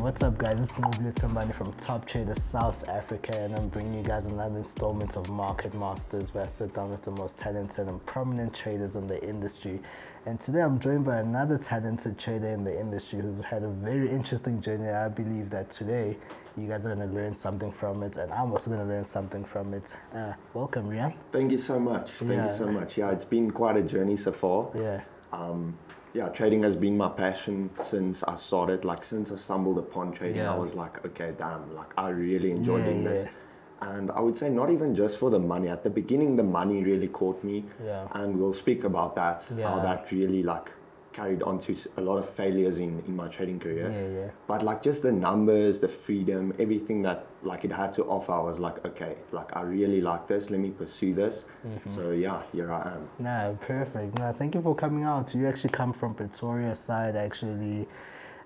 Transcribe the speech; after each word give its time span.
What's 0.00 0.22
up, 0.22 0.38
guys? 0.38 0.58
It's 0.58 0.72
Nqobile 0.72 1.12
Tembane 1.12 1.54
from 1.54 1.74
Top 1.74 2.06
Trader 2.06 2.34
South 2.34 2.88
Africa, 2.88 3.38
and 3.38 3.54
I'm 3.54 3.68
bringing 3.68 3.92
you 3.94 4.02
guys 4.02 4.24
another 4.24 4.56
installment 4.56 5.14
of 5.14 5.28
Market 5.28 5.74
Masters, 5.74 6.32
where 6.32 6.44
I 6.44 6.46
sit 6.46 6.74
down 6.74 6.90
with 6.90 7.02
the 7.04 7.10
most 7.10 7.36
talented 7.38 7.86
and 7.86 8.04
prominent 8.06 8.54
traders 8.54 8.94
in 8.94 9.06
the 9.06 9.22
industry. 9.22 9.78
And 10.24 10.40
today 10.40 10.62
I'm 10.62 10.80
joined 10.80 11.04
by 11.04 11.18
another 11.18 11.58
talented 11.58 12.18
trader 12.18 12.48
in 12.48 12.64
the 12.64 12.80
industry 12.80 13.20
who's 13.20 13.40
had 13.40 13.62
a 13.62 13.68
very 13.68 14.08
interesting 14.08 14.62
journey. 14.62 14.88
I 14.88 15.08
believe 15.08 15.50
that 15.50 15.70
today 15.70 16.16
you 16.56 16.66
guys 16.66 16.86
are 16.86 16.94
going 16.94 17.06
to 17.06 17.14
learn 17.14 17.34
something 17.34 17.70
from 17.70 18.02
it, 18.02 18.16
and 18.16 18.32
I'm 18.32 18.52
also 18.52 18.70
going 18.70 18.86
to 18.86 18.92
learn 18.92 19.04
something 19.04 19.44
from 19.44 19.74
it. 19.74 19.92
Uh, 20.14 20.32
welcome, 20.54 20.88
Rian. 20.88 21.14
Thank 21.30 21.52
you 21.52 21.58
so 21.58 21.78
much. 21.78 22.10
Thank 22.12 22.30
Yeah. 22.32 22.50
you 22.50 22.56
so 22.56 22.72
much. 22.72 22.96
Yeah, 22.96 23.10
it's 23.10 23.24
been 23.24 23.50
quite 23.50 23.76
a 23.76 23.82
journey 23.82 24.16
so 24.16 24.32
far. 24.32 24.70
Yeah. 24.74 25.02
Um, 25.30 25.76
yeah, 26.12 26.28
trading 26.28 26.62
has 26.62 26.76
been 26.76 26.96
my 26.96 27.08
passion 27.08 27.70
since 27.84 28.22
I 28.24 28.34
started. 28.36 28.84
Like 28.84 29.04
since 29.04 29.30
I 29.30 29.36
stumbled 29.36 29.78
upon 29.78 30.12
trading, 30.12 30.38
Yeah. 30.38 30.54
I 30.54 30.58
was 30.58 30.74
like, 30.74 31.04
okay, 31.04 31.32
damn, 31.36 31.74
like 31.74 31.92
I 31.96 32.08
really 32.08 32.50
enjoy 32.50 32.78
Yeah, 32.78 32.84
doing 32.84 33.04
this. 33.04 33.28
And 33.82 34.10
I 34.10 34.20
would 34.20 34.36
say 34.36 34.50
not 34.50 34.70
even 34.70 34.94
just 34.94 35.16
for 35.18 35.30
the 35.30 35.38
money. 35.38 35.68
At 35.68 35.82
the 35.82 35.90
beginning, 35.90 36.36
the 36.36 36.42
money 36.42 36.82
really 36.84 37.08
caught 37.08 37.42
me. 37.42 37.64
Yeah. 37.82 38.06
And 38.12 38.38
we'll 38.38 38.52
speak 38.52 38.84
about 38.84 39.14
that. 39.14 39.46
How 39.62 39.80
that 39.80 40.10
really 40.12 40.42
like 40.42 40.70
carried 41.12 41.42
on 41.42 41.58
to 41.58 41.76
a 41.96 42.00
lot 42.00 42.18
of 42.18 42.28
failures 42.28 42.78
in, 42.78 43.02
in 43.06 43.16
my 43.16 43.28
trading 43.28 43.58
career. 43.58 43.90
Yeah, 43.90 44.20
yeah. 44.20 44.30
But 44.46 44.62
like 44.62 44.82
just 44.82 45.02
the 45.02 45.12
numbers, 45.12 45.80
the 45.80 45.88
freedom, 45.88 46.54
everything 46.58 47.02
that 47.02 47.26
like 47.42 47.64
it 47.64 47.72
had 47.72 47.92
to 47.94 48.04
offer, 48.04 48.32
I 48.32 48.40
was 48.40 48.58
like, 48.58 48.84
okay, 48.84 49.16
like 49.32 49.56
I 49.56 49.62
really 49.62 50.00
like 50.00 50.28
this. 50.28 50.50
Let 50.50 50.60
me 50.60 50.70
pursue 50.70 51.14
this. 51.14 51.44
Mm-hmm. 51.66 51.94
So 51.94 52.10
yeah, 52.12 52.42
here 52.52 52.72
I 52.72 52.92
am. 52.92 53.08
No, 53.18 53.58
perfect. 53.60 54.18
No, 54.18 54.32
thank 54.32 54.54
you 54.54 54.62
for 54.62 54.74
coming 54.74 55.04
out. 55.04 55.34
You 55.34 55.48
actually 55.48 55.70
come 55.70 55.92
from 55.92 56.14
Pretoria 56.14 56.74
side, 56.76 57.16
actually, 57.16 57.86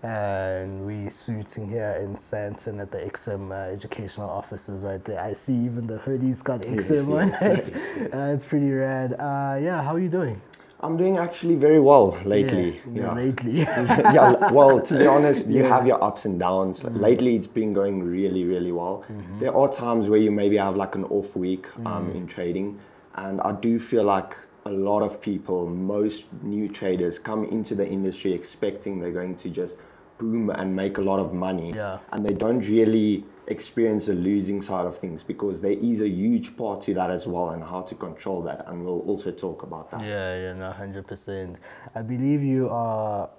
and 0.03 0.87
we 0.87 1.11
shooting 1.11 1.69
here 1.69 1.99
in 2.01 2.15
Sandton 2.15 2.81
at 2.81 2.91
the 2.91 2.99
XM 2.99 3.51
uh, 3.51 3.73
educational 3.73 4.29
offices 4.29 4.85
right 4.85 5.03
there. 5.05 5.21
I 5.21 5.33
see 5.33 5.55
even 5.55 5.87
the 5.87 5.99
hoodie's 5.99 6.43
got 6.43 6.61
XM 6.63 7.21
on 7.21 7.29
yes, 7.29 7.69
it. 7.69 7.75
Uh, 8.15 8.33
it's 8.35 8.45
pretty 8.45 8.71
rad. 8.71 9.15
Uh, 9.15 9.59
yeah, 9.61 9.83
how 9.83 9.95
are 9.95 10.01
you 10.01 10.09
doing? 10.09 10.41
I'm 10.85 10.99
doing 10.99 11.17
actually 11.17 11.55
very 11.55 11.81
well 11.81 12.19
lately. 12.27 12.79
Yeah, 12.93 13.03
yeah, 13.05 13.13
lately. 13.15 13.53
yeah, 14.17 14.53
well, 14.53 14.81
to 14.83 14.99
be 14.99 15.07
honest, 15.07 15.47
you 15.47 15.63
Yeah. 15.63 15.69
Mm. 15.69 15.75
have 15.77 15.87
your 15.87 16.05
ups 16.05 16.27
and 16.27 16.39
downs. 16.39 16.85
Lately, 16.85 17.35
it's 17.37 17.47
been 17.47 17.73
going 17.73 18.03
really, 18.03 18.45
really 18.45 18.71
well. 18.73 18.97
Mm-hmm. 19.11 19.39
There 19.41 19.57
are 19.57 19.69
times 19.73 20.11
where 20.11 20.21
you 20.21 20.31
maybe 20.31 20.59
have 20.59 20.77
like 20.77 20.95
an 20.95 21.05
off 21.05 21.35
week 21.35 21.67
um, 21.87 22.11
Mm. 22.11 22.15
in 22.19 22.27
trading, 22.27 22.69
and 23.15 23.41
I 23.41 23.53
do 23.53 23.79
feel 23.81 24.05
like 24.05 24.37
a 24.67 24.71
lot 24.91 25.03
of 25.03 25.21
people, 25.23 25.67
most 25.67 26.25
new 26.43 26.69
traders, 26.69 27.19
come 27.19 27.45
into 27.57 27.75
the 27.75 27.87
industry 27.99 28.33
expecting 28.35 29.01
they're 29.01 29.19
going 29.23 29.37
to 29.37 29.49
just 29.49 29.77
boom 30.19 30.51
and 30.51 30.77
make 30.77 30.99
a 30.99 31.05
lot 31.11 31.19
of 31.19 31.33
money, 31.33 31.73
Yeah. 31.75 31.99
and 32.13 32.25
they 32.27 32.35
don't 32.35 32.61
really 32.77 33.25
experience 33.49 34.07
the 34.07 34.15
losing 34.15 34.63
side 34.63 34.87
of 34.87 34.99
things 34.99 35.23
because 35.23 35.61
there 35.61 35.73
is 35.73 36.01
a 36.01 36.09
huge 36.09 36.57
part 36.57 36.83
to 36.83 36.95
that 36.95 37.11
as 37.11 37.27
well, 37.27 37.51
and 37.51 37.63
how 37.63 37.83
to 37.83 37.95
control 37.95 38.43
that, 38.43 38.65
and 38.69 38.85
we'll 38.85 39.01
also 39.01 39.31
talk 39.31 39.63
about 39.63 39.91
that. 39.91 40.01
Yeah, 40.01 40.41
yeah, 40.41 40.53
no, 40.53 40.71
hundred 40.73 41.07
percent. 41.07 41.59
I 41.95 42.03
believe 42.03 42.43
you 42.43 42.69
are. 42.69 43.31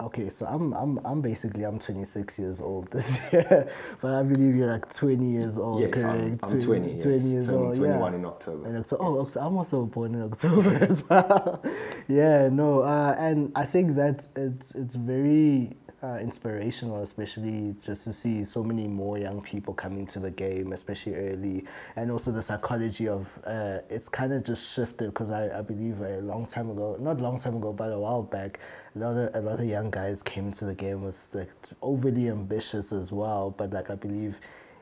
Okay, 0.00 0.28
so 0.28 0.44
I'm 0.46 0.72
I'm 0.74 0.98
I'm 1.04 1.20
basically 1.20 1.62
I'm 1.62 1.78
26 1.78 2.38
years 2.38 2.60
old 2.60 2.90
this 2.90 3.20
year, 3.32 3.68
but 4.00 4.12
I 4.12 4.22
believe 4.24 4.56
you're 4.56 4.66
like 4.66 4.92
20 4.92 5.24
years 5.24 5.56
old. 5.56 5.80
Yes, 5.80 5.96
I'm. 5.96 6.38
I'm 6.42 6.62
20, 6.62 6.92
yes, 6.94 7.02
20 7.04 7.28
years 7.28 7.46
turning 7.46 7.60
old. 7.60 7.76
21 7.76 8.12
yeah. 8.12 8.18
in 8.18 8.24
October. 8.26 8.68
In 8.68 8.76
October. 8.76 9.04
Oh, 9.04 9.20
October. 9.20 9.46
I'm 9.46 9.56
also 9.56 9.84
born 9.86 10.14
in 10.16 10.22
October 10.22 10.74
as 10.90 11.08
well. 11.08 11.62
yeah, 12.08 12.48
no, 12.48 12.80
uh, 12.80 13.14
and 13.18 13.52
I 13.54 13.64
think 13.64 13.94
that 13.94 14.26
it's 14.34 14.72
it's 14.72 14.96
very 14.96 15.76
uh, 16.04 16.18
inspirational, 16.18 17.02
especially 17.02 17.74
just 17.82 18.04
to 18.04 18.12
see 18.12 18.44
so 18.44 18.62
many 18.62 18.86
more 18.86 19.16
young 19.18 19.40
people 19.40 19.72
coming 19.72 20.06
to 20.06 20.18
the 20.18 20.30
game, 20.30 20.72
especially 20.72 21.14
early, 21.14 21.64
and 21.96 22.10
also 22.10 22.30
the 22.30 22.42
psychology 22.42 23.08
of 23.08 23.38
uh, 23.44 23.78
it's 23.88 24.08
kind 24.08 24.32
of 24.32 24.44
just 24.44 24.74
shifted 24.74 25.06
because 25.06 25.30
I, 25.30 25.58
I 25.58 25.62
believe 25.62 26.00
a 26.00 26.20
long 26.20 26.46
time 26.46 26.70
ago, 26.70 26.96
not 27.00 27.20
long 27.20 27.40
time 27.40 27.56
ago, 27.56 27.72
but 27.72 27.90
a 27.92 27.98
while 27.98 28.22
back, 28.22 28.60
a 28.94 28.98
lot 28.98 29.16
of 29.16 29.34
a 29.34 29.40
lot 29.40 29.60
of 29.60 29.66
young 29.66 29.90
guys 29.90 30.22
came 30.22 30.52
to 30.52 30.64
the 30.66 30.74
game 30.74 31.02
with 31.02 31.28
like 31.32 31.50
overly 31.80 32.28
ambitious 32.28 32.92
as 32.92 33.10
well, 33.10 33.54
but 33.56 33.72
like 33.72 33.90
I 33.90 33.94
believe 33.94 34.36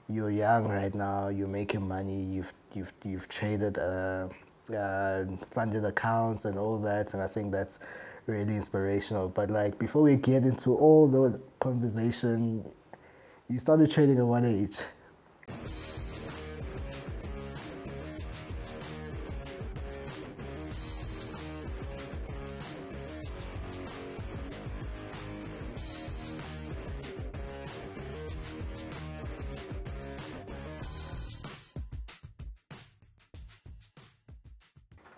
you're 0.09 0.31
young 0.31 0.69
right 0.69 0.95
now, 0.95 1.29
you're 1.29 1.49
making 1.49 1.87
money, 1.87 2.21
you've 2.21 2.53
you've 2.75 2.93
you've 3.05 3.29
traded 3.29 3.79
uh, 3.79 4.29
uh, 4.77 5.25
funded 5.51 5.85
accounts 5.85 6.47
and 6.47 6.59
all 6.59 6.79
that, 6.79 7.15
and 7.15 7.23
I 7.23 7.29
think 7.29 7.53
that's 7.53 7.79
really 8.27 8.57
inspirational. 8.57 9.29
But 9.29 9.51
like 9.51 9.79
before 9.79 10.03
we 10.03 10.17
get 10.17 10.45
into 10.45 10.75
all 10.75 11.09
the 11.09 11.41
conversation, 11.61 12.65
you 13.49 13.59
started 13.59 13.91
trading 13.91 14.19
at 14.19 14.27
what 14.27 14.45
age? 14.45 14.79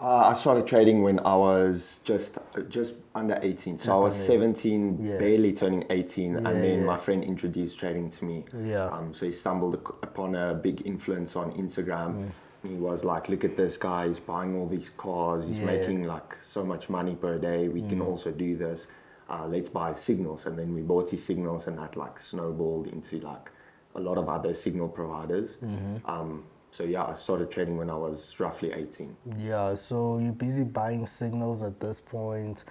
Uh, 0.04 0.28
I 0.30 0.34
started 0.34 0.66
trading 0.66 1.02
when 1.02 1.18
I 1.20 1.34
was 1.34 2.00
just 2.04 2.36
just 2.68 2.92
under 3.14 3.38
18. 3.40 3.78
So 3.78 3.90
I 3.92 3.96
was 3.96 4.14
17, 4.14 4.98
Yeah. 5.00 5.16
barely 5.16 5.52
turning 5.54 5.84
18, 5.88 6.36
and 6.36 6.46
Yeah, 6.46 6.52
then 6.52 6.78
yeah. 6.80 6.84
my 6.84 6.98
friend 6.98 7.24
introduced 7.24 7.78
trading 7.78 8.10
to 8.10 8.24
me. 8.26 8.44
Yeah. 8.72 8.88
Um, 8.88 9.14
so 9.14 9.24
he 9.24 9.32
stumbled 9.32 9.74
upon 10.02 10.34
a 10.34 10.52
big 10.52 10.86
influence 10.86 11.36
on 11.36 11.52
Instagram. 11.52 12.10
Mm. 12.12 12.30
He 12.68 12.74
was 12.74 13.02
like, 13.02 13.30
"Look 13.30 13.44
at 13.44 13.56
this 13.56 13.78
guy! 13.78 14.08
He's 14.08 14.20
buying 14.20 14.54
all 14.58 14.66
these 14.66 14.90
cars. 14.98 15.46
He's 15.46 15.60
making 15.60 16.04
like 16.04 16.36
so 16.42 16.62
much 16.72 16.90
money 16.90 17.14
per 17.14 17.38
day. 17.38 17.68
We 17.68 17.80
can 17.90 18.00
also 18.02 18.30
do 18.30 18.56
this. 18.56 18.86
Uh, 19.30 19.46
let's 19.54 19.70
buy 19.70 19.94
signals." 19.94 20.44
And 20.46 20.58
then 20.58 20.74
we 20.74 20.82
bought 20.82 21.08
his 21.08 21.22
signals, 21.24 21.66
and 21.66 21.78
that 21.78 21.96
like 21.96 22.20
snowballed 22.20 22.88
into 22.88 23.20
like 23.20 23.46
a 23.94 24.00
lot 24.00 24.18
of 24.18 24.28
other 24.28 24.52
signal 24.54 24.88
providers. 24.88 25.56
Um, 26.04 26.44
so 26.74 26.82
yeah, 26.82 27.04
I 27.04 27.14
started 27.14 27.52
trading 27.52 27.76
when 27.76 27.88
I 27.88 27.94
was 27.94 28.34
roughly 28.40 28.72
18. 28.72 29.16
Yeah, 29.38 29.74
so 29.76 30.18
you're 30.18 30.32
busy 30.32 30.64
buying 30.64 31.06
signals 31.06 31.62
at 31.62 31.78
this 31.78 32.00
point. 32.00 32.64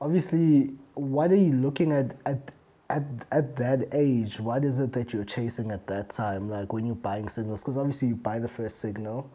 Obviously, 0.00 0.72
what 0.94 1.30
are 1.30 1.36
you 1.36 1.52
looking 1.52 1.92
at 1.92 2.16
at 2.26 2.50
at, 2.90 3.04
at 3.30 3.54
that 3.56 3.88
age? 3.92 4.40
What 4.40 4.64
is 4.64 4.78
it 4.80 4.92
that 4.94 5.12
you're 5.12 5.24
chasing 5.24 5.70
at 5.70 5.86
that 5.86 6.10
time? 6.10 6.50
Like 6.50 6.72
when 6.72 6.84
you're 6.84 6.94
buying 6.96 7.28
signals, 7.28 7.60
because 7.60 7.76
obviously 7.76 8.08
you 8.08 8.16
buy 8.16 8.40
the 8.40 8.48
first 8.48 8.80
signal, 8.80 9.30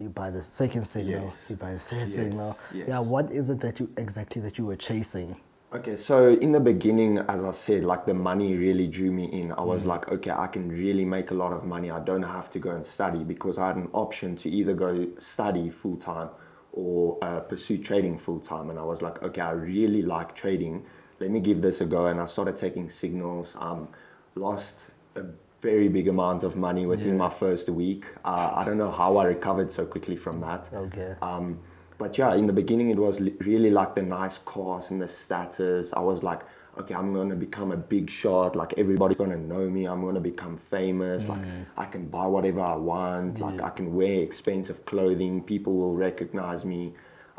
you 0.00 0.08
buy 0.08 0.30
the 0.30 0.42
second 0.42 0.86
signal, 0.86 1.26
Yes. 1.26 1.36
you 1.48 1.56
buy 1.56 1.74
the 1.74 1.78
third 1.80 2.08
Yes, 2.08 2.16
signal. 2.16 2.58
yes. 2.74 2.88
Yeah, 2.88 2.98
what 2.98 3.30
is 3.30 3.48
it 3.48 3.60
that 3.60 3.78
you 3.78 3.88
exactly 3.96 4.42
that 4.42 4.58
you 4.58 4.66
were 4.66 4.76
chasing? 4.76 5.36
Okay, 5.74 5.96
so 5.96 6.28
in 6.28 6.52
the 6.52 6.60
beginning, 6.60 7.18
as 7.18 7.42
I 7.42 7.50
said, 7.50 7.84
like 7.84 8.06
the 8.06 8.14
money 8.14 8.54
really 8.54 8.86
drew 8.86 9.10
me 9.10 9.24
in. 9.32 9.50
I 9.52 9.62
was 9.62 9.84
like, 9.84 10.08
okay, 10.08 10.30
I 10.30 10.46
can 10.46 10.68
really 10.68 11.04
make 11.04 11.32
a 11.32 11.34
lot 11.34 11.52
of 11.52 11.64
money. 11.64 11.90
I 11.90 11.98
don't 12.00 12.22
have 12.22 12.50
to 12.52 12.60
go 12.60 12.70
and 12.70 12.86
study 12.86 13.24
because 13.24 13.58
I 13.58 13.66
had 13.66 13.76
an 13.76 13.88
option 13.92 14.36
to 14.36 14.48
either 14.48 14.74
go 14.74 15.08
study 15.18 15.68
full 15.70 15.96
time 15.96 16.28
or 16.72 17.18
uh, 17.20 17.40
pursue 17.40 17.78
trading 17.78 18.16
full 18.16 18.38
time. 18.38 18.70
And 18.70 18.78
I 18.78 18.84
was 18.84 19.02
like, 19.02 19.20
okay, 19.24 19.40
I 19.40 19.50
really 19.50 20.02
like 20.02 20.36
trading. 20.36 20.86
Let 21.18 21.30
me 21.30 21.40
give 21.40 21.60
this 21.62 21.80
a 21.80 21.84
go. 21.84 22.06
And 22.06 22.20
I 22.20 22.26
started 22.26 22.56
taking 22.56 22.88
signals. 22.88 23.54
Um, 23.58 23.88
lost 24.36 24.84
a 25.16 25.22
very 25.62 25.88
big 25.88 26.06
amount 26.06 26.44
of 26.44 26.54
money 26.54 26.86
within 26.86 27.14
Yeah. 27.14 27.26
my 27.26 27.30
first 27.30 27.68
week. 27.68 28.04
Uh, 28.24 28.52
I 28.54 28.64
don't 28.64 28.78
know 28.78 28.92
how 28.92 29.16
I 29.16 29.24
recovered 29.24 29.72
so 29.72 29.84
quickly 29.84 30.14
from 30.16 30.40
that. 30.42 30.68
Okay. 30.72 31.16
Um, 31.20 31.58
but 31.98 32.18
yeah, 32.18 32.34
in 32.34 32.46
the 32.46 32.52
beginning, 32.52 32.90
it 32.90 32.98
was 32.98 33.20
really 33.20 33.70
like 33.70 33.94
the 33.94 34.02
nice 34.02 34.38
cars 34.38 34.90
and 34.90 35.00
the 35.00 35.08
status. 35.08 35.90
I 35.92 36.00
was 36.00 36.22
like, 36.22 36.42
okay, 36.78 36.94
I'm 36.94 37.14
gonna 37.14 37.34
become 37.34 37.72
a 37.72 37.76
big 37.76 38.10
shot. 38.10 38.54
Like 38.54 38.74
everybody's 38.76 39.16
gonna 39.16 39.38
know 39.38 39.68
me. 39.70 39.86
I'm 39.86 40.02
gonna 40.02 40.20
become 40.20 40.58
famous. 40.58 41.26
Like 41.26 41.40
I 41.76 41.86
can 41.86 42.06
buy 42.06 42.26
whatever 42.26 42.60
I 42.60 42.76
want. 42.76 43.40
Like 43.40 43.62
I 43.62 43.70
can 43.70 43.94
wear 43.94 44.20
expensive 44.20 44.84
clothing. 44.84 45.42
People 45.42 45.74
will 45.74 45.94
recognize 45.94 46.64
me. 46.64 46.92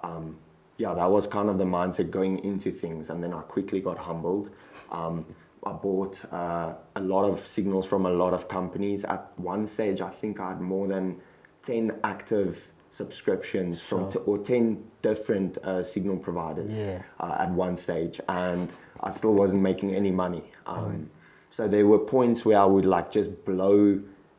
Um, 0.04 0.38
yeah, 0.78 0.94
that 0.94 1.10
was 1.10 1.28
kind 1.28 1.50
of 1.50 1.58
the 1.58 1.66
mindset 1.66 2.12
going 2.12 2.44
into 2.44 2.72
things. 2.72 3.10
And 3.10 3.24
then 3.24 3.34
I 3.34 3.42
quickly 3.42 3.80
got 3.80 3.98
humbled. 3.98 4.50
Um, 4.92 5.26
I 5.66 5.72
bought 5.72 6.22
uh, 6.32 6.74
a 6.96 7.02
lot 7.02 7.26
of 7.26 7.46
signals 7.46 7.86
from 7.86 8.06
a 8.06 8.12
lot 8.12 8.34
of 8.34 8.48
companies. 8.48 9.04
At 9.04 9.32
one 9.38 9.68
stage, 9.68 10.02
I 10.02 10.10
think 10.10 10.40
I 10.40 10.50
had 10.50 10.62
more 10.62 10.88
than 10.88 11.20
10 11.64 12.00
active 12.04 12.68
subscriptions 12.98 13.80
from 13.82 14.12
t- 14.12 14.20
or 14.26 14.38
10 14.40 14.84
different 15.02 15.58
uh, 15.60 15.84
signal 15.84 16.18
providers 16.18 16.72
Yeah. 16.72 17.04
uh, 17.20 17.36
at 17.44 17.52
one 17.52 17.78
stage 17.78 18.20
and 18.28 18.70
I 19.02 19.12
still 19.12 19.36
wasn't 19.36 19.62
making 19.62 19.90
any 19.96 20.12
money. 20.12 20.44
Um, 20.66 21.10
So 21.58 21.62
there 21.68 21.88
were 21.92 22.00
points 22.18 22.40
where 22.48 22.60
I 22.60 22.66
would 22.76 22.86
like 22.96 23.08
just 23.20 23.30
blow 23.46 23.78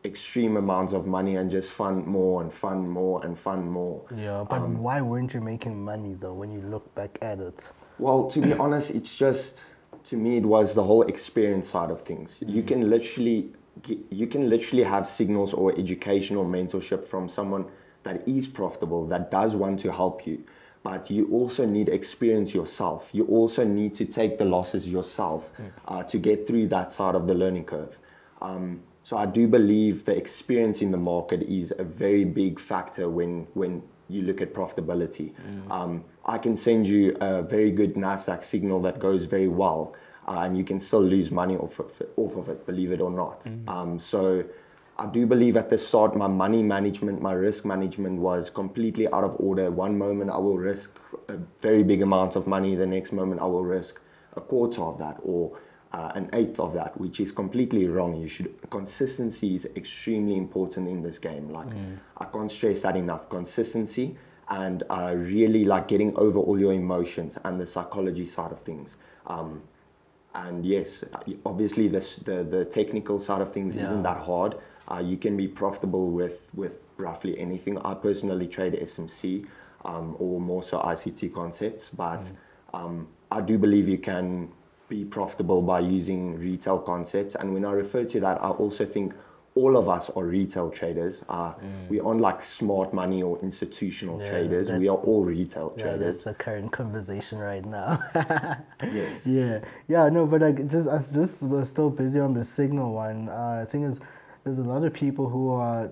extreme 0.05 0.55
amounts 0.64 0.93
of 0.93 1.02
money 1.06 1.37
and 1.40 1.50
just 1.50 1.70
fund 1.81 2.06
more 2.06 2.43
and 2.43 2.50
fund 2.52 2.81
more 3.00 3.16
and 3.25 3.32
fund 3.46 3.62
more. 3.81 3.96
Yeah, 4.14 4.44
but 4.50 4.60
Um, 4.60 4.82
why 4.87 4.99
weren't 5.00 5.32
you 5.34 5.40
making 5.40 5.75
money 5.93 6.12
though 6.22 6.34
when 6.40 6.50
you 6.56 6.60
look 6.75 6.84
back 7.00 7.12
at 7.31 7.38
it? 7.49 7.72
Well, 7.99 8.20
to 8.34 8.38
be 8.49 8.52
honest, 8.64 8.88
it's 8.99 9.14
just 9.26 9.50
to 10.10 10.14
me 10.25 10.31
it 10.43 10.46
was 10.56 10.75
the 10.75 10.84
whole 10.90 11.05
experience 11.14 11.66
side 11.75 11.90
of 11.96 12.00
things. 12.10 12.28
You 12.56 12.62
can 12.70 12.81
literally 12.94 13.38
you 14.20 14.26
can 14.34 14.43
literally 14.55 14.84
have 14.94 15.05
signals 15.20 15.50
or 15.55 15.66
education 15.84 16.37
or 16.40 16.44
mentorship 16.56 17.02
from 17.12 17.28
someone 17.28 17.64
that 18.08 18.26
is 18.26 18.46
profitable 18.46 19.06
that 19.06 19.31
does 19.31 19.55
want 19.55 19.78
to 19.81 19.93
help 19.93 20.26
you. 20.26 20.43
But 20.82 21.10
you 21.10 21.28
also 21.31 21.66
need 21.66 21.88
experience 21.88 22.55
yourself. 22.55 23.10
You 23.12 23.25
also 23.26 23.64
need 23.64 23.94
to 23.96 24.05
take 24.05 24.38
the 24.38 24.44
losses 24.44 24.88
yourself 24.88 25.50
uh, 25.88 26.02
to 26.05 26.19
get 26.19 26.46
through 26.46 26.69
that 26.69 26.93
side 26.93 27.14
of 27.14 27.26
the 27.26 27.34
learning 27.34 27.64
curve. 27.64 27.99
Um, 28.40 28.81
so 29.02 29.16
i 29.16 29.25
do 29.25 29.49
believe 29.49 30.05
the 30.05 30.14
experience 30.14 30.82
in 30.82 30.90
the 30.90 31.02
market 31.12 31.40
is 31.43 31.72
a 31.78 31.84
very 31.84 32.25
big 32.25 32.60
factor 32.60 33.08
when 33.08 33.46
when 33.55 33.82
you 34.14 34.20
look 34.22 34.40
at 34.43 34.52
profitability. 34.52 35.28
Um, 35.76 36.05
i 36.34 36.37
can 36.44 36.55
send 36.56 36.87
you 36.87 37.16
a 37.20 37.43
very 37.43 37.70
good 37.81 37.94
nasdaq 37.94 38.44
signal 38.44 38.82
that 38.82 38.99
goes 38.99 39.25
very 39.25 39.49
well 39.49 39.94
uh, 40.28 40.40
and 40.44 40.58
you 40.58 40.64
can 40.70 40.78
still 40.88 41.02
lose 41.02 41.31
money 41.31 41.56
off 41.56 41.78
of 41.78 41.93
it, 42.02 42.10
off 42.16 42.37
of 42.37 42.49
it 42.50 42.66
believe 42.66 42.93
it 42.96 43.00
or 43.00 43.10
not. 43.10 43.38
Um, 43.75 43.99
so 43.99 44.44
I 45.00 45.06
do 45.06 45.27
believe 45.27 45.56
at 45.56 45.71
the 45.71 45.79
start 45.79 46.17
my 46.17 46.27
money 46.27 46.62
management, 46.62 47.23
my 47.23 47.33
risk 47.33 47.65
management 47.65 48.21
was 48.21 48.50
completely 48.50 49.06
out 49.12 49.23
of 49.23 49.37
order. 49.39 49.71
One 49.71 49.97
moment 49.97 50.31
I 50.31 50.39
will 50.39 50.59
risk 50.59 50.99
a 51.29 51.37
very 51.62 51.85
big 51.85 52.03
amount 52.03 52.35
of 52.35 52.49
money, 52.49 52.75
the 52.75 52.87
next 52.87 53.12
moment 53.12 53.41
I 53.41 53.45
will 53.45 53.65
risk 53.65 54.00
a 54.37 54.41
quarter 54.41 54.83
of 54.83 54.99
that 54.99 55.19
or 55.23 55.56
uh, 55.93 56.11
an 56.17 56.29
eighth 56.33 56.59
of 56.59 56.75
that, 56.75 57.00
which 57.00 57.21
is 57.21 57.31
completely 57.31 57.87
wrong. 57.87 58.17
You 58.17 58.27
should 58.27 58.53
consistency 58.71 59.55
is 59.55 59.67
extremely 59.77 60.37
important 60.37 60.89
in 60.89 61.01
this 61.01 61.19
game. 61.19 61.49
Like 61.51 61.69
I 62.17 62.25
can't 62.25 62.51
stress 62.51 62.83
that 62.83 62.97
enough. 62.97 63.31
Consistency 63.31 64.17
and 64.49 64.83
uh, 64.91 65.15
really 65.17 65.65
like 65.65 65.87
getting 65.87 66.17
over 66.19 66.41
all 66.41 66.59
your 66.59 66.73
emotions 66.73 67.39
and 67.44 67.61
the 67.61 67.67
psychology 67.69 68.27
side 68.27 68.51
of 68.51 68.61
things. 68.62 68.97
Um, 69.29 69.62
and 70.35 70.67
yes, 70.67 71.05
obviously 71.47 71.87
this, 71.87 72.17
the 72.17 72.43
the 72.43 72.65
technical 72.65 73.21
side 73.21 73.41
of 73.41 73.53
things 73.53 73.77
isn't 73.77 74.03
that 74.03 74.19
hard. 74.19 74.56
Uh, 74.90 74.99
you 75.00 75.17
can 75.17 75.37
be 75.37 75.46
profitable 75.46 76.11
with 76.11 76.38
with 76.55 76.73
roughly 76.96 77.38
anything. 77.38 77.79
I 77.79 77.94
personally 77.94 78.46
trade 78.46 78.73
SMC 78.75 79.46
um, 79.85 80.17
or 80.19 80.40
more 80.40 80.62
so 80.62 80.79
ICT 80.81 81.32
concepts, 81.32 81.88
but 81.96 82.31
um, 82.75 83.06
I 83.31 83.40
do 83.40 83.58
believe 83.58 83.88
you 83.88 83.99
can 83.99 84.50
be 84.88 85.05
profitable 85.05 85.61
by 85.62 85.81
using 85.81 86.38
retail 86.38 86.79
concepts. 86.79 87.35
And 87.35 87.52
when 87.52 87.64
I 87.64 87.73
refer 87.73 88.05
to 88.05 88.20
that, 88.20 88.43
I 88.43 88.49
also 88.50 88.85
think 88.87 89.12
all 89.55 89.76
of 89.76 89.88
us 89.88 90.08
are 90.11 90.25
retail 90.25 90.70
traders. 90.70 91.23
Uh, 91.29 91.52
We 91.91 92.00
aren't 92.00 92.20
like 92.20 92.43
smart 92.43 92.93
money 92.94 93.23
or 93.23 93.38
institutional 93.43 94.20
Yeah, 94.20 94.31
traders. 94.31 94.70
We 94.70 94.88
are 94.88 94.96
all 94.96 95.25
retail 95.25 95.73
Yeah, 95.76 95.82
traders. 95.82 96.05
that's 96.05 96.23
the 96.25 96.34
current 96.34 96.70
conversation 96.73 97.38
right 97.38 97.64
now. 97.64 97.99
Yes. 98.93 99.26
Yeah, 99.26 99.61
yeah, 99.88 100.08
no, 100.08 100.26
but 100.26 100.41
like 100.41 100.69
just 100.69 100.87
us, 100.88 101.11
just 101.12 101.43
we're 101.43 101.64
still 101.64 101.91
busy 101.91 102.20
on 102.20 102.32
the 102.34 102.44
signal 102.44 102.93
one. 102.94 103.29
Uh, 103.29 103.67
thing 103.69 103.82
is, 103.84 103.99
there's 104.49 104.67
a 104.67 104.71
lot 104.77 104.83
of 104.83 104.95
people 104.95 105.29
who 105.29 105.50
are 105.50 105.91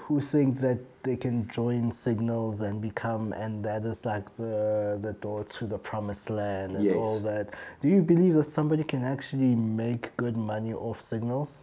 who 0.00 0.20
think 0.20 0.60
that 0.60 0.78
they 1.02 1.16
can 1.16 1.48
join 1.48 1.90
signals 1.90 2.60
and 2.60 2.82
become, 2.82 3.32
and 3.32 3.64
that 3.64 3.86
is 3.86 4.04
like 4.04 4.26
the 4.36 4.98
the 5.00 5.14
door 5.24 5.42
to 5.44 5.66
the 5.66 5.78
promised 5.78 6.28
land 6.28 6.76
and 6.76 6.84
Yes. 6.84 6.94
all 6.94 7.18
that. 7.20 7.44
Do 7.80 7.88
you 7.88 8.02
believe 8.02 8.34
that 8.34 8.50
somebody 8.50 8.84
can 8.84 9.02
actually 9.14 9.54
make 9.54 10.14
good 10.18 10.36
money 10.36 10.74
off 10.74 11.00
signals? 11.00 11.62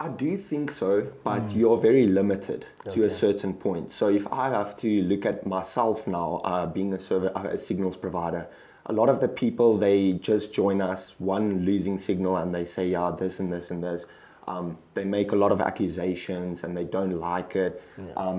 I 0.00 0.08
do 0.08 0.30
think 0.38 0.72
so, 0.72 0.90
but 1.22 1.42
you're 1.54 1.80
very 1.90 2.06
limited 2.20 2.64
to 2.94 3.04
a 3.04 3.10
certain 3.10 3.52
point. 3.52 3.90
So 3.90 4.08
if 4.08 4.26
I 4.32 4.48
have 4.48 4.74
to 4.84 4.90
look 5.02 5.26
at 5.26 5.46
myself 5.46 6.06
now, 6.06 6.40
uh, 6.44 6.66
being 6.66 6.94
a 6.94 6.98
server, 6.98 7.30
uh, 7.36 7.56
a 7.56 7.58
signals 7.58 7.96
provider, 7.96 8.46
a 8.86 8.92
lot 8.92 9.08
of 9.08 9.20
the 9.20 9.28
people 9.28 9.78
they 9.78 10.12
just 10.14 10.52
join 10.52 10.80
us 10.80 11.14
one 11.18 11.64
losing 11.64 11.98
signal 11.98 12.36
and 12.38 12.52
they 12.54 12.64
say 12.64 12.88
yeah 12.88 13.10
this 13.22 13.38
and 13.38 13.52
this 13.52 13.70
and 13.70 13.82
this. 13.82 14.06
Um, 14.52 14.78
they 14.94 15.04
make 15.04 15.32
a 15.32 15.36
lot 15.36 15.52
of 15.52 15.60
accusations 15.60 16.64
and 16.64 16.76
they 16.76 16.84
don't 16.96 17.16
like 17.30 17.56
it. 17.56 17.82
Um, 18.16 18.38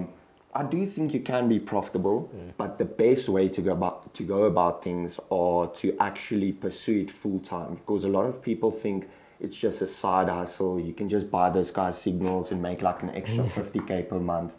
I 0.55 0.63
do 0.63 0.85
think 0.85 1.13
you 1.15 1.19
can 1.19 1.49
be 1.49 1.59
profitable, 1.59 2.29
but 2.57 2.77
the 2.77 2.85
best 2.85 3.27
way 3.27 3.45
to 3.55 3.61
go 3.67 3.71
about 3.71 4.13
to 4.13 4.23
go 4.23 4.43
about 4.43 4.83
things 4.83 5.19
are 5.31 5.67
to 5.81 5.87
actually 5.99 6.51
pursue 6.65 6.97
it 7.03 7.11
full 7.21 7.39
time 7.39 7.71
because 7.79 8.03
a 8.03 8.13
lot 8.17 8.25
of 8.31 8.35
people 8.49 8.69
think 8.83 9.09
it's 9.39 9.55
just 9.55 9.81
a 9.81 9.87
side 9.87 10.29
hustle. 10.29 10.79
You 10.79 10.93
can 10.93 11.09
just 11.09 11.31
buy 11.37 11.49
those 11.49 11.71
guys 11.71 11.95
signals 12.07 12.51
and 12.51 12.61
make 12.61 12.79
like 12.89 13.01
an 13.01 13.09
extra 13.21 13.43
50k 13.57 14.07
per 14.09 14.19
month, 14.19 14.53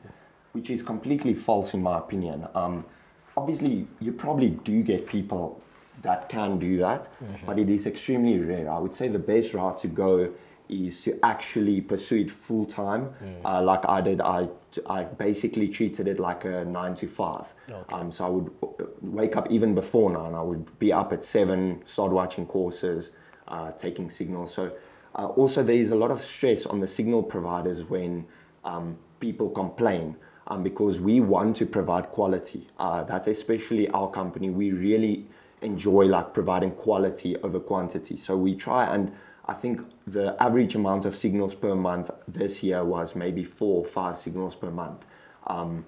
which 0.52 0.68
is 0.70 0.82
completely 0.82 1.34
false 1.34 1.74
in 1.74 1.82
my 1.82 1.96
opinion. 1.98 2.38
Um, 2.56 2.84
obviously, 3.36 3.86
you 4.00 4.12
probably 4.12 4.50
do 4.70 4.82
get 4.82 5.06
people 5.06 5.60
that 6.02 6.28
can 6.28 6.58
do 6.58 6.72
that, 6.78 7.02
but 7.46 7.56
it 7.58 7.68
is 7.70 7.86
extremely 7.86 8.36
rare. 8.40 8.68
I 8.76 8.78
would 8.78 8.94
say 9.00 9.06
the 9.08 9.24
best 9.34 9.54
route 9.54 9.78
to 9.82 9.88
go 9.88 10.32
is 10.68 11.02
to 11.02 11.18
actually 11.22 11.80
pursue 11.80 12.20
it 12.22 12.30
full 12.30 12.64
time, 12.64 13.10
uh, 13.44 13.62
like 13.62 13.86
I 13.88 14.00
did. 14.00 14.20
I 14.20 14.48
I 14.88 15.04
basically 15.04 15.68
treated 15.68 16.08
it 16.08 16.18
like 16.18 16.44
a 16.44 16.64
nine 16.64 16.94
to 16.96 17.06
five. 17.06 17.46
Um, 17.90 18.10
so 18.10 18.24
I 18.24 18.28
would 18.28 18.50
wake 19.02 19.36
up 19.36 19.50
even 19.50 19.74
before 19.74 20.10
nine. 20.10 20.34
I 20.34 20.42
would 20.42 20.78
be 20.78 20.92
up 20.92 21.12
at 21.12 21.24
seven, 21.24 21.82
start 21.86 22.12
watching 22.12 22.46
courses, 22.46 23.10
uh, 23.48 23.72
taking 23.72 24.10
signals. 24.10 24.52
So 24.54 24.72
uh, 25.16 25.26
also 25.26 25.62
there 25.62 25.76
is 25.76 25.90
a 25.90 25.96
lot 25.96 26.10
of 26.10 26.24
stress 26.24 26.66
on 26.66 26.80
the 26.80 26.88
signal 26.88 27.22
providers 27.22 27.84
when 27.84 28.26
um, 28.64 28.96
people 29.20 29.48
complain 29.50 30.16
um, 30.48 30.62
because 30.62 31.00
we 31.00 31.20
want 31.20 31.56
to 31.56 31.66
provide 31.66 32.08
quality. 32.10 32.68
Uh, 32.78 33.04
that's 33.04 33.28
especially 33.28 33.88
our 33.90 34.10
company. 34.10 34.50
We 34.50 34.72
really 34.72 35.26
enjoy 35.62 36.04
like 36.04 36.34
providing 36.34 36.72
quality 36.72 37.36
over 37.38 37.60
quantity. 37.60 38.16
So 38.16 38.36
we 38.36 38.54
try 38.54 38.94
and 38.94 39.12
I 39.46 39.54
think 39.54 39.82
the 40.06 40.42
average 40.42 40.74
amount 40.74 41.04
of 41.04 41.14
signals 41.14 41.54
per 41.54 41.74
month 41.74 42.10
this 42.26 42.62
year 42.62 42.82
was 42.84 43.14
maybe 43.14 43.44
four 43.44 43.84
or 43.84 43.86
five 43.86 44.16
signals 44.16 44.54
per 44.54 44.70
month, 44.70 45.04
um, 45.46 45.84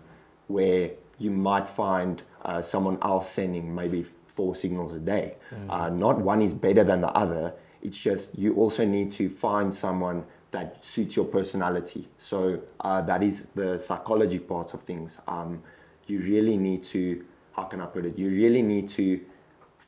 where 0.48 0.90
you 1.18 1.30
might 1.30 1.68
find 1.68 2.22
uh, 2.44 2.60
someone 2.60 2.98
else 3.02 3.30
sending 3.30 3.74
maybe 3.74 4.06
four 4.34 4.54
signals 4.54 4.92
a 4.94 4.98
day. 4.98 5.36
Uh, 5.70 5.88
not 5.88 6.20
one 6.20 6.42
is 6.42 6.52
better 6.52 6.84
than 6.84 7.00
the 7.00 7.08
other. 7.08 7.54
It's 7.82 7.96
just 7.96 8.36
you 8.38 8.54
also 8.54 8.84
need 8.84 9.10
to 9.12 9.30
find 9.30 9.74
someone 9.74 10.24
that 10.50 10.84
suits 10.84 11.16
your 11.16 11.24
personality. 11.24 12.08
So 12.18 12.60
uh, 12.80 13.00
that 13.02 13.22
is 13.22 13.46
the 13.54 13.78
psychology 13.78 14.38
part 14.38 14.74
of 14.74 14.82
things. 14.82 15.18
Um, 15.26 15.62
you 16.06 16.20
really 16.20 16.56
need 16.56 16.84
to, 16.84 17.24
how 17.52 17.64
can 17.64 17.80
I 17.80 17.86
put 17.86 18.04
it? 18.04 18.18
You 18.18 18.28
really 18.28 18.62
need 18.62 18.88
to 18.90 19.20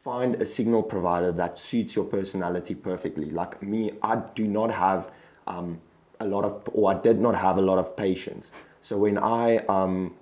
find 0.09 0.37
a 0.37 0.47
signal 0.47 0.83
provider 0.83 1.31
that 1.33 1.59
suits 1.59 1.95
your 1.95 2.07
personality 2.07 2.75
perfectly. 2.75 3.31
Like 3.31 3.63
me, 3.63 3.93
I 4.03 4.17
do 4.35 4.45
not 4.49 4.71
have 4.71 5.11
um, 5.47 5.83
a 6.19 6.27
lot 6.27 6.45
of, 6.47 6.63
or 6.73 6.95
I 6.95 6.99
did 6.99 7.21
not 7.21 7.35
have 7.35 7.59
a 7.59 7.61
lot 7.61 7.79
of 7.79 7.95
patience. 7.95 8.51
So 8.81 8.97
when 8.97 9.19
I 9.19 9.59
um, 9.67 10.15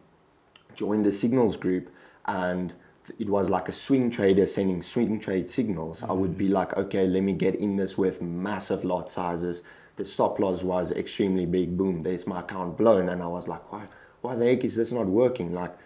joined 0.74 1.04
the 1.04 1.12
signals 1.12 1.56
group 1.56 1.88
and 2.24 2.72
it 3.20 3.28
was 3.28 3.48
like 3.48 3.68
a 3.68 3.72
swing 3.72 4.10
trader 4.10 4.44
sending 4.44 4.82
swing 4.82 5.20
trade 5.20 5.48
signals, 5.48 6.02
I 6.02 6.10
would 6.10 6.36
be 6.36 6.48
like, 6.48 6.76
okay, 6.76 7.06
let 7.06 7.22
me 7.22 7.34
get 7.34 7.54
in 7.54 7.76
this 7.76 7.96
with 7.96 8.20
massive 8.20 8.84
lot 8.84 9.08
sizes. 9.08 9.62
The 9.94 10.04
stop 10.04 10.40
loss 10.40 10.64
was 10.64 10.90
extremely 10.90 11.46
big. 11.46 11.76
Boom, 11.76 12.02
there's 12.02 12.26
my 12.26 12.40
account 12.40 12.76
blown. 12.76 13.08
And 13.08 13.22
I 13.22 13.28
was 13.28 13.46
like, 13.46 13.70
why, 13.70 13.84
why 14.20 14.34
the 14.34 14.46
heck 14.46 14.64
is 14.64 14.74
this 14.74 14.90
not 14.90 15.06
working? 15.06 15.54
Like, 15.54 15.78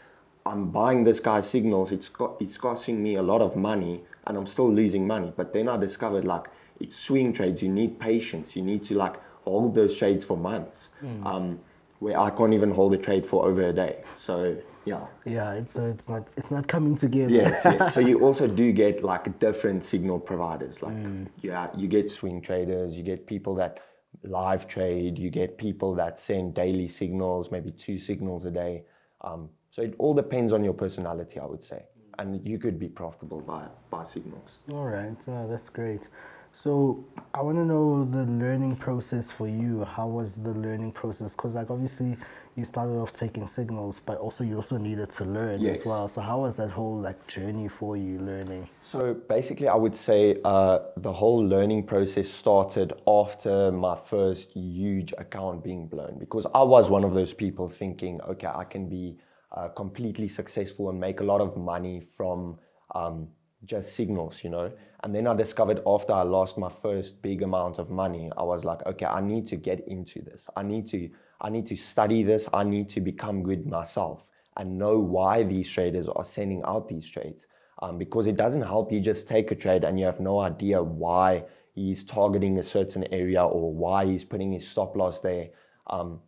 I'm 0.47 0.71
buying 0.71 1.05
this 1.05 1.21
guy's 1.21 1.49
signals. 1.49 1.93
It's 1.93 2.09
got, 2.09 2.37
it's 2.41 2.57
costing 2.57 3.03
me 3.03 3.17
a 3.17 3.23
lot 3.23 3.41
of 3.41 3.57
money, 3.57 4.03
and 4.27 4.37
I'm 4.37 4.47
still 4.47 4.73
losing 4.73 5.07
money. 5.07 5.33
But 5.37 5.53
then 5.53 5.69
I 5.69 5.77
discovered 5.77 6.25
like 6.25 6.47
it's 6.81 6.97
swing 6.97 7.33
trades. 7.33 7.63
You 7.63 7.69
need 7.69 7.99
patience. 7.99 8.57
You 8.57 8.63
need 8.63 8.83
to 8.85 8.95
like 8.95 9.17
hold 9.45 9.75
those 9.75 9.97
trades 9.97 10.25
for 10.25 10.37
months. 10.37 10.89
Um, 11.25 11.61
where 12.01 12.19
I 12.19 12.31
can't 12.31 12.55
even 12.55 12.71
hold 12.71 12.95
a 12.95 12.99
trade 12.99 13.27
for 13.27 13.47
over 13.47 13.63
a 13.69 13.73
day. 13.73 14.03
So 14.17 14.57
yeah. 14.85 15.07
Yeah, 15.25 15.53
it's 15.53 15.75
so 15.75 15.85
it's 15.87 16.09
not 16.09 16.27
it's 16.37 16.51
not 16.51 16.67
coming 16.67 16.97
together. 16.97 17.31
Yes, 17.31 17.61
yes. 17.65 17.95
So 17.95 18.01
you 18.01 18.21
also 18.21 18.47
do 18.47 18.73
get 18.73 19.05
like 19.05 19.39
different 19.39 19.85
signal 19.85 20.19
providers. 20.19 20.83
Like 20.83 20.97
yeah, 21.43 21.69
you 21.77 21.87
get 21.89 22.11
swing 22.11 22.41
traders, 22.41 22.95
you 22.95 23.03
get 23.03 23.27
people 23.27 23.55
that 23.57 23.81
live 24.25 24.67
trade, 24.67 25.19
you 25.19 25.31
get 25.31 25.59
people 25.59 25.95
that 25.95 26.19
send 26.19 26.55
daily 26.55 26.89
signals, 26.89 27.51
maybe 27.51 27.71
two 27.71 27.99
signals 27.99 28.45
a 28.47 28.51
day. 28.51 28.83
Um, 29.21 29.51
so 29.71 29.83
it 29.83 29.95
all 29.99 30.15
depends 30.15 30.53
on 30.53 30.65
your 30.65 30.75
personality, 30.75 31.39
I 31.39 31.47
would 31.47 31.63
say. 31.63 31.85
And 32.19 32.47
you 32.47 32.59
could 32.59 32.79
be 32.79 32.89
profitable 32.89 33.41
by 33.41 33.67
by 33.91 34.05
signals. 34.05 34.59
All 34.71 34.85
right, 34.87 35.17
uh, 35.29 35.47
that's 35.47 35.71
great. 35.71 36.09
So 36.53 37.05
I 37.33 37.41
want 37.43 37.57
to 37.59 37.65
know 37.65 38.05
the 38.05 38.25
learning 38.25 38.77
process 38.77 39.31
for 39.31 39.47
you. 39.47 39.85
How 39.85 40.09
was 40.09 40.35
the 40.35 40.51
learning 40.51 40.93
process? 40.93 41.35
Because 41.37 41.55
like 41.55 41.71
obviously 41.71 42.17
you 42.57 42.65
started 42.65 42.99
off 42.99 43.13
taking 43.13 43.47
signals, 43.47 44.01
but 44.05 44.19
also 44.19 44.43
you 44.45 44.57
also 44.57 44.77
needed 44.77 45.09
to 45.11 45.25
learn 45.25 45.61
Yes. 45.61 45.81
as 45.81 45.87
well. 45.87 46.09
So 46.09 46.21
how 46.21 46.41
was 46.41 46.57
that 46.57 46.71
whole 46.71 46.99
like 46.99 47.25
journey 47.29 47.69
for 47.69 47.97
you 47.97 48.19
learning? 48.19 48.69
So 48.83 49.15
basically, 49.15 49.69
I 49.69 49.77
would 49.77 49.95
say 49.95 50.39
uh, 50.45 50.81
the 50.97 51.13
whole 51.13 51.43
learning 51.47 51.85
process 51.85 52.29
started 52.29 52.93
after 53.07 53.71
my 53.71 53.97
first 54.05 54.51
huge 54.51 55.15
account 55.17 55.63
being 55.63 55.87
blown 55.87 56.19
because 56.19 56.47
I 56.55 56.65
was 56.65 56.91
one 56.91 57.05
of 57.05 57.15
those 57.15 57.33
people 57.33 57.69
thinking, 57.69 58.21
okay, 58.23 58.49
I 58.49 58.65
can 58.65 58.89
be 58.89 59.17
uh, 59.53 59.69
completely 59.69 60.29
successful 60.29 60.91
and 60.91 61.01
make 61.01 61.21
a 61.21 61.25
lot 61.25 61.41
of 61.41 61.57
money 61.57 62.01
from 62.17 62.59
um, 62.95 63.29
just 63.65 63.95
signals, 63.95 64.43
you 64.43 64.51
know. 64.51 64.71
And 65.03 65.15
then 65.15 65.27
I 65.27 65.35
discovered 65.35 65.81
after 65.87 66.13
I 66.13 66.23
lost 66.23 66.59
my 66.59 66.71
first 66.83 67.21
big 67.23 67.43
amount 67.43 67.79
of 67.79 67.91
money, 67.91 68.31
I 68.37 68.43
was 68.43 68.65
like, 68.65 68.85
okay, 68.87 69.07
I 69.07 69.21
need 69.21 69.47
to 69.49 69.57
get 69.57 69.87
into 69.89 70.23
this. 70.23 70.47
I 70.57 70.63
need 70.63 70.87
to 70.89 71.11
I 71.41 71.49
need 71.49 71.67
to 71.69 71.77
study 71.77 72.23
this. 72.23 72.47
I 72.53 72.65
need 72.65 72.91
to 72.91 73.01
become 73.01 73.43
good 73.43 73.67
myself 73.67 74.25
and 74.57 74.79
know 74.79 74.99
why 74.99 75.43
these 75.43 75.71
traders 75.71 76.07
are 76.09 76.25
sending 76.25 76.63
out 76.65 76.89
these 76.89 77.09
trades. 77.09 77.47
Um, 77.83 77.97
because 77.97 78.27
it 78.27 78.37
doesn't 78.37 78.63
help 78.63 78.93
you 78.93 79.01
just 79.01 79.27
take 79.27 79.51
a 79.51 79.55
trade 79.55 79.85
and 79.85 79.99
you 79.99 80.05
have 80.05 80.21
no 80.21 80.41
idea 80.41 80.83
why 80.83 81.45
he's 81.75 82.05
targeting 82.05 82.59
a 82.59 82.63
certain 82.63 83.05
area 83.13 83.43
or 83.43 83.73
why 83.73 84.05
he's 84.05 84.23
putting 84.23 84.53
his 84.53 84.69
stop 84.69 84.97
loss 84.97 85.21
there. 85.21 85.49
Um, 85.87 86.21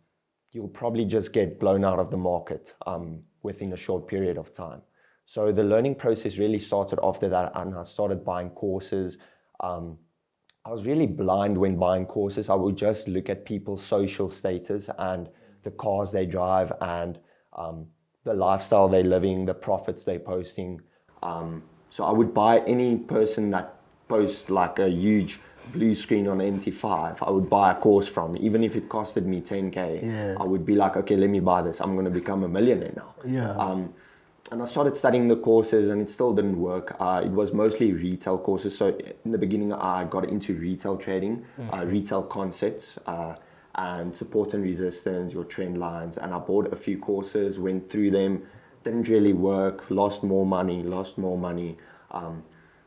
you'll 0.53 0.67
probably 0.67 1.03
just 1.03 1.33
get 1.33 1.59
blown 1.59 1.83
out 1.83 1.99
of 1.99 2.11
the 2.11 2.17
market 2.17 2.73
um, 2.85 3.19
within 3.41 3.73
a 3.73 3.77
short 3.77 4.07
period 4.07 4.37
of 4.37 4.53
time. 4.53 4.81
So 5.25 5.51
the 5.51 5.63
learning 5.63 5.95
process 5.95 6.37
really 6.37 6.59
started 6.59 6.99
after 7.01 7.27
that, 7.29 7.51
and 7.55 7.75
I 7.75 7.83
started 7.83 8.23
buying 8.23 8.51
courses. 8.51 9.17
Um, 9.59 9.97
I 10.65 10.71
was 10.71 10.85
really 10.85 11.07
blind 11.07 11.57
when 11.57 11.77
buying 11.77 12.05
courses. 12.05 12.49
I 12.49 12.55
would 12.55 12.75
just 12.75 13.07
look 13.07 13.29
at 13.29 13.45
people's 13.45 13.83
social 13.83 14.29
status 14.29 14.89
and 14.97 15.27
the 15.63 15.71
cars 15.71 16.11
they 16.11 16.25
drive 16.25 16.71
and 16.81 17.19
um, 17.57 17.87
the 18.23 18.33
lifestyle 18.33 18.87
they're 18.87 19.03
living, 19.03 19.45
the 19.45 19.53
profits 19.53 20.03
they're 20.03 20.19
posting. 20.19 20.79
Um, 21.21 21.63
so 21.89 22.03
I 22.03 22.11
would 22.11 22.33
buy 22.33 22.59
any 22.59 22.97
person 22.97 23.49
that 23.51 23.75
posts 24.07 24.49
like 24.49 24.79
a 24.79 24.89
huge 24.89 25.39
blue 25.71 25.95
screen 25.95 26.27
on 26.27 26.39
MT5. 26.39 27.17
I 27.21 27.29
would 27.29 27.49
buy 27.49 27.71
a 27.71 27.75
course 27.75 28.07
from, 28.07 28.37
even 28.37 28.63
if 28.63 28.75
it 28.75 28.89
costed 28.89 29.25
me 29.25 29.41
10k. 29.41 30.03
Yeah. 30.03 30.35
I 30.39 30.43
would 30.43 30.65
be 30.65 30.75
like, 30.75 30.97
okay, 30.97 31.15
let 31.15 31.29
me 31.29 31.39
buy 31.39 31.61
this. 31.61 31.79
I'm 31.79 31.93
going 31.93 32.05
to 32.05 32.11
become 32.11 32.43
a 32.43 32.47
millionaire 32.47 32.93
now. 32.95 33.15
Yeah. 33.25 33.51
Um, 33.51 33.93
and 34.51 34.61
I 34.61 34.65
started 34.65 34.95
studying 34.95 35.29
the 35.29 35.37
courses, 35.37 35.89
and 35.89 36.01
it 36.01 36.09
still 36.09 36.33
didn't 36.33 36.59
work. 36.59 36.95
Uh, 36.99 37.21
it 37.23 37.31
was 37.31 37.53
mostly 37.53 37.93
retail 37.93 38.37
courses. 38.37 38.77
So 38.77 38.95
in 39.25 39.31
the 39.31 39.37
beginning, 39.37 39.73
I 39.73 40.03
got 40.03 40.29
into 40.29 40.53
retail 40.53 40.97
trading, 40.97 41.45
uh, 41.71 41.85
retail 41.85 42.23
concepts, 42.23 42.97
uh, 43.07 43.35
and 43.75 44.15
support 44.15 44.53
and 44.53 44.63
resistance, 44.63 45.33
your 45.33 45.45
trend 45.45 45.79
lines. 45.79 46.17
And 46.17 46.33
I 46.33 46.39
bought 46.39 46.71
a 46.71 46.75
few 46.75 46.99
courses, 46.99 47.57
went 47.57 47.89
through 47.89 48.11
them, 48.11 48.43
didn't 48.83 49.07
really 49.07 49.33
work, 49.33 49.89
lost 49.89 50.23
more 50.23 50.45
money, 50.45 50.83
lost 50.83 51.17
more 51.17 51.37
money. 51.37 51.77
Um, 52.11 52.43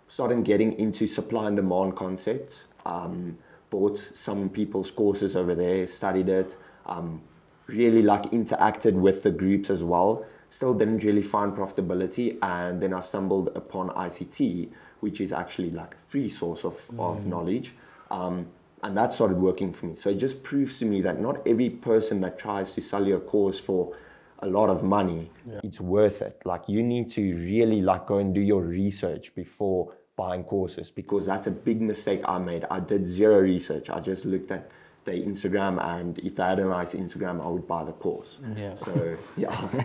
started 0.08 0.44
getting 0.44 0.72
into 0.78 1.06
supply 1.06 1.46
and 1.48 1.56
demand 1.56 1.96
concepts. 1.96 2.62
Um, 2.84 3.38
bought 3.70 4.00
some 4.14 4.48
people's 4.48 4.90
courses 4.90 5.34
over 5.34 5.54
there, 5.54 5.88
studied 5.88 6.28
it. 6.28 6.56
Um, 6.86 7.20
really 7.66 8.02
like 8.02 8.30
interacted 8.30 8.94
with 8.94 9.22
the 9.22 9.30
groups 9.30 9.70
as 9.70 9.82
well. 9.82 10.24
Still 10.50 10.72
didn't 10.72 11.02
really 11.02 11.22
find 11.22 11.52
profitability, 11.52 12.38
and 12.40 12.80
then 12.80 12.94
I 12.94 13.00
stumbled 13.00 13.48
upon 13.56 13.90
ICT, 13.90 14.70
which 15.00 15.20
is 15.20 15.32
actually 15.32 15.70
like 15.70 15.94
a 15.94 16.10
free 16.10 16.30
source 16.30 16.64
of, 16.64 16.78
of 16.98 17.26
knowledge. 17.26 17.74
Um, 18.10 18.46
and 18.82 18.96
that 18.96 19.12
started 19.12 19.38
working 19.38 19.72
for 19.72 19.86
me. 19.86 19.96
So 19.96 20.10
it 20.10 20.18
just 20.18 20.42
proves 20.44 20.78
to 20.78 20.84
me 20.84 21.00
that 21.02 21.20
not 21.20 21.44
every 21.46 21.70
person 21.70 22.20
that 22.20 22.38
tries 22.38 22.72
to 22.74 22.80
sell 22.80 23.06
you 23.06 23.16
a 23.16 23.20
course 23.20 23.58
for 23.58 23.96
a 24.40 24.46
lot 24.46 24.68
of 24.68 24.82
money, 24.82 25.30
it's 25.62 25.80
worth 25.80 26.22
it. 26.22 26.40
Like 26.44 26.68
you 26.68 26.82
need 26.82 27.10
to 27.12 27.22
really 27.36 27.80
like 27.80 28.06
go 28.06 28.18
and 28.18 28.34
do 28.34 28.40
your 28.40 28.62
research 28.62 29.34
before 29.34 29.92
buying 30.16 30.44
courses 30.44 30.90
because 30.90 31.26
that's 31.26 31.46
a 31.46 31.50
big 31.50 31.80
mistake 31.80 32.22
I 32.24 32.38
made. 32.38 32.64
I 32.70 32.80
did 32.80 33.06
zero 33.06 33.40
research. 33.40 33.90
I 33.90 34.00
just 34.00 34.24
looked 34.24 34.50
at 34.50 34.70
the 35.04 35.12
Instagram 35.12 35.82
and 35.82 36.18
if 36.18 36.36
they 36.36 36.42
had 36.42 36.58
a 36.58 36.64
nice 36.64 36.92
Instagram, 36.92 37.44
I 37.44 37.48
would 37.48 37.66
buy 37.66 37.84
the 37.84 37.92
course. 37.92 38.38
Yeah. 38.56 38.74
So 38.76 39.16
yeah. 39.36 39.84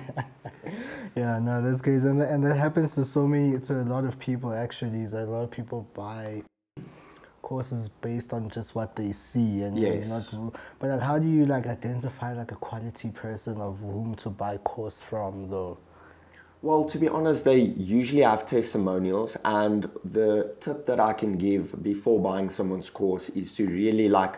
Yeah, 1.16 1.40
no, 1.40 1.62
that's 1.62 1.82
great, 1.82 2.02
and 2.04 2.22
and 2.22 2.46
that 2.46 2.56
happens 2.56 2.96
to 2.96 3.04
so 3.04 3.28
many 3.28 3.60
to 3.60 3.82
a 3.82 3.84
lot 3.84 4.06
of 4.06 4.18
people 4.18 4.54
actually. 4.54 5.02
Is 5.02 5.12
that 5.12 5.26
a 5.26 5.32
lot 5.32 5.44
of 5.44 5.52
people 5.52 5.88
buy 5.94 6.44
courses 7.52 7.90
based 8.00 8.32
on 8.32 8.50
just 8.50 8.76
what 8.76 8.96
they 8.96 9.12
see 9.12 9.52
and 9.64 9.76
and 9.78 9.84
Yes. 9.84 10.08
not. 10.10 10.54
But 10.80 10.88
like, 10.92 11.02
how 11.10 11.18
do 11.20 11.28
you 11.28 11.46
like 11.46 11.66
identify 11.68 12.30
like 12.42 12.52
a 12.58 12.60
quality 12.68 13.10
person 13.26 13.56
of 13.68 13.74
whom 13.80 14.16
to 14.24 14.30
buy 14.30 14.56
course 14.72 15.02
from 15.10 15.50
though? 15.50 15.78
Well, 16.68 16.84
to 16.92 16.98
be 17.04 17.10
honest, 17.18 17.44
they 17.44 17.60
usually 17.98 18.22
have 18.22 18.42
testimonials, 18.46 19.36
and 19.44 19.90
the 20.18 20.34
tip 20.66 20.86
that 20.86 21.00
I 21.10 21.14
can 21.22 21.34
give 21.48 21.64
before 21.92 22.20
buying 22.30 22.50
someone's 22.50 22.90
course 22.90 23.26
is 23.42 23.48
to 23.58 23.64
really 23.82 24.08
like 24.08 24.36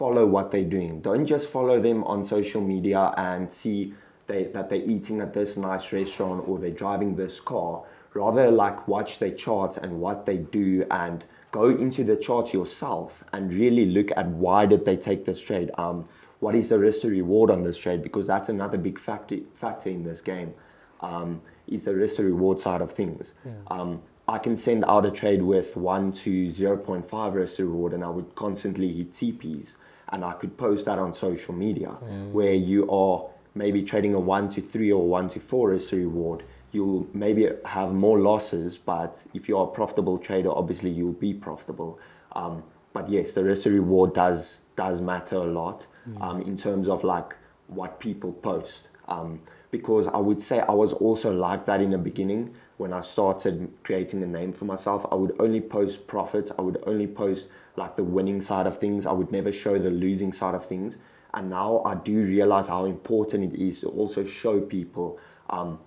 follow 0.00 0.24
what 0.34 0.46
they're 0.50 0.72
doing. 0.78 0.92
Don't 1.08 1.26
just 1.34 1.46
follow 1.56 1.76
them 1.88 1.98
on 2.04 2.24
social 2.24 2.62
media 2.74 3.02
and 3.18 3.42
see 3.60 3.92
they, 4.28 4.44
that 4.54 4.70
they're 4.70 4.88
eating 4.94 5.20
at 5.20 5.34
this 5.34 5.56
nice 5.58 5.92
restaurant 5.92 6.48
or 6.48 6.58
they're 6.58 6.80
driving 6.84 7.14
this 7.14 7.40
car. 7.40 7.82
Rather, 8.14 8.50
like 8.64 8.88
watch 8.88 9.18
their 9.18 9.34
charts 9.44 9.76
and 9.76 9.92
what 10.04 10.24
they 10.24 10.38
do, 10.60 10.86
and 10.90 11.24
go 11.54 11.68
into 11.68 12.02
the 12.02 12.16
charts 12.16 12.52
yourself 12.52 13.22
and 13.32 13.54
really 13.54 13.86
look 13.86 14.10
at 14.16 14.26
why 14.26 14.66
did 14.66 14.84
they 14.84 14.96
take 14.96 15.24
this 15.24 15.40
trade. 15.40 15.70
Um, 15.78 16.08
what 16.40 16.56
is 16.56 16.70
the 16.70 16.80
risk 16.80 17.02
to 17.02 17.08
reward 17.08 17.48
on 17.48 17.62
this 17.62 17.78
trade? 17.78 18.02
Because 18.02 18.26
that's 18.26 18.48
another 18.48 18.76
big 18.76 18.98
factor 18.98 19.36
factor 19.54 19.88
in 19.88 20.02
this 20.02 20.20
game 20.20 20.52
um, 21.00 21.40
is 21.68 21.84
the 21.84 21.94
risk 21.94 22.16
to 22.16 22.24
reward 22.24 22.58
side 22.58 22.80
of 22.80 22.90
things. 22.90 23.34
Um, 23.68 24.02
I 24.26 24.38
can 24.38 24.56
send 24.56 24.84
out 24.86 25.06
a 25.06 25.12
trade 25.12 25.42
with 25.42 25.76
1 25.76 26.12
to 26.24 26.48
0.5 26.48 27.34
risk 27.34 27.56
to 27.56 27.66
reward, 27.66 27.92
and 27.92 28.02
I 28.02 28.08
would 28.08 28.34
constantly 28.34 28.92
hit 28.92 29.12
TPs. 29.12 29.74
And 30.08 30.24
I 30.24 30.32
could 30.32 30.56
post 30.56 30.86
that 30.86 30.98
on 30.98 31.12
social 31.12 31.54
media 31.54 31.90
where 32.32 32.54
you 32.54 32.90
are 32.90 33.30
maybe 33.54 33.82
trading 33.84 34.14
a 34.14 34.20
1 34.20 34.50
to 34.50 34.60
3 34.60 34.90
or 34.90 35.06
1 35.06 35.28
to 35.30 35.40
4 35.40 35.68
risk 35.70 35.90
to 35.90 35.96
reward. 35.96 36.42
You'll 36.74 37.06
maybe 37.12 37.48
have 37.64 37.92
more 37.92 38.18
losses, 38.18 38.76
but 38.78 39.22
if 39.32 39.48
you're 39.48 39.64
a 39.64 39.68
profitable 39.68 40.18
trader, 40.18 40.50
obviously 40.50 40.90
you'll 40.90 41.12
be 41.12 41.32
profitable. 41.32 41.98
Um, 42.32 42.62
but 42.92 43.08
yes, 43.08 43.32
the 43.32 43.44
risk 43.44 43.62
to 43.64 43.70
reward 43.70 44.14
does 44.14 44.58
does 44.76 45.00
matter 45.00 45.36
a 45.36 45.44
lot 45.44 45.86
um, 46.20 46.42
in 46.42 46.56
terms 46.56 46.88
of 46.88 47.04
like 47.04 47.36
what 47.68 48.00
people 48.00 48.32
post. 48.32 48.88
Um, 49.06 49.40
because 49.70 50.08
I 50.08 50.16
would 50.16 50.40
say 50.40 50.60
I 50.60 50.72
was 50.72 50.92
also 50.92 51.32
like 51.32 51.66
that 51.66 51.80
in 51.80 51.90
the 51.90 51.98
beginning 51.98 52.54
when 52.76 52.92
I 52.92 53.00
started 53.00 53.70
creating 53.82 54.22
a 54.22 54.26
name 54.26 54.52
for 54.52 54.64
myself. 54.64 55.06
I 55.10 55.14
would 55.14 55.34
only 55.40 55.60
post 55.60 56.06
profits. 56.06 56.50
I 56.58 56.62
would 56.62 56.82
only 56.86 57.06
post 57.06 57.48
like 57.76 57.96
the 57.96 58.04
winning 58.04 58.40
side 58.40 58.66
of 58.66 58.78
things. 58.78 59.06
I 59.06 59.12
would 59.12 59.30
never 59.32 59.52
show 59.52 59.78
the 59.78 59.90
losing 59.90 60.32
side 60.32 60.54
of 60.54 60.66
things. 60.66 60.98
And 61.34 61.50
now 61.50 61.82
I 61.84 61.96
do 61.96 62.24
realize 62.24 62.68
how 62.68 62.84
important 62.84 63.52
it 63.52 63.60
is 63.60 63.80
to 63.80 63.88
also 63.88 64.24
show 64.24 64.60
people 64.60 65.18
um, 65.50 65.78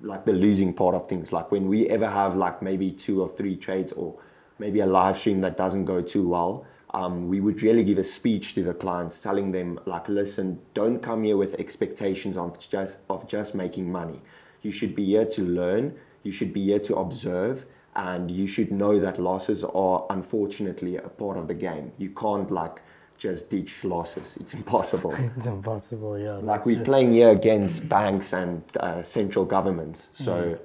like 0.00 0.24
the 0.24 0.32
losing 0.32 0.72
part 0.72 0.94
of 0.94 1.08
things. 1.08 1.32
Like 1.32 1.50
when 1.50 1.68
we 1.68 1.88
ever 1.88 2.08
have 2.08 2.36
like 2.36 2.62
maybe 2.62 2.90
two 2.90 3.22
or 3.22 3.28
three 3.28 3.56
trades 3.56 3.92
or 3.92 4.18
maybe 4.58 4.80
a 4.80 4.86
live 4.86 5.18
stream 5.18 5.40
that 5.42 5.56
doesn't 5.56 5.84
go 5.84 6.02
too 6.02 6.28
well, 6.28 6.66
um, 6.94 7.28
we 7.28 7.40
would 7.40 7.62
really 7.62 7.84
give 7.84 7.98
a 7.98 8.04
speech 8.04 8.54
to 8.54 8.62
the 8.62 8.72
clients 8.72 9.18
telling 9.18 9.52
them 9.52 9.78
like 9.86 10.08
listen 10.08 10.58
don't 10.72 11.00
come 11.02 11.24
here 11.24 11.36
with 11.36 11.54
expectations 11.54 12.36
of 12.36 12.58
just 12.58 12.98
of 13.10 13.26
just 13.28 13.54
making 13.54 13.90
money. 13.90 14.20
You 14.62 14.70
should 14.70 14.94
be 14.94 15.04
here 15.04 15.26
to 15.26 15.42
learn. 15.42 15.94
You 16.22 16.32
should 16.32 16.52
be 16.52 16.64
here 16.64 16.80
to 16.80 16.96
observe. 16.96 17.66
And 17.94 18.30
you 18.30 18.46
should 18.46 18.70
know 18.70 19.00
that 19.00 19.18
losses 19.18 19.64
are 19.64 20.06
unfortunately 20.10 20.96
a 20.96 21.08
part 21.08 21.38
of 21.38 21.48
the 21.48 21.54
game. 21.54 21.92
You 21.96 22.10
can't 22.10 22.50
like 22.50 22.82
just 23.18 23.48
ditch 23.50 23.84
losses 23.84 24.34
it's 24.40 24.54
impossible 24.54 25.14
It's 25.36 25.46
impossible. 25.46 26.18
Yeah. 26.18 26.32
like 26.52 26.66
we're 26.66 26.80
it. 26.80 26.84
playing 26.84 27.12
here 27.12 27.30
against 27.30 27.88
banks 27.88 28.32
and 28.32 28.62
uh, 28.80 29.02
central 29.02 29.44
governments 29.44 30.08
so 30.12 30.58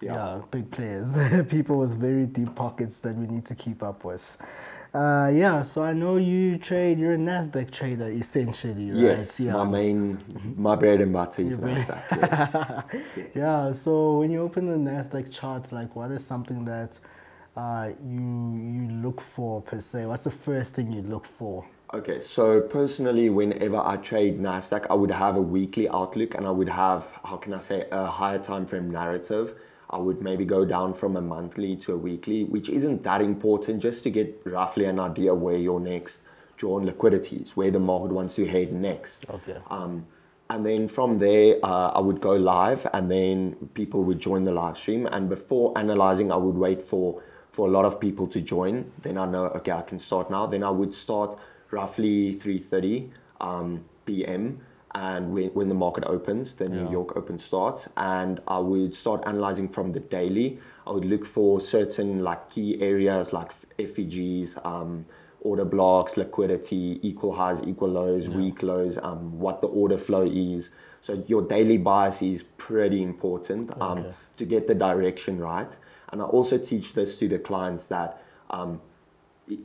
Yeah, 0.00 0.42
big 0.50 0.70
players. 0.70 1.08
People 1.48 1.78
with 1.78 1.96
very 1.98 2.26
deep 2.26 2.54
pockets 2.54 2.98
that 3.00 3.16
we 3.16 3.26
need 3.26 3.46
to 3.46 3.54
keep 3.54 3.82
up 3.82 4.04
with. 4.04 4.36
Uh, 4.92 5.30
yeah, 5.34 5.62
so 5.62 5.82
I 5.82 5.92
know 5.92 6.16
you 6.16 6.58
trade, 6.58 6.98
you're 6.98 7.14
a 7.14 7.18
NASDAQ 7.18 7.70
trader 7.70 8.08
essentially, 8.08 8.90
right? 8.90 9.00
yes 9.08 9.40
yeah. 9.40 9.52
my 9.52 9.64
main 9.64 10.54
my 10.56 10.74
bread 10.76 11.00
and 11.00 11.12
butter 11.12 11.42
is 11.42 11.58
Nasdaq 11.58 12.04
yes. 13.16 13.26
Yeah, 13.34 13.72
so 13.72 14.18
when 14.20 14.30
you 14.30 14.40
open 14.42 14.66
the 14.66 14.90
NASDAQ 14.90 15.32
charts, 15.32 15.72
like 15.72 15.94
what 15.96 16.10
is 16.10 16.24
something 16.24 16.64
that 16.66 16.98
uh, 17.56 17.90
you 18.04 18.20
you 18.76 18.88
look 19.02 19.20
for 19.20 19.62
per 19.62 19.80
se? 19.80 20.06
What's 20.06 20.24
the 20.24 20.30
first 20.30 20.74
thing 20.74 20.92
you 20.92 21.02
look 21.02 21.26
for? 21.26 21.64
Okay, 21.94 22.20
so 22.20 22.60
personally, 22.60 23.30
whenever 23.30 23.76
I 23.78 23.96
trade 23.96 24.40
Nasdaq, 24.40 24.86
I 24.90 24.94
would 24.94 25.10
have 25.10 25.36
a 25.36 25.40
weekly 25.40 25.88
outlook, 25.88 26.34
and 26.34 26.46
I 26.46 26.50
would 26.50 26.68
have 26.68 27.06
how 27.24 27.36
can 27.36 27.54
I 27.54 27.60
say 27.60 27.86
a 27.92 28.06
higher 28.06 28.38
time 28.38 28.66
frame 28.66 28.90
narrative. 28.90 29.54
I 29.88 29.98
would 29.98 30.20
maybe 30.20 30.44
go 30.44 30.64
down 30.64 30.94
from 30.94 31.16
a 31.16 31.20
monthly 31.20 31.76
to 31.76 31.94
a 31.94 31.96
weekly, 31.96 32.42
which 32.44 32.68
isn't 32.68 33.04
that 33.04 33.22
important, 33.22 33.80
just 33.80 34.02
to 34.02 34.10
get 34.10 34.42
roughly 34.44 34.86
an 34.86 34.98
idea 34.98 35.32
where 35.32 35.56
your 35.56 35.78
next 35.78 36.18
drawn 36.56 36.84
liquidity 36.84 37.36
is, 37.36 37.56
where 37.56 37.70
the 37.70 37.78
market 37.78 38.12
wants 38.12 38.34
to 38.34 38.46
head 38.46 38.72
next. 38.72 39.26
Okay. 39.30 39.58
Um, 39.70 40.04
and 40.50 40.66
then 40.66 40.88
from 40.88 41.18
there, 41.18 41.56
uh, 41.62 41.90
I 41.90 42.00
would 42.00 42.20
go 42.20 42.34
live, 42.34 42.86
and 42.94 43.10
then 43.10 43.54
people 43.74 44.02
would 44.04 44.18
join 44.18 44.44
the 44.44 44.52
live 44.52 44.76
stream. 44.76 45.06
And 45.06 45.28
before 45.28 45.76
analyzing, 45.78 46.32
I 46.32 46.36
would 46.36 46.56
wait 46.56 46.82
for 46.82 47.22
for 47.56 47.66
a 47.66 47.70
lot 47.70 47.86
of 47.86 47.98
people 47.98 48.26
to 48.26 48.40
join. 48.42 48.92
Then 49.02 49.16
I 49.16 49.24
know, 49.24 49.46
okay, 49.58 49.72
I 49.72 49.80
can 49.80 49.98
start 49.98 50.30
now. 50.30 50.46
Then 50.46 50.62
I 50.62 50.68
would 50.78 50.92
start 50.92 51.38
roughly 51.70 52.34
3:30 52.34 53.08
um, 53.40 53.68
p.m. 54.04 54.60
and 54.94 55.32
when, 55.34 55.48
when 55.58 55.68
the 55.72 55.74
market 55.86 56.04
opens, 56.16 56.54
the 56.54 56.68
New 56.68 56.86
York 56.98 57.16
Open 57.16 57.38
starts, 57.38 57.88
and 57.96 58.40
I 58.46 58.58
would 58.58 58.94
start 58.94 59.22
analyzing 59.26 59.68
from 59.76 59.92
the 59.96 60.00
daily. 60.00 60.58
I 60.86 60.90
would 60.92 61.06
look 61.06 61.24
for 61.24 61.60
certain 61.76 62.10
like 62.28 62.42
key 62.50 62.70
areas 62.92 63.32
like 63.32 63.50
FVGs, 63.78 64.48
um, 64.72 65.06
order 65.40 65.64
blocks, 65.64 66.16
liquidity, 66.16 67.00
equal 67.02 67.32
highs, 67.40 67.60
equal 67.72 67.88
lows, 68.00 68.28
weak 68.38 68.62
lows, 68.62 68.98
um, 69.02 69.38
what 69.44 69.60
the 69.62 69.68
order 69.68 69.98
flow 69.98 70.26
is. 70.26 70.70
So 71.00 71.24
your 71.26 71.42
daily 71.56 71.78
bias 71.78 72.20
is 72.20 72.42
pretty 72.68 73.00
important 73.02 73.70
um, 73.80 73.98
Okay. 73.98 74.14
to 74.38 74.44
get 74.44 74.66
the 74.66 74.74
direction 74.74 75.34
right. 75.52 75.72
And 76.12 76.20
I 76.20 76.24
also 76.24 76.58
teach 76.58 76.94
this 76.94 77.18
to 77.18 77.28
the 77.28 77.38
clients 77.38 77.88
that 77.88 78.22
um, 78.50 78.80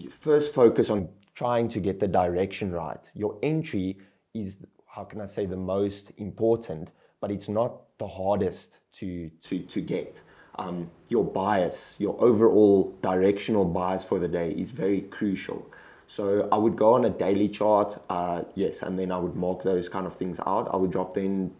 first 0.09 0.53
focus 0.53 0.89
on 0.89 1.07
trying 1.35 1.69
to 1.69 1.79
get 1.79 1.99
the 1.99 2.07
direction 2.07 2.71
right. 2.71 3.09
Your 3.15 3.37
entry 3.41 3.97
is, 4.33 4.57
how 4.85 5.03
can 5.03 5.21
I 5.21 5.25
say, 5.25 5.45
the 5.45 5.57
most 5.57 6.11
important, 6.17 6.89
but 7.19 7.31
it's 7.31 7.49
not 7.49 7.81
the 7.97 8.07
hardest 8.07 8.77
to, 8.93 9.29
to, 9.43 9.59
to 9.59 9.81
get. 9.81 10.21
Um, 10.55 10.89
your 11.07 11.23
bias, 11.23 11.95
your 11.97 12.21
overall 12.21 12.93
directional 13.01 13.65
bias 13.65 14.03
for 14.03 14.19
the 14.19 14.27
day 14.27 14.51
is 14.51 14.71
very 14.71 15.01
crucial. 15.01 15.65
So 16.07 16.49
I 16.51 16.57
would 16.57 16.75
go 16.75 16.95
on 16.95 17.05
a 17.05 17.09
daily 17.09 17.47
chart, 17.47 17.97
uh, 18.09 18.41
yes, 18.55 18.81
and 18.81 18.99
then 18.99 19.13
I 19.13 19.17
would 19.17 19.35
mark 19.35 19.63
those 19.63 19.87
kind 19.87 20.05
of 20.05 20.17
things 20.17 20.39
out. 20.45 20.67
I 20.73 20.75
would 20.75 20.91
drop 20.91 21.15
then 21.15 21.51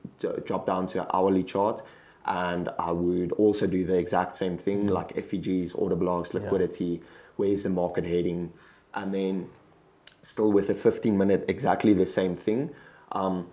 drop 0.46 0.68
down 0.68 0.88
to 0.88 1.02
an 1.04 1.08
hourly 1.14 1.44
chart, 1.44 1.84
and 2.26 2.70
I 2.78 2.92
would 2.92 3.32
also 3.34 3.68
do 3.68 3.86
the 3.86 3.98
exact 3.98 4.36
same 4.36 4.58
thing 4.58 4.88
like 4.88 5.16
FVGs, 5.16 5.72
order 5.76 5.96
blocks, 5.96 6.34
liquidity, 6.34 7.02
where's 7.38 7.64
the 7.64 7.70
market 7.70 8.06
heading, 8.06 8.52
and 8.94 9.14
then 9.14 9.50
still 10.22 10.52
with 10.52 10.70
a 10.70 10.76
15 10.76 11.18
minute 11.18 11.46
exactly 11.48 11.94
the 11.94 12.06
same 12.06 12.36
thing. 12.36 12.70
Um, 13.14 13.48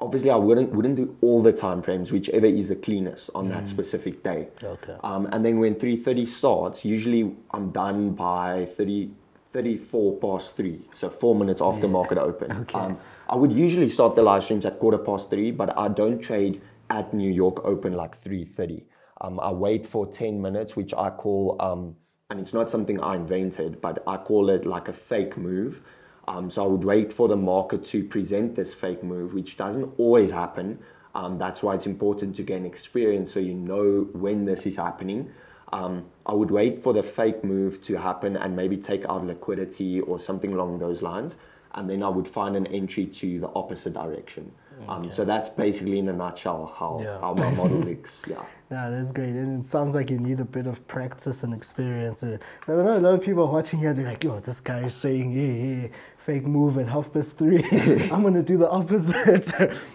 obviously, 0.00 0.30
I 0.30 0.36
wouldn't 0.36 0.72
wouldn't 0.72 0.96
do 0.96 1.16
all 1.20 1.42
the 1.42 1.52
time 1.52 1.82
frames, 1.82 2.12
whichever 2.12 2.46
is 2.46 2.68
the 2.68 2.76
cleanest 2.76 3.30
on 3.34 3.48
that 3.48 3.66
specific 3.68 4.22
day. 4.22 4.48
Okay. 4.62 4.96
Um, 5.02 5.26
and 5.32 5.44
then 5.44 5.58
when 5.58 5.74
3.30 5.74 6.28
starts, 6.28 6.84
usually 6.84 7.34
I'm 7.50 7.70
done 7.70 8.10
by 8.14 8.68
30, 8.76 9.10
34 9.52 10.18
past 10.18 10.56
3, 10.56 10.80
so 10.94 11.10
four 11.10 11.34
minutes 11.34 11.60
after 11.60 11.88
market 11.88 12.18
open. 12.18 12.52
Okay. 12.62 12.78
Um, 12.78 12.98
I 13.28 13.36
would 13.36 13.52
usually 13.52 13.88
start 13.88 14.14
the 14.14 14.22
live 14.22 14.44
streams 14.44 14.66
at 14.66 14.78
quarter 14.78 14.98
past 14.98 15.30
3, 15.30 15.52
but 15.52 15.76
I 15.78 15.88
don't 15.88 16.20
trade 16.20 16.60
at 16.90 17.12
New 17.14 17.30
York 17.30 17.64
Open 17.64 17.92
like 17.94 18.22
3.30. 18.22 18.84
Um, 19.20 19.38
I 19.40 19.50
wait 19.50 19.86
for 19.86 20.06
10 20.06 20.40
minutes, 20.40 20.76
which 20.76 20.92
I 20.94 21.10
call, 21.10 21.56
um, 21.60 21.96
and 22.30 22.40
it's 22.40 22.52
not 22.52 22.70
something 22.70 23.00
I 23.00 23.14
invented, 23.14 23.80
but 23.80 24.02
I 24.06 24.16
call 24.16 24.50
it 24.50 24.66
like 24.66 24.88
a 24.88 24.92
fake 24.92 25.36
move. 25.36 25.80
Um, 26.28 26.50
so 26.50 26.64
I 26.64 26.66
would 26.66 26.84
wait 26.84 27.12
for 27.12 27.28
the 27.28 27.36
market 27.36 27.84
to 27.86 28.04
present 28.04 28.54
this 28.54 28.72
fake 28.72 29.02
move, 29.02 29.34
which 29.34 29.56
doesn't 29.56 29.92
always 29.98 30.30
happen. 30.30 30.78
Um, 31.14 31.38
that's 31.38 31.62
why 31.62 31.74
it's 31.74 31.86
important 31.86 32.36
to 32.36 32.42
gain 32.42 32.64
experience 32.64 33.32
so 33.32 33.40
you 33.40 33.54
know 33.54 34.08
when 34.12 34.44
this 34.44 34.66
is 34.66 34.76
happening. 34.76 35.30
Um, 35.72 36.06
I 36.26 36.34
would 36.34 36.50
wait 36.50 36.82
for 36.82 36.92
the 36.92 37.02
fake 37.02 37.42
move 37.42 37.82
to 37.84 37.96
happen 37.96 38.36
and 38.36 38.54
maybe 38.54 38.76
take 38.76 39.04
out 39.06 39.26
liquidity 39.26 40.00
or 40.00 40.18
something 40.18 40.52
along 40.52 40.78
those 40.78 41.02
lines. 41.02 41.36
And 41.74 41.88
then 41.88 42.02
I 42.02 42.08
would 42.08 42.28
find 42.28 42.56
an 42.56 42.66
entry 42.66 43.06
to 43.06 43.40
the 43.40 43.48
opposite 43.54 43.94
direction. 43.94 44.52
Um, 44.88 45.10
so 45.10 45.24
that's 45.24 45.48
basically 45.48 45.98
in 45.98 46.08
a 46.08 46.12
nutshell 46.12 46.74
how, 46.78 47.00
Yeah. 47.02 47.20
how 47.20 47.34
my 47.34 47.50
model 47.50 47.78
looks. 47.88 48.10
Yeah. 48.26 48.42
Yeah, 48.70 48.88
that's 48.88 49.12
great. 49.12 49.28
And 49.30 49.62
it 49.62 49.68
sounds 49.68 49.94
like 49.94 50.10
you 50.10 50.18
need 50.18 50.40
a 50.40 50.44
bit 50.46 50.66
of 50.66 50.86
practice 50.88 51.42
and 51.42 51.52
experience. 51.52 52.22
Uh, 52.22 52.38
I 52.66 52.72
don't 52.72 52.84
know, 52.86 52.96
a 52.96 53.00
lot 53.00 53.14
of 53.14 53.22
people 53.22 53.46
watching 53.46 53.80
here, 53.80 53.92
they're 53.92 54.06
like, 54.06 54.24
yo, 54.24 54.40
this 54.40 54.60
guy 54.60 54.78
is 54.86 54.94
saying, 54.94 55.30
hey, 55.32 55.60
hey, 55.60 55.90
fake 56.16 56.46
move 56.46 56.78
at 56.78 56.88
half 56.88 57.12
past 57.12 57.36
three. 57.36 57.62
I'm 58.10 58.22
going 58.22 58.32
to 58.34 58.42
do 58.42 58.56
the 58.56 58.70
opposite. 58.70 59.46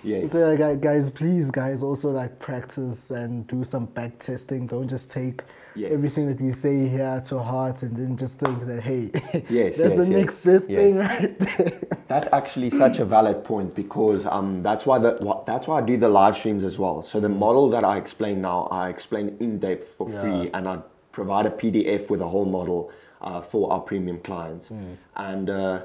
Yes. 0.04 0.32
So, 0.32 0.54
like, 0.54 0.80
guys, 0.82 1.10
please, 1.10 1.50
guys, 1.50 1.82
also 1.82 2.10
like 2.12 2.38
practice 2.38 3.10
and 3.10 3.48
do 3.48 3.64
some 3.64 3.86
back 3.86 4.20
testing. 4.20 4.68
Don't 4.68 4.88
just 4.88 5.10
take 5.10 5.42
Yes. 5.78 5.92
everything 5.94 6.28
that 6.28 6.42
we 6.42 6.52
say 6.52 6.88
here 6.88 7.22
to 7.28 7.40
heart 7.40 7.84
and 7.84 7.96
then 7.96 8.18
just 8.18 8.40
think 8.40 8.66
that, 8.66 8.82
hey, 8.82 9.12
Yes, 9.50 9.78
that's 9.78 9.96
yes, 9.96 9.98
the 9.98 10.06
next 10.08 10.40
best 10.44 10.68
thing 10.68 10.98
right 10.98 11.38
there. 11.40 11.80
That's 12.08 12.30
actually 12.32 12.70
such 12.70 13.00
a 13.00 13.06
valid 13.06 13.44
point 13.44 13.76
because 13.76 14.26
um, 14.26 14.64
that's 14.64 14.86
why 14.86 14.98
the 14.98 15.18
what, 15.20 15.46
that's 15.46 15.68
why 15.68 15.80
I 15.80 15.82
do 15.82 15.98
the 15.98 16.08
live 16.08 16.38
streams 16.38 16.64
as 16.64 16.80
well. 16.80 17.02
So 17.02 17.20
the 17.20 17.28
model 17.28 17.70
that 17.72 17.84
I 17.84 17.98
explain 17.98 18.40
now, 18.42 18.70
I 18.72 18.88
explain 18.88 19.36
in 19.42 19.60
depth 19.60 19.94
for 19.98 20.10
Yeah. 20.10 20.22
free, 20.22 20.50
and 20.54 20.70
I 20.70 20.80
provide 21.12 21.46
a 21.48 21.50
PDF 21.50 22.10
with 22.10 22.22
a 22.22 22.28
whole 22.28 22.46
model 22.46 22.92
uh, 23.22 23.42
for 23.42 23.74
our 23.74 23.82
premium 23.82 24.20
clients. 24.22 24.70
And 25.18 25.50
uh, 25.50 25.82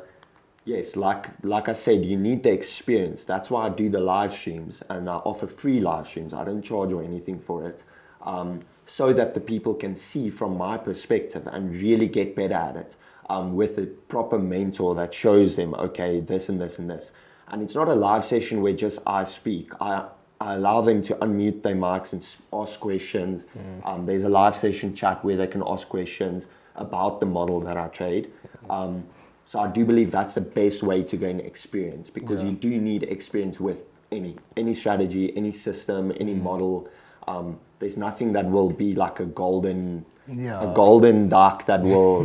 yes, 0.65 0.95
like 0.95 1.27
like 1.43 1.69
I 1.69 1.73
said, 1.73 2.05
you 2.05 2.17
need 2.17 2.45
the 2.45 2.53
experience. 2.53 3.25
That's 3.25 3.51
why 3.51 3.67
I 3.67 3.71
do 3.71 3.89
the 3.89 4.01
live 4.01 4.33
streams 4.33 4.81
and 4.91 5.11
I 5.11 5.17
offer 5.17 5.49
free 5.49 5.81
live 5.81 6.07
streams. 6.07 6.33
I 6.33 6.45
don't 6.45 6.63
charge 6.63 6.93
or 6.93 7.03
anything 7.03 7.41
for 7.41 7.67
it. 7.67 7.83
Um, 8.25 8.61
so 8.87 9.12
that 9.12 9.35
the 9.35 9.40
people 9.40 9.75
can 9.75 9.95
see 9.97 10.31
from 10.31 10.57
my 10.57 10.77
perspective 10.77 11.47
and 11.47 11.81
really 11.81 12.09
get 12.09 12.35
better 12.35 12.55
at 12.55 12.77
it 12.77 12.95
um, 13.31 13.55
with 13.55 13.79
a 13.79 13.87
proper 14.09 14.38
mentor 14.38 14.95
that 14.95 15.14
shows 15.14 15.57
them, 15.57 15.75
okay, 15.75 16.21
this 16.21 16.49
and 16.49 16.61
this 16.61 16.79
and 16.79 16.90
this. 16.90 17.11
And 17.49 17.62
it's 17.62 17.75
not 17.75 17.88
a 17.88 17.95
live 17.95 18.25
session 18.25 18.61
where 18.62 18.73
just 18.73 18.99
I 19.07 19.25
speak. 19.25 19.73
I, 19.81 20.07
I 20.40 20.55
allow 20.55 20.81
them 20.81 21.03
to 21.03 21.14
unmute 21.16 21.62
their 21.62 21.77
mics 21.77 22.12
and 22.12 22.27
ask 22.53 22.81
questions. 22.81 23.45
Um, 23.85 24.07
there's 24.07 24.25
a 24.25 24.29
live 24.29 24.57
session 24.57 24.95
chat 24.95 25.25
where 25.25 25.37
they 25.37 25.47
can 25.47 25.62
ask 25.66 25.88
questions 25.88 26.47
about 26.77 27.21
the 27.21 27.27
model 27.27 27.61
that 27.61 27.77
I 27.77 27.88
trade. 27.88 28.33
Um, 28.68 29.05
so 29.47 29.61
I 29.61 29.68
do 29.68 29.85
believe 29.85 30.11
that's 30.11 30.35
the 30.35 30.40
best 30.40 30.83
way 30.83 31.03
to 31.03 31.16
gain 31.16 31.40
experience 31.40 32.09
because 32.11 32.42
you 32.42 32.53
do 32.53 32.81
need 32.81 33.03
experience 33.05 33.61
with 33.61 33.79
any 34.11 34.37
any 34.57 34.75
strategy, 34.75 35.33
any 35.37 35.53
system, 35.53 36.12
any 36.18 36.35
model. 36.35 36.88
Um, 37.29 37.59
there's 37.83 37.97
nothing 37.97 38.33
that 38.33 38.47
will 38.47 38.71
be 38.71 38.95
like 39.05 39.18
a 39.27 39.29
golden 39.42 40.07
Yeah. 40.29 40.64
a 40.66 40.68
golden 40.83 41.29
duck 41.29 41.66
that 41.71 41.83
will 41.92 42.16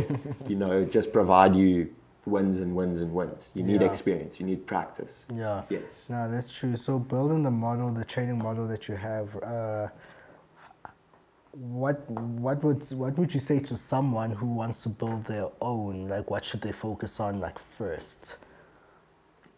you 0.52 0.56
know 0.62 0.84
just 0.96 1.08
provide 1.18 1.54
you 1.62 1.72
wins 2.34 2.56
and 2.64 2.70
wins 2.78 3.00
and 3.04 3.10
wins. 3.20 3.42
You 3.56 3.62
need 3.70 3.80
Yeah. 3.82 3.92
experience. 3.92 4.32
You 4.40 4.46
need 4.50 4.60
practice. 4.74 5.14
Yeah. 5.42 5.62
Yes. 5.76 5.90
No, 6.12 6.20
that's 6.32 6.50
true. 6.58 6.76
So 6.76 6.92
building 7.14 7.42
the 7.48 7.54
model, 7.66 7.88
the 8.02 8.04
training 8.14 8.38
model 8.46 8.64
that 8.72 8.82
you 8.88 8.96
have, 9.10 9.28
uh, 9.54 9.88
what 11.82 11.96
what 12.46 12.58
would 12.64 12.80
what 13.02 13.12
would 13.18 13.30
you 13.36 13.40
say 13.50 13.58
to 13.70 13.74
someone 13.76 14.30
who 14.40 14.48
wants 14.60 14.82
to 14.84 14.90
build 15.00 15.24
their 15.34 15.48
own? 15.60 15.94
Like, 16.14 16.26
what 16.32 16.42
should 16.48 16.62
they 16.66 16.74
focus 16.86 17.12
on, 17.26 17.40
like 17.46 17.58
first? 17.78 18.20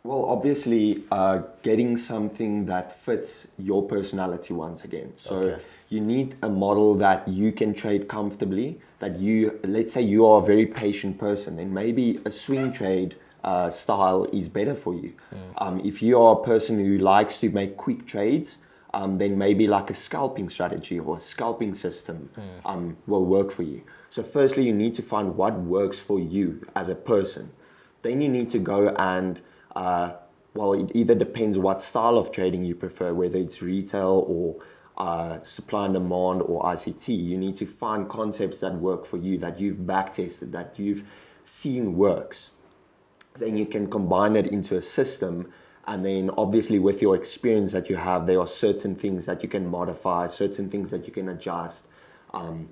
Well, 0.08 0.24
obviously, 0.36 0.84
uh, 1.18 1.36
getting 1.68 1.98
something 1.98 2.52
that 2.72 2.86
fits 3.04 3.30
your 3.58 3.82
personality 3.94 4.52
once 4.54 4.80
again. 4.88 5.12
So 5.16 5.34
Okay. 5.36 5.62
You 5.90 6.00
need 6.00 6.36
a 6.42 6.48
model 6.48 6.94
that 6.94 7.26
you 7.28 7.52
can 7.52 7.74
trade 7.74 8.08
comfortably. 8.08 8.80
That 9.00 9.18
you, 9.18 9.58
let's 9.64 9.92
say, 9.92 10.02
you 10.02 10.24
are 10.24 10.40
a 10.40 10.46
very 10.46 10.66
patient 10.66 11.18
person, 11.18 11.56
then 11.56 11.74
maybe 11.74 12.20
a 12.24 12.30
swing 12.30 12.72
trade 12.72 13.16
uh, 13.42 13.70
style 13.70 14.24
is 14.32 14.48
better 14.48 14.74
for 14.74 14.94
you. 14.94 15.12
Um, 15.58 15.80
if 15.80 16.00
you 16.00 16.18
are 16.20 16.40
a 16.40 16.44
person 16.44 16.78
who 16.78 16.98
likes 16.98 17.38
to 17.40 17.50
make 17.50 17.76
quick 17.76 18.06
trades, 18.06 18.56
um, 18.94 19.18
then 19.18 19.36
maybe 19.36 19.66
like 19.66 19.90
a 19.90 19.94
scalping 19.94 20.48
strategy 20.48 20.98
or 20.98 21.16
a 21.16 21.20
scalping 21.20 21.74
system 21.74 22.30
um, 22.64 22.96
will 23.06 23.24
work 23.24 23.50
for 23.50 23.62
you. 23.62 23.82
So, 24.10 24.22
firstly, 24.22 24.64
you 24.64 24.72
need 24.72 24.94
to 24.96 25.02
find 25.02 25.36
what 25.36 25.54
works 25.58 25.98
for 25.98 26.20
you 26.20 26.66
as 26.76 26.88
a 26.88 26.94
person. 26.94 27.50
Then 28.02 28.20
you 28.20 28.28
need 28.28 28.50
to 28.50 28.58
go 28.58 28.88
and, 28.96 29.40
uh, 29.74 30.12
well, 30.54 30.72
it 30.74 30.90
either 30.94 31.14
depends 31.14 31.58
what 31.58 31.80
style 31.82 32.16
of 32.18 32.32
trading 32.32 32.64
you 32.64 32.74
prefer, 32.74 33.12
whether 33.12 33.38
it's 33.38 33.60
retail 33.62 34.24
or 34.28 34.56
uh, 35.00 35.42
supply 35.42 35.86
and 35.86 35.94
demand 35.94 36.42
or 36.42 36.62
ICT. 36.62 37.08
You 37.08 37.38
need 37.38 37.56
to 37.56 37.64
find 37.66 38.06
concepts 38.06 38.60
that 38.60 38.74
work 38.74 39.06
for 39.06 39.16
you, 39.16 39.38
that 39.38 39.58
you've 39.58 39.86
back 39.86 40.12
tested, 40.12 40.52
that 40.52 40.78
you've 40.78 41.04
seen 41.46 41.96
works. 41.96 42.50
Then 43.38 43.56
you 43.56 43.64
can 43.64 43.88
combine 43.90 44.36
it 44.36 44.48
into 44.48 44.76
a 44.76 44.82
system 44.82 45.50
and 45.86 46.04
then 46.04 46.30
obviously 46.36 46.78
with 46.78 47.00
your 47.00 47.16
experience 47.16 47.72
that 47.72 47.88
you 47.88 47.96
have 47.96 48.26
there 48.26 48.38
are 48.38 48.46
certain 48.46 48.94
things 48.94 49.24
that 49.24 49.42
you 49.42 49.48
can 49.48 49.66
modify 49.66 50.28
certain 50.28 50.68
things 50.68 50.90
that 50.90 51.06
you 51.06 51.12
can 51.12 51.30
adjust 51.30 51.86
um, 52.34 52.68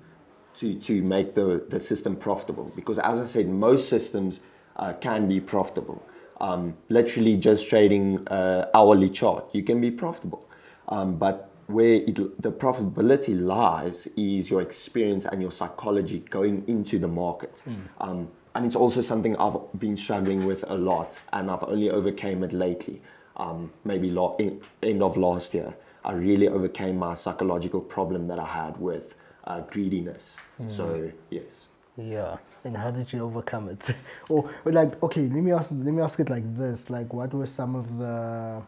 to, 0.55 0.75
to 0.75 1.01
make 1.01 1.33
the, 1.33 1.65
the 1.69 1.79
system 1.79 2.15
profitable. 2.15 2.71
Because 2.75 2.99
as 2.99 3.19
i 3.19 3.25
said 3.25 3.49
most 3.49 3.89
systems 3.89 4.39
uh, 4.75 4.93
can 4.93 5.27
be 5.27 5.39
profitable. 5.39 6.05
Um, 6.39 6.77
literally 6.89 7.37
just 7.37 7.67
trading 7.67 8.27
uh, 8.27 8.69
hourly 8.75 9.09
chart 9.09 9.45
you 9.51 9.63
can 9.63 9.81
be 9.81 9.89
profitable. 9.89 10.47
Um, 10.89 11.17
but 11.17 11.49
where 11.69 11.93
it, 11.93 12.15
the 12.41 12.51
profitability 12.51 13.39
lies 13.39 14.07
is 14.17 14.49
your 14.49 14.61
experience 14.61 15.25
and 15.25 15.39
your 15.41 15.51
psychology 15.51 16.19
going 16.29 16.63
into 16.67 16.97
the 16.97 17.07
market. 17.07 17.53
Um, 18.01 18.27
and 18.55 18.65
it's 18.65 18.75
also 18.75 19.01
something 19.01 19.35
I've 19.37 19.57
been 19.77 19.95
struggling 19.95 20.45
with 20.45 20.63
a 20.67 20.73
lot, 20.73 21.17
and 21.31 21.51
I've 21.51 21.63
only 21.63 21.91
overcame 21.91 22.43
it 22.43 22.51
lately. 22.53 23.01
Um, 23.37 23.71
maybe 23.85 24.09
lo- 24.09 24.35
in, 24.39 24.61
end 24.81 25.03
of 25.03 25.15
last 25.15 25.53
year, 25.53 25.73
I 26.03 26.13
really 26.13 26.47
overcame 26.47 26.97
my 26.97 27.13
psychological 27.13 27.79
problem 27.79 28.27
that 28.29 28.39
I 28.39 28.45
had 28.47 28.75
with 28.77 29.13
uh, 29.45 29.61
greediness. 29.61 30.35
So 30.69 31.11
yes. 31.29 31.67
Yeah. 31.97 32.37
And 32.63 32.75
how 32.75 32.91
did 32.91 33.13
you 33.13 33.23
overcome 33.23 33.69
it? 33.69 33.91
or, 34.27 34.49
or 34.65 34.71
like, 34.71 35.01
okay, 35.03 35.21
let 35.21 35.43
me 35.43 35.51
ask 35.51 35.69
let 35.71 35.93
me 35.93 36.01
ask 36.01 36.19
it 36.19 36.29
like 36.29 36.57
this: 36.57 36.89
like, 36.89 37.13
what 37.13 37.33
were 37.33 37.45
some 37.47 37.75
of 37.75 37.97
the 37.99 38.61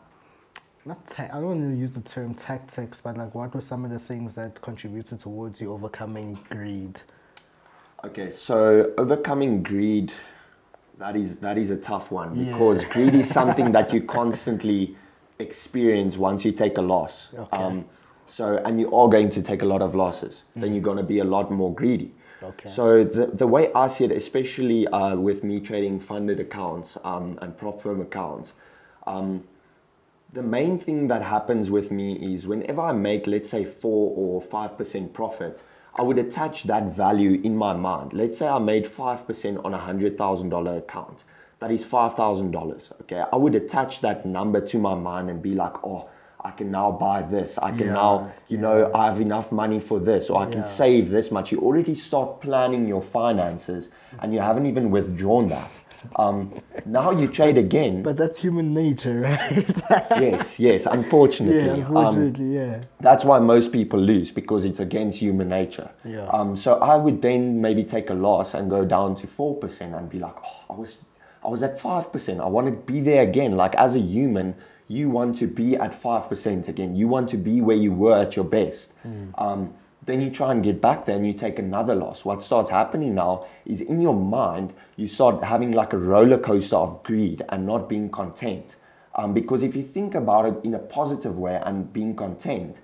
not 0.85 1.07
ta- 1.09 1.29
I 1.31 1.35
don't 1.39 1.45
want 1.45 1.61
to 1.61 1.75
use 1.77 1.91
the 1.91 2.01
term 2.01 2.33
tactics, 2.33 3.01
but 3.01 3.17
like 3.17 3.35
what 3.35 3.53
were 3.53 3.61
some 3.61 3.85
of 3.85 3.91
the 3.91 3.99
things 3.99 4.33
that 4.35 4.61
contributed 4.61 5.19
towards 5.19 5.61
you 5.61 5.71
overcoming 5.71 6.39
greed? 6.49 6.99
Okay, 8.03 8.31
so 8.31 8.91
overcoming 8.97 9.61
greed, 9.61 10.11
that 10.97 11.15
is 11.15 11.37
that 11.37 11.57
is 11.57 11.69
a 11.69 11.77
tough 11.77 12.11
one 12.11 12.35
Yeah. 12.35 12.45
because 12.45 12.83
greed 12.85 13.13
is 13.13 13.29
something 13.29 13.71
that 13.73 13.93
you 13.93 14.01
constantly 14.19 14.95
experience 15.39 16.17
once 16.17 16.43
you 16.45 16.51
take 16.51 16.77
a 16.77 16.81
loss. 16.81 17.29
Um, 17.51 17.79
Okay. 17.79 17.83
so 18.27 18.57
and 18.65 18.79
you 18.79 18.87
are 18.95 19.07
going 19.09 19.29
to 19.29 19.41
take 19.41 19.61
a 19.61 19.65
lot 19.65 19.81
of 19.81 19.93
losses, 19.93 20.43
then 20.55 20.73
you're 20.73 20.83
going 20.83 20.97
to 20.97 21.03
be 21.03 21.19
a 21.19 21.23
lot 21.23 21.51
more 21.51 21.73
greedy. 21.73 22.11
Okay. 22.43 22.69
So 22.69 23.03
the, 23.03 23.27
the 23.27 23.45
way 23.45 23.71
I 23.73 23.87
see 23.87 24.05
it, 24.05 24.11
especially 24.11 24.87
uh, 24.87 25.15
with 25.15 25.43
me 25.43 25.59
trading 25.59 25.99
funded 25.99 26.39
accounts 26.39 26.97
um, 27.03 27.37
and 27.41 27.55
prop 27.55 27.81
firm 27.83 28.01
accounts, 28.01 28.53
um, 29.05 29.43
the 30.33 30.41
main 30.41 30.79
thing 30.79 31.07
that 31.07 31.21
happens 31.21 31.69
with 31.69 31.91
me 31.91 32.13
is 32.33 32.47
whenever 32.47 32.81
I 32.81 32.93
make, 32.93 33.27
let's 33.27 33.49
say, 33.49 33.65
four 33.65 34.13
or 34.15 34.41
five 34.41 34.77
percent 34.77 35.13
profit, 35.13 35.61
I 35.95 36.03
would 36.03 36.17
attach 36.17 36.63
that 36.63 36.95
value 36.95 37.41
in 37.43 37.55
my 37.57 37.73
mind. 37.73 38.13
Let's 38.13 38.37
say 38.37 38.47
I 38.47 38.59
made 38.59 38.87
five 38.87 39.27
percent 39.27 39.59
on 39.65 39.73
a 39.73 39.77
hundred 39.77 40.17
thousand 40.17 40.49
dollar 40.49 40.77
account. 40.77 41.23
That 41.59 41.71
is 41.71 41.83
five 41.83 42.15
thousand 42.15 42.51
dollars. 42.51 42.89
Okay, 43.01 43.23
I 43.31 43.35
would 43.35 43.55
attach 43.55 44.01
that 44.01 44.25
number 44.25 44.61
to 44.67 44.77
my 44.79 44.95
mind 44.95 45.29
and 45.29 45.41
be 45.41 45.53
like, 45.53 45.83
oh, 45.83 46.09
I 46.43 46.51
can 46.51 46.71
now 46.71 46.91
buy 46.91 47.21
this. 47.21 47.57
I 47.57 47.71
can 47.71 47.87
Yeah, 47.87 47.93
now, 47.93 48.33
you 48.47 48.57
know, 48.57 48.89
I 48.95 49.05
have 49.05 49.19
enough 49.21 49.51
money 49.51 49.79
for 49.79 49.99
this, 49.99 50.29
or 50.29 50.41
I 50.41 50.45
can 50.45 50.59
Yeah. 50.61 50.63
save 50.63 51.11
this 51.11 51.29
much. 51.29 51.51
You 51.51 51.59
already 51.59 51.93
start 51.93 52.39
planning 52.39 52.87
your 52.87 53.01
finances, 53.01 53.89
and 54.19 54.33
you 54.33 54.39
haven't 54.39 54.65
even 54.65 54.91
withdrawn 54.91 55.49
that. 55.49 55.69
Um, 56.15 56.53
now 56.85 57.11
you 57.11 57.27
trade 57.27 57.57
again. 57.57 58.03
But 58.03 58.17
that's 58.17 58.37
human 58.37 58.73
nature, 58.73 59.21
right? 59.21 59.65
yes, 60.11 60.59
yes. 60.59 60.85
Unfortunately, 60.85 61.81
yeah, 61.81 61.87
um, 61.95 62.35
yeah. 62.35 62.81
that's 62.99 63.23
why 63.23 63.39
most 63.39 63.71
people 63.71 63.99
lose 63.99 64.31
because 64.31 64.65
it's 64.65 64.79
against 64.79 65.19
human 65.19 65.49
nature. 65.49 65.89
Yeah. 66.03 66.27
Um, 66.27 66.55
so 66.55 66.75
I 66.79 66.95
would 66.95 67.21
then 67.21 67.61
maybe 67.61 67.83
take 67.83 68.09
a 68.09 68.13
loss 68.13 68.53
and 68.53 68.69
go 68.69 68.85
down 68.85 69.15
to 69.17 69.27
four 69.27 69.55
percent 69.57 69.95
and 69.95 70.09
be 70.09 70.19
like, 70.19 70.35
oh, 70.43 70.73
I 70.73 70.73
was, 70.73 70.97
I 71.43 71.47
was 71.47 71.63
at 71.63 71.79
five 71.79 72.11
percent. 72.11 72.41
I 72.41 72.47
want 72.47 72.67
to 72.67 72.73
be 72.73 72.99
there 73.01 73.23
again. 73.23 73.55
Like 73.55 73.75
as 73.75 73.95
a 73.95 73.99
human, 73.99 74.55
you 74.87 75.09
want 75.09 75.37
to 75.37 75.47
be 75.47 75.75
at 75.75 75.93
five 75.93 76.27
percent 76.29 76.67
again. 76.67 76.95
You 76.95 77.07
want 77.07 77.29
to 77.29 77.37
be 77.37 77.61
where 77.61 77.77
you 77.77 77.91
were 77.91 78.17
at 78.17 78.35
your 78.35 78.45
best. 78.45 78.91
Um, 79.35 79.73
then 80.05 80.21
you 80.21 80.29
try 80.29 80.51
and 80.51 80.63
get 80.63 80.81
back 80.81 81.05
there 81.05 81.15
and 81.15 81.27
you 81.27 81.33
take 81.33 81.59
another 81.59 81.93
loss. 81.93 82.25
What 82.25 82.41
starts 82.41 82.69
happening 82.69 83.15
now 83.15 83.45
is 83.65 83.81
in 83.81 84.01
your 84.01 84.15
mind, 84.15 84.73
you 84.95 85.07
start 85.07 85.43
having 85.43 85.71
like 85.71 85.93
a 85.93 85.97
roller 85.97 86.39
coaster 86.39 86.75
of 86.75 87.03
greed 87.03 87.43
and 87.49 87.65
not 87.65 87.87
being 87.87 88.09
content. 88.09 88.77
Um, 89.15 89.33
because 89.33 89.61
if 89.61 89.75
you 89.75 89.83
think 89.83 90.15
about 90.15 90.45
it 90.45 90.55
in 90.63 90.73
a 90.73 90.79
positive 90.79 91.37
way 91.37 91.61
and 91.63 91.91
being 91.91 92.15
content, 92.15 92.81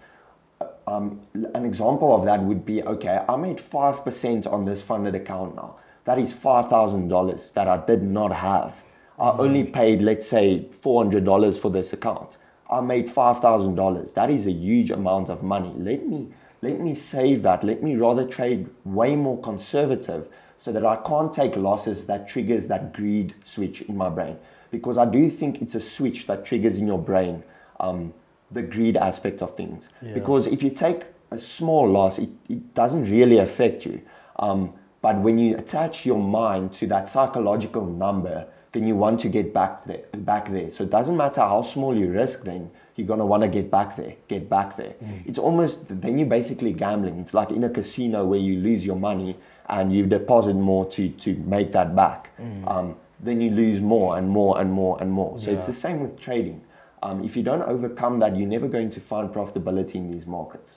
um, 0.86 1.20
an 1.34 1.66
example 1.66 2.16
of 2.16 2.26
that 2.26 2.42
would 2.42 2.66
be 2.66 2.84
okay, 2.84 3.24
I 3.28 3.36
made 3.36 3.58
5% 3.58 4.52
on 4.52 4.66
this 4.66 4.82
funded 4.82 5.16
account 5.16 5.56
now. 5.56 5.76
That 6.06 6.20
is 6.20 6.34
$5,000 6.34 7.54
that 7.54 7.68
I 7.68 7.86
did 7.86 8.02
not 8.04 8.32
have. 8.32 8.74
I 9.20 9.32
only 9.32 9.64
paid, 9.64 10.02
let's 10.02 10.28
say, 10.28 10.68
$400 10.82 11.60
for 11.60 11.72
this 11.72 11.92
account. 11.92 12.38
I 12.70 12.82
made 12.82 13.10
$5,000. 13.10 14.14
That 14.14 14.30
is 14.30 14.46
a 14.46 14.52
huge 14.52 14.92
amount 14.92 15.30
of 15.30 15.44
money. 15.44 15.74
Let 15.76 16.06
me, 16.06 16.30
let 16.62 16.80
me 16.80 16.96
save 16.96 17.44
that. 17.44 17.64
Let 17.64 17.84
me 17.84 17.96
rather 17.96 18.26
trade 18.26 18.70
way 18.84 19.16
more 19.16 19.40
conservative 19.42 20.28
so 20.60 20.72
that 20.72 20.86
I 20.86 20.96
can't 20.98 21.32
take 21.34 21.56
losses 21.56 22.08
that 22.08 22.28
triggers 22.28 22.68
that 22.68 22.94
greed 22.94 23.36
switch 23.46 23.82
in 23.82 23.96
my 23.96 24.10
brain. 24.10 24.38
Because 24.72 24.98
I 24.98 25.06
do 25.06 25.30
think 25.30 25.62
it's 25.62 25.76
a 25.76 25.80
switch 25.82 26.28
that 26.28 26.46
triggers 26.46 26.78
in 26.78 26.88
your 26.88 27.00
brain 27.00 27.44
um, 27.80 28.14
the 28.52 28.62
greed 28.62 28.98
aspect 28.98 29.42
of 29.42 29.56
things. 29.56 29.88
Yeah. 30.02 30.14
Because 30.14 30.48
if 30.48 30.64
you 30.64 30.70
take 30.70 31.04
a 31.32 31.38
small 31.38 31.90
loss, 31.90 32.18
it, 32.18 32.30
it 32.50 32.74
doesn't 32.74 33.10
really 33.10 33.38
affect 33.38 33.86
you. 33.86 34.02
Um, 34.40 34.74
but 35.02 35.18
when 35.20 35.38
you 35.38 35.58
attach 35.58 36.06
your 36.06 36.20
mind 36.20 36.74
to 36.76 36.88
that 36.88 37.08
psychological 37.08 37.86
number, 37.86 38.48
then 38.72 38.88
you 38.88 38.96
want 38.96 39.20
to 39.22 39.30
get 39.30 39.54
back 39.54 39.84
there, 39.86 40.04
back 40.14 40.52
there. 40.52 40.72
So 40.72 40.84
it 40.84 40.90
doesn't 40.90 41.16
matter 41.16 41.42
how 41.42 41.62
small 41.62 41.96
you 41.96 42.12
risk. 42.12 42.44
Then 42.44 42.72
you're 42.98 43.08
gonna 43.08 43.26
want 43.26 43.44
to 43.44 43.48
get 43.48 43.70
back 43.72 43.96
there, 43.96 44.16
get 44.28 44.50
back 44.50 44.76
there. 44.76 44.96
It's 45.26 45.38
almost 45.38 45.86
then 45.88 46.18
you're 46.18 46.28
basically 46.28 46.74
gambling. 46.74 47.20
It's 47.20 47.34
like 47.34 47.52
in 47.52 47.64
a 47.64 47.70
casino 47.70 48.26
where 48.26 48.40
you 48.40 48.60
lose 48.60 48.86
your 48.86 48.96
money 48.96 49.38
and 49.70 49.94
you 49.96 50.06
deposit 50.06 50.56
more 50.56 50.86
to 50.92 51.10
to 51.10 51.36
make 51.36 51.72
that 51.74 51.96
back. 51.96 52.32
Um, 52.68 52.96
then 53.20 53.40
you 53.42 53.52
lose 53.52 53.82
more 53.82 54.18
and 54.18 54.28
more 54.30 54.60
and 54.60 54.72
more 54.72 55.02
and 55.02 55.12
more. 55.12 55.40
So 55.40 55.52
it's 55.52 55.66
the 55.68 55.74
same 55.74 56.00
with 56.02 56.20
trading. 56.20 56.62
Um, 57.04 57.24
if 57.24 57.36
you 57.36 57.44
don't 57.44 57.62
overcome 57.62 58.20
that, 58.20 58.36
you're 58.36 58.48
never 58.48 58.68
going 58.68 58.90
to 58.92 59.00
find 59.00 59.30
profitability 59.30 59.96
in 59.96 60.12
these 60.12 60.26
markets. 60.26 60.74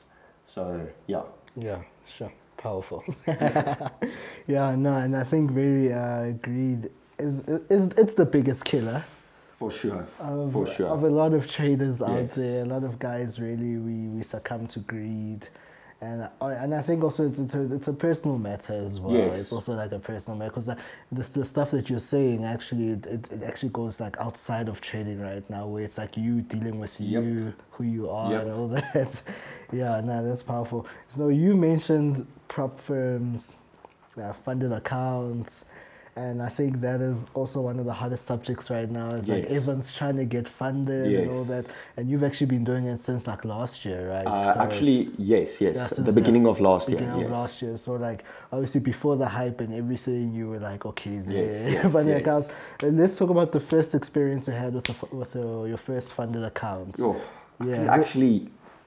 So 0.47 0.87
yeah. 1.07 1.23
Yeah, 1.57 1.83
sure. 2.07 2.33
Powerful. 2.59 3.03
yeah, 4.47 4.75
no, 4.75 4.93
and 4.95 5.17
I 5.17 5.25
think 5.25 5.51
very 5.51 5.93
uh, 5.93 6.33
greed 6.43 6.91
is, 7.19 7.39
is 7.71 7.91
it's 7.97 8.15
the 8.15 8.27
biggest 8.27 8.65
killer 8.65 9.05
For 9.61 9.71
sure. 9.71 10.07
of, 10.19 10.53
For 10.55 10.67
sure. 10.67 10.89
of 10.89 11.05
a 11.05 11.09
lot 11.11 11.35
of 11.35 11.47
traders 11.47 12.01
out 12.03 12.33
there. 12.33 12.63
A 12.63 12.65
lot 12.65 12.83
of 12.83 12.99
guys 12.99 13.39
really 13.39 13.77
we, 13.77 14.09
we 14.09 14.23
succumb 14.25 14.67
to 14.69 14.79
greed. 14.81 15.47
And 16.01 16.31
I, 16.41 16.53
and 16.55 16.75
I 16.75 16.81
think 16.81 17.05
also 17.05 17.29
it's, 17.29 17.39
it's, 17.39 17.55
a, 17.55 17.75
it's 17.75 17.87
a 17.89 17.93
personal 17.93 18.39
matter 18.39 18.73
as 18.73 18.99
well. 19.01 19.13
Yes. 19.15 19.39
It's 19.39 19.53
also 19.53 19.75
like 19.75 19.93
a 19.93 19.99
personal 19.99 20.39
matter 20.39 20.51
because 20.53 20.65
the, 20.65 20.79
the, 21.13 21.41
the 21.41 21.45
stuff 21.45 21.73
that 21.73 21.91
you're 21.91 21.99
saying 21.99 22.43
actually 22.43 22.89
it, 22.93 23.05
it, 23.07 23.31
it 23.31 23.43
actually 23.43 23.69
goes 23.69 24.01
like 24.01 24.17
outside 24.19 24.69
of 24.71 24.81
trading 24.81 25.21
right 25.21 25.49
now 25.51 25.67
where 25.67 25.85
it's 25.85 25.99
like 25.99 26.17
you 26.17 26.41
dealing 26.41 26.79
with 26.81 26.99
Yep. 26.99 27.23
you, 27.23 27.53
who 27.73 27.85
you 27.85 28.09
are 28.09 28.31
Yep. 28.33 28.43
and 28.45 28.51
all 28.53 28.69
that. 28.95 29.23
yeah, 29.73 30.01
no, 30.03 30.27
that's 30.27 30.43
powerful. 30.43 30.87
So 31.15 31.29
you 31.29 31.55
mentioned 31.55 32.27
prop 32.49 32.81
firms, 32.81 33.57
uh, 34.19 34.33
funded 34.43 34.73
accounts, 34.73 35.67
and 36.21 36.43
I 36.43 36.51
think 36.59 36.81
that 36.83 37.01
is 37.01 37.19
also 37.35 37.59
one 37.63 37.79
of 37.83 37.87
the 37.87 37.93
hardest 38.01 38.27
subjects 38.27 38.69
right 38.77 38.91
now. 38.99 39.09
It's 39.17 39.29
like 39.35 39.45
Yes. 39.45 39.53
everyone's 39.59 39.91
trying 40.01 40.17
to 40.23 40.27
get 40.37 40.47
funded 40.63 41.07
and 41.21 41.31
all 41.31 41.45
that. 41.55 41.65
And 41.97 42.11
you've 42.11 42.25
actually 42.29 42.51
been 42.57 42.65
doing 42.71 42.85
it 42.93 43.01
since 43.09 43.27
like 43.27 43.43
last 43.57 43.77
year, 43.87 44.01
right? 44.15 44.27
Uh, 44.27 44.65
actually, 44.67 44.99
yes, 45.35 45.49
yes. 45.65 45.75
Yeah, 45.77 46.05
the 46.11 46.13
beginning 46.21 46.47
of 46.53 46.61
last 46.61 46.85
beginning 46.89 47.17
year. 47.17 47.25
of 47.27 47.31
yes. 47.31 47.39
last 47.41 47.55
year. 47.63 47.77
So 47.85 47.93
like 48.09 48.21
obviously 48.53 48.81
before 48.93 49.17
the 49.17 49.31
hype 49.39 49.59
and 49.65 49.73
everything, 49.83 50.25
you 50.39 50.45
were 50.53 50.63
like, 50.71 50.83
okay, 50.93 51.17
there, 51.19 51.69
Yes, 51.71 51.85
yes, 51.95 51.95
yes. 52.07 52.21
accounts. 52.21 52.49
And 52.83 52.99
let's 53.01 53.17
talk 53.19 53.31
about 53.31 53.51
the 53.53 53.65
first 53.73 53.95
experience 54.01 54.47
you 54.49 54.55
had 54.65 54.75
with 54.75 54.85
the, 54.91 54.97
with 55.21 55.35
uh, 55.37 55.65
your 55.73 55.79
first 55.89 56.09
funded 56.19 56.45
account. 56.53 56.97
Oh, 57.01 57.17
Yeah. 57.65 57.95
actually 58.01 58.37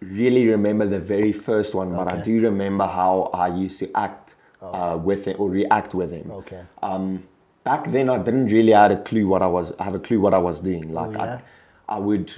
really 0.01 0.45
remember 0.55 0.85
the 0.97 0.99
very 1.15 1.33
first 1.49 1.73
one, 1.81 1.89
but 1.95 2.07
I 2.15 2.17
do 2.29 2.33
remember 2.41 2.85
how 2.85 3.15
I 3.33 3.47
used 3.65 3.79
to 3.79 3.87
act 4.07 4.22
uh, 4.71 4.97
with 4.97 5.27
it 5.27 5.39
or 5.39 5.49
react 5.49 5.93
with 5.93 6.11
him. 6.11 6.31
Okay. 6.31 6.61
Um, 6.81 7.23
back 7.63 7.91
then, 7.91 8.09
I 8.09 8.17
didn't 8.17 8.47
really 8.47 8.71
have 8.71 8.91
a 8.91 8.97
clue 8.97 9.27
what 9.27 9.41
I 9.41 9.47
was 9.47 9.73
have 9.79 9.95
a 9.95 9.99
clue 9.99 10.19
what 10.19 10.33
I 10.33 10.37
was 10.37 10.59
doing. 10.59 10.93
Like 10.93 11.09
Oh, 11.09 11.23
yeah? 11.23 11.41
I, 11.89 11.95
I 11.95 11.99
would 11.99 12.33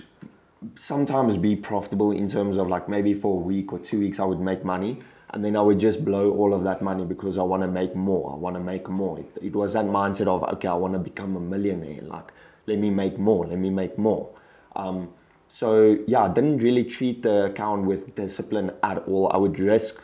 sometimes 0.78 1.38
be 1.38 1.56
profitable 1.56 2.12
in 2.12 2.30
terms 2.30 2.58
of 2.58 2.68
like 2.68 2.90
maybe 2.90 3.14
for 3.14 3.40
a 3.40 3.44
week 3.44 3.72
or 3.72 3.80
two 3.80 4.00
weeks 4.00 4.20
I 4.20 4.26
would 4.26 4.40
make 4.40 4.66
money. 4.66 5.00
And 5.32 5.44
then 5.44 5.58
I 5.58 5.62
would 5.62 5.80
just 5.80 6.06
blow 6.06 6.32
all 6.32 6.54
of 6.54 6.64
that 6.64 6.82
money 6.82 7.04
because 7.04 7.38
I 7.38 7.42
want 7.42 7.62
to 7.64 7.68
make 7.68 7.96
more. 7.96 8.32
I 8.32 8.36
want 8.38 8.56
to 8.56 8.62
make 8.62 8.88
more. 8.88 9.20
It, 9.20 9.32
it 9.42 9.56
was 9.56 9.74
that 9.74 9.86
mindset 9.86 10.28
of 10.28 10.44
okay, 10.56 10.68
I 10.68 10.74
want 10.74 10.94
to 10.94 11.00
become 11.00 11.36
a 11.36 11.40
millionaire. 11.40 12.02
Like, 12.04 12.32
let 12.68 12.80
me 12.80 12.90
make 12.90 13.20
more. 13.20 13.46
Let 13.46 13.60
me 13.60 13.70
make 13.70 13.98
more. 13.98 14.30
Um, 14.76 15.10
so 15.50 15.98
yeah, 16.08 16.24
I 16.24 16.28
didn't 16.30 16.60
really 16.60 16.84
treat 16.84 17.24
the 17.24 17.46
account 17.46 17.86
with 17.86 18.16
discipline 18.16 18.72
at 18.84 19.00
all. 19.08 19.30
I 19.34 19.38
would 19.38 19.60
risk 19.60 19.96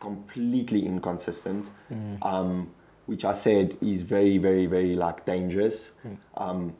completely 0.00 0.84
inconsistent, 0.86 1.70
um, 2.22 2.70
which 3.06 3.24
I 3.24 3.32
said 3.34 3.76
is 3.80 4.02
very, 4.02 4.38
very, 4.38 4.66
very 4.66 4.94
like 4.94 5.24
dangerous. 5.26 5.88
Um, 6.36 6.74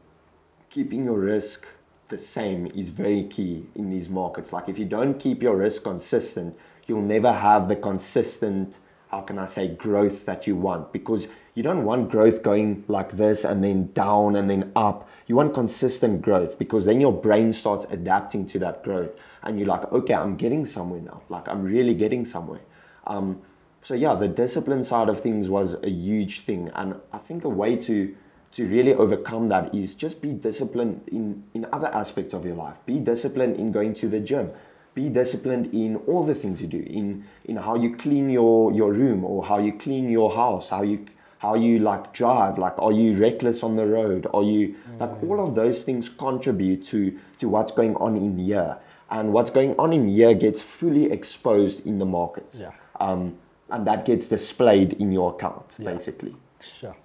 keeping 0.71 1.05
your 1.05 1.19
risk 1.19 1.67
the 2.09 2.19
same 2.19 2.67
is 2.75 2.89
very 2.89 3.25
key 3.25 3.67
in 3.75 3.91
these 3.91 4.09
markets. 4.09 4.53
Like 4.53 4.69
if 4.69 4.79
you 4.79 4.85
don't 4.85 5.19
keep 5.19 5.43
your 5.43 5.57
risk 5.57 5.83
consistent, 5.83 6.57
you'll 6.87 7.03
never 7.03 7.33
have 7.33 7.69
the 7.69 7.77
consistent, 7.77 8.79
how 9.11 9.21
can 9.21 9.39
I 9.39 9.47
say, 9.47 9.69
growth 9.69 10.25
that 10.25 10.47
you 10.47 10.57
want 10.57 10.93
because 10.93 11.27
you 11.55 11.63
don't 11.63 11.85
want 11.85 12.11
growth 12.11 12.43
going 12.43 12.85
like 12.89 13.17
this 13.17 13.45
and 13.45 13.63
then 13.63 13.91
down 13.93 14.37
and 14.37 14.49
then 14.49 14.71
up. 14.77 15.09
You 15.27 15.37
want 15.37 15.53
consistent 15.55 16.23
growth 16.23 16.59
because 16.59 16.85
then 16.85 17.01
your 17.01 17.13
brain 17.13 17.53
starts 17.53 17.85
adapting 17.91 18.47
to 18.47 18.59
that 18.61 18.85
growth 18.85 19.11
and 19.43 19.59
you're 19.59 19.69
like, 19.69 19.91
okay, 19.93 20.15
I'm 20.15 20.37
getting 20.37 20.65
somewhere 20.65 21.01
now. 21.01 21.21
Like 21.29 21.49
I'm 21.49 21.63
really 21.63 21.95
getting 21.95 22.25
somewhere. 22.25 22.61
Um, 23.09 23.41
so 23.83 23.95
yeah, 23.95 24.15
the 24.15 24.29
discipline 24.29 24.85
side 24.85 25.09
of 25.09 25.21
things 25.21 25.49
was 25.49 25.75
a 25.83 25.91
huge 25.91 26.43
thing, 26.43 26.71
and 26.75 26.97
I 27.13 27.19
think 27.19 27.45
a 27.45 27.49
way 27.49 27.77
to 27.77 28.15
to 28.51 28.67
really 28.67 28.95
overcome 28.95 29.49
that 29.49 29.75
is 29.75 29.95
just 29.95 30.23
be 30.23 30.33
disciplined 30.33 31.03
in 31.09 31.43
in 31.55 31.67
other 31.73 31.89
aspects 31.89 32.35
of 32.35 32.45
your 32.45 32.57
life. 32.57 32.77
Be 32.87 32.99
disciplined 32.99 33.57
in 33.57 33.73
going 33.73 33.95
to 33.95 34.09
the 34.09 34.21
gym. 34.21 34.51
Be 34.95 35.09
disciplined 35.09 35.73
in 35.75 35.97
all 36.07 36.25
the 36.25 36.35
things 36.35 36.61
you 36.61 36.67
do. 36.67 36.83
In 36.87 37.25
in 37.45 37.57
how 37.57 37.77
you 37.77 37.97
clean 37.97 38.31
your 38.31 38.73
your 38.73 38.93
room 38.93 39.25
or 39.25 39.45
how 39.45 39.59
you 39.59 39.73
clean 39.73 40.11
your 40.11 40.35
house, 40.35 40.69
how 40.69 40.83
you 40.83 41.07
how 41.39 41.55
you 41.55 41.79
like 41.79 42.13
drive, 42.13 42.59
like 42.59 42.75
are 42.79 42.93
you 42.93 43.17
reckless 43.17 43.63
on 43.63 43.77
the 43.77 43.87
road? 43.87 44.27
Are 44.35 44.43
you 44.43 44.75
like 44.99 45.23
all 45.23 45.47
of 45.47 45.55
those 45.55 45.83
things 45.83 46.09
contribute 46.09 46.85
to 46.87 47.19
to 47.39 47.49
what's 47.49 47.73
going 47.73 47.97
on 47.97 48.17
in 48.17 48.39
here. 48.39 48.77
And 49.11 49.33
what's 49.33 49.51
going 49.51 49.75
on 49.79 49.93
in 49.93 50.09
here 50.09 50.35
gets 50.35 50.61
fully 50.61 51.11
exposed 51.11 51.87
in 51.87 51.99
the 51.99 52.05
markets. 52.05 52.57
Yeah. 52.57 52.73
Um, 53.01 53.37
and 53.71 53.87
that 53.87 54.05
gets 54.07 54.29
displayed 54.29 54.95
in 54.95 55.13
your 55.13 55.35
account, 55.35 55.67
basically. 55.79 56.35
Sure. 56.81 56.97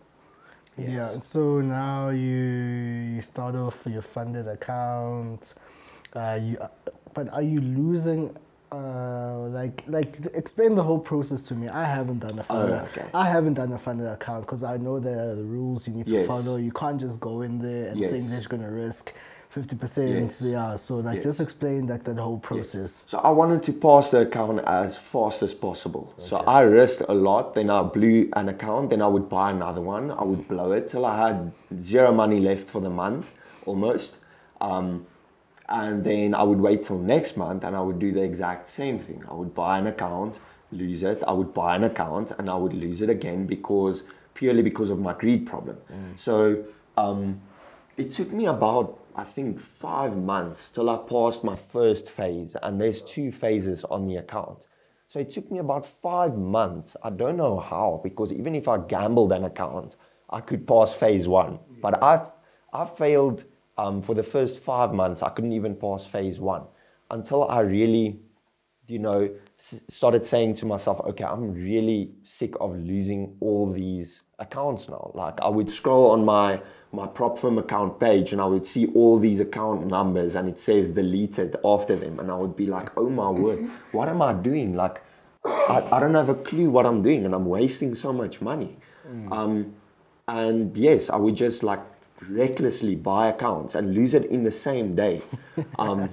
Yeah. 0.77 1.19
So 1.19 1.61
now 1.61 2.09
you 2.09 2.35
you 3.15 3.21
start 3.21 3.55
off 3.55 3.77
your 3.85 4.01
funded 4.01 4.47
account. 4.47 5.53
Uh, 6.15 6.39
you, 6.41 6.57
uh, 6.57 6.67
but 7.13 7.31
are 7.33 7.43
you 7.43 7.61
losing? 7.61 8.35
Uh, 8.71 9.49
like 9.49 9.83
like 9.87 10.17
explain 10.33 10.73
the 10.73 10.81
whole 10.81 10.97
process 10.97 11.43
to 11.43 11.53
me. 11.53 11.67
I 11.67 11.85
haven't 11.85 12.19
done 12.19 12.39
a 12.39 12.43
funded. 12.43 12.79
Oh, 12.81 12.85
okay. 12.85 13.05
I 13.13 13.29
haven't 13.29 13.53
done 13.53 13.71
a 13.71 13.77
funded 13.77 14.07
account 14.07 14.47
because 14.47 14.63
I 14.63 14.77
know 14.77 14.99
there 14.99 15.19
are 15.29 15.35
the 15.35 15.43
rules 15.43 15.85
you 15.87 15.93
need 15.93 16.07
to 16.07 16.13
Yes. 16.13 16.27
follow. 16.27 16.55
You 16.55 16.71
can't 16.71 16.99
just 16.99 17.19
go 17.19 17.41
in 17.43 17.59
there 17.59 17.89
and 17.89 17.99
Yes. 17.99 18.11
think 18.11 18.29
that 18.31 18.41
you're 18.41 18.49
gonna 18.49 18.71
risk 18.71 19.13
fifty 19.53 19.75
percent. 19.75 20.09
Yes. 20.09 20.41
Yeah. 20.41 20.75
So 20.75 20.97
like 20.97 21.15
Yes. 21.17 21.25
just 21.29 21.39
explain 21.39 21.87
like 21.87 22.03
that 22.05 22.17
whole 22.17 22.39
process. 22.39 23.03
So 23.07 23.17
I 23.19 23.31
wanted 23.41 23.61
to 23.63 23.73
pass 23.73 24.11
the 24.11 24.21
account 24.27 24.59
as 24.65 24.97
fast 24.97 25.43
as 25.43 25.53
possible. 25.53 26.13
So 26.29 26.37
I 26.37 26.61
risked 26.61 27.03
a 27.07 27.13
lot. 27.13 27.53
Then 27.53 27.69
I 27.69 27.83
blew 27.83 28.29
an 28.41 28.49
account. 28.49 28.89
Then 28.89 29.01
I 29.01 29.07
would 29.07 29.29
buy 29.29 29.51
another 29.51 29.81
one. 29.81 30.11
I 30.11 30.23
would 30.23 30.47
blow 30.47 30.71
it 30.71 30.89
till 30.89 31.05
I 31.05 31.15
had 31.27 31.51
zero 31.81 32.11
money 32.11 32.39
left 32.39 32.69
for 32.69 32.81
the 32.81 32.89
month, 32.89 33.25
almost. 33.65 34.15
Um, 34.59 35.05
and 35.69 36.03
then 36.03 36.33
I 36.35 36.43
would 36.43 36.59
wait 36.59 36.83
till 36.83 36.99
next 36.99 37.37
month, 37.37 37.63
and 37.63 37.75
I 37.75 37.81
would 37.81 37.99
do 37.99 38.11
the 38.11 38.21
exact 38.21 38.67
same 38.67 38.99
thing. 38.99 39.23
I 39.31 39.33
would 39.33 39.53
buy 39.55 39.79
an 39.79 39.87
account, 39.87 40.39
lose 40.71 41.03
it. 41.03 41.23
I 41.27 41.31
would 41.31 41.53
buy 41.53 41.75
an 41.75 41.83
account, 41.83 42.31
and 42.37 42.49
I 42.49 42.55
would 42.55 42.73
lose 42.73 43.01
it 43.01 43.09
again 43.09 43.45
because 43.47 44.03
purely 44.33 44.61
because 44.61 44.89
of 44.89 44.99
my 44.99 45.13
greed 45.13 45.45
problem. 45.45 45.77
So 46.17 46.63
um, 46.97 47.39
it 47.97 48.11
took 48.11 48.31
me 48.31 48.45
about 48.47 48.99
I 49.15 49.23
think 49.23 49.59
five 49.59 50.15
months 50.17 50.71
till 50.71 50.89
I 50.89 50.97
passed 50.97 51.43
my 51.43 51.55
first 51.55 52.09
phase, 52.09 52.55
and 52.61 52.79
there's 52.79 53.01
two 53.01 53.31
phases 53.31 53.83
on 53.85 54.07
the 54.07 54.17
account. 54.17 54.67
So 55.07 55.19
it 55.19 55.29
took 55.29 55.51
me 55.51 55.59
about 55.59 55.85
five 55.85 56.35
months. 56.35 56.97
I 57.03 57.11
don't 57.11 57.37
know 57.37 57.59
how, 57.59 58.01
because 58.03 58.31
even 58.33 58.55
if 58.55 58.67
I 58.67 58.77
gambled 58.79 59.31
an 59.31 59.43
account, 59.45 59.95
I 60.29 60.41
could 60.41 60.67
pass 60.67 60.93
phase 60.93 61.27
one. 61.27 61.59
But 61.81 62.01
I've 62.01 62.27
I 62.73 62.85
failed 62.85 63.45
um, 63.77 64.01
for 64.01 64.15
the 64.15 64.23
first 64.23 64.59
five 64.59 64.93
months. 64.93 65.21
I 65.21 65.29
couldn't 65.29 65.53
even 65.53 65.75
pass 65.75 66.05
phase 66.05 66.39
one 66.39 66.63
until 67.11 67.47
I 67.47 67.59
really 67.59 68.19
you 68.87 68.99
know, 68.99 69.29
s- 69.57 69.79
started 69.87 70.25
saying 70.25 70.55
to 70.55 70.65
myself, 70.65 70.99
okay, 71.01 71.23
I'm 71.23 71.53
really 71.53 72.11
sick 72.23 72.53
of 72.59 72.75
losing 72.77 73.35
all 73.39 73.71
these 73.71 74.21
accounts 74.39 74.89
now. 74.89 75.11
Like 75.13 75.39
I 75.41 75.47
would 75.47 75.69
scroll 75.69 76.11
on 76.11 76.25
my 76.25 76.61
my 76.93 77.07
prop 77.07 77.39
firm 77.39 77.57
account 77.57 77.99
page 77.99 78.31
and 78.33 78.41
I 78.41 78.45
would 78.45 78.67
see 78.67 78.85
all 78.93 79.17
these 79.19 79.39
account 79.39 79.87
numbers 79.87 80.35
and 80.35 80.47
it 80.47 80.59
says 80.59 80.91
deleted 80.91 81.57
after 81.65 81.95
them 81.95 82.19
and 82.19 82.31
I 82.31 82.35
would 82.35 82.55
be 82.55 82.67
like, 82.67 82.95
oh 82.97 83.09
my 83.09 83.29
word, 83.29 83.69
what 83.91 84.07
am 84.09 84.21
I 84.21 84.33
doing? 84.33 84.75
Like 84.75 85.01
I, 85.43 85.83
I 85.91 85.99
don't 85.99 86.13
have 86.13 86.29
a 86.29 86.35
clue 86.35 86.69
what 86.69 86.85
I'm 86.85 87.01
doing 87.01 87.25
and 87.25 87.33
I'm 87.33 87.45
wasting 87.45 87.95
so 87.95 88.13
much 88.13 88.41
money. 88.41 88.77
Um, 89.31 89.73
and 90.27 90.75
yes, 90.77 91.09
I 91.09 91.17
would 91.17 91.35
just 91.35 91.63
like 91.63 91.81
recklessly 92.29 92.95
buy 92.95 93.27
accounts 93.27 93.75
and 93.75 93.93
lose 93.93 94.13
it 94.13 94.25
in 94.25 94.43
the 94.43 94.51
same 94.51 94.95
day. 94.95 95.21
Um, 95.77 96.09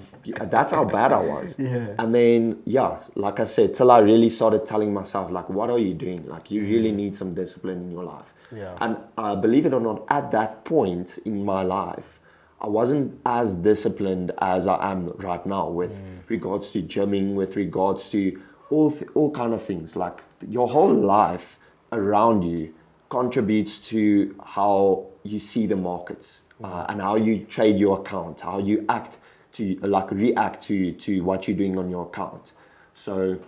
that's 0.50 0.72
how 0.72 0.84
bad 0.84 1.12
I 1.12 1.20
was. 1.20 1.54
Yeah. 1.56 1.94
And 1.98 2.14
then, 2.14 2.60
yeah, 2.66 2.98
like 3.14 3.40
I 3.40 3.44
said, 3.44 3.74
till 3.74 3.90
I 3.90 3.98
really 4.00 4.28
started 4.28 4.66
telling 4.66 4.92
myself, 4.92 5.30
like, 5.30 5.48
what 5.48 5.70
are 5.70 5.78
you 5.78 5.94
doing? 5.94 6.26
Like, 6.26 6.50
you 6.50 6.62
really 6.62 6.92
need 6.92 7.16
some 7.16 7.32
discipline 7.32 7.78
in 7.78 7.90
your 7.90 8.04
life. 8.04 8.26
Yeah. 8.54 8.76
And 8.80 8.96
uh, 9.16 9.36
believe 9.36 9.66
it 9.66 9.72
or 9.72 9.80
not, 9.80 10.04
at 10.08 10.30
that 10.32 10.64
point 10.64 11.18
in 11.24 11.44
my 11.44 11.62
life, 11.62 12.20
I 12.60 12.66
wasn't 12.66 13.18
as 13.24 13.54
disciplined 13.54 14.32
as 14.38 14.66
I 14.66 14.92
am 14.92 15.08
right 15.16 15.44
now 15.46 15.68
with 15.68 15.92
regards 16.28 16.70
to 16.72 16.82
gymming, 16.82 17.34
with 17.34 17.56
regards 17.56 18.10
to 18.10 18.40
all 18.70 18.90
th- 18.90 19.10
all 19.14 19.30
kind 19.30 19.54
of 19.54 19.62
things. 19.62 19.96
Like 19.96 20.22
your 20.46 20.68
whole 20.68 20.92
life 20.92 21.56
around 21.92 22.42
you 22.42 22.74
contributes 23.08 23.78
to 23.78 24.34
how 24.44 25.06
you 25.22 25.38
see 25.38 25.66
the 25.66 25.76
markets 25.76 26.38
uh, 26.62 26.86
and 26.88 27.00
how 27.00 27.16
you 27.16 27.44
trade 27.46 27.78
your 27.78 28.00
account, 28.00 28.40
how 28.42 28.58
you 28.58 28.84
act 28.88 29.18
to 29.54 29.76
like 29.82 30.10
react 30.10 30.62
to 30.64 30.92
to 30.92 31.22
what 31.22 31.48
you're 31.48 31.56
doing 31.56 31.78
on 31.78 31.88
your 31.90 32.06
account. 32.06 32.52
So 32.94 33.38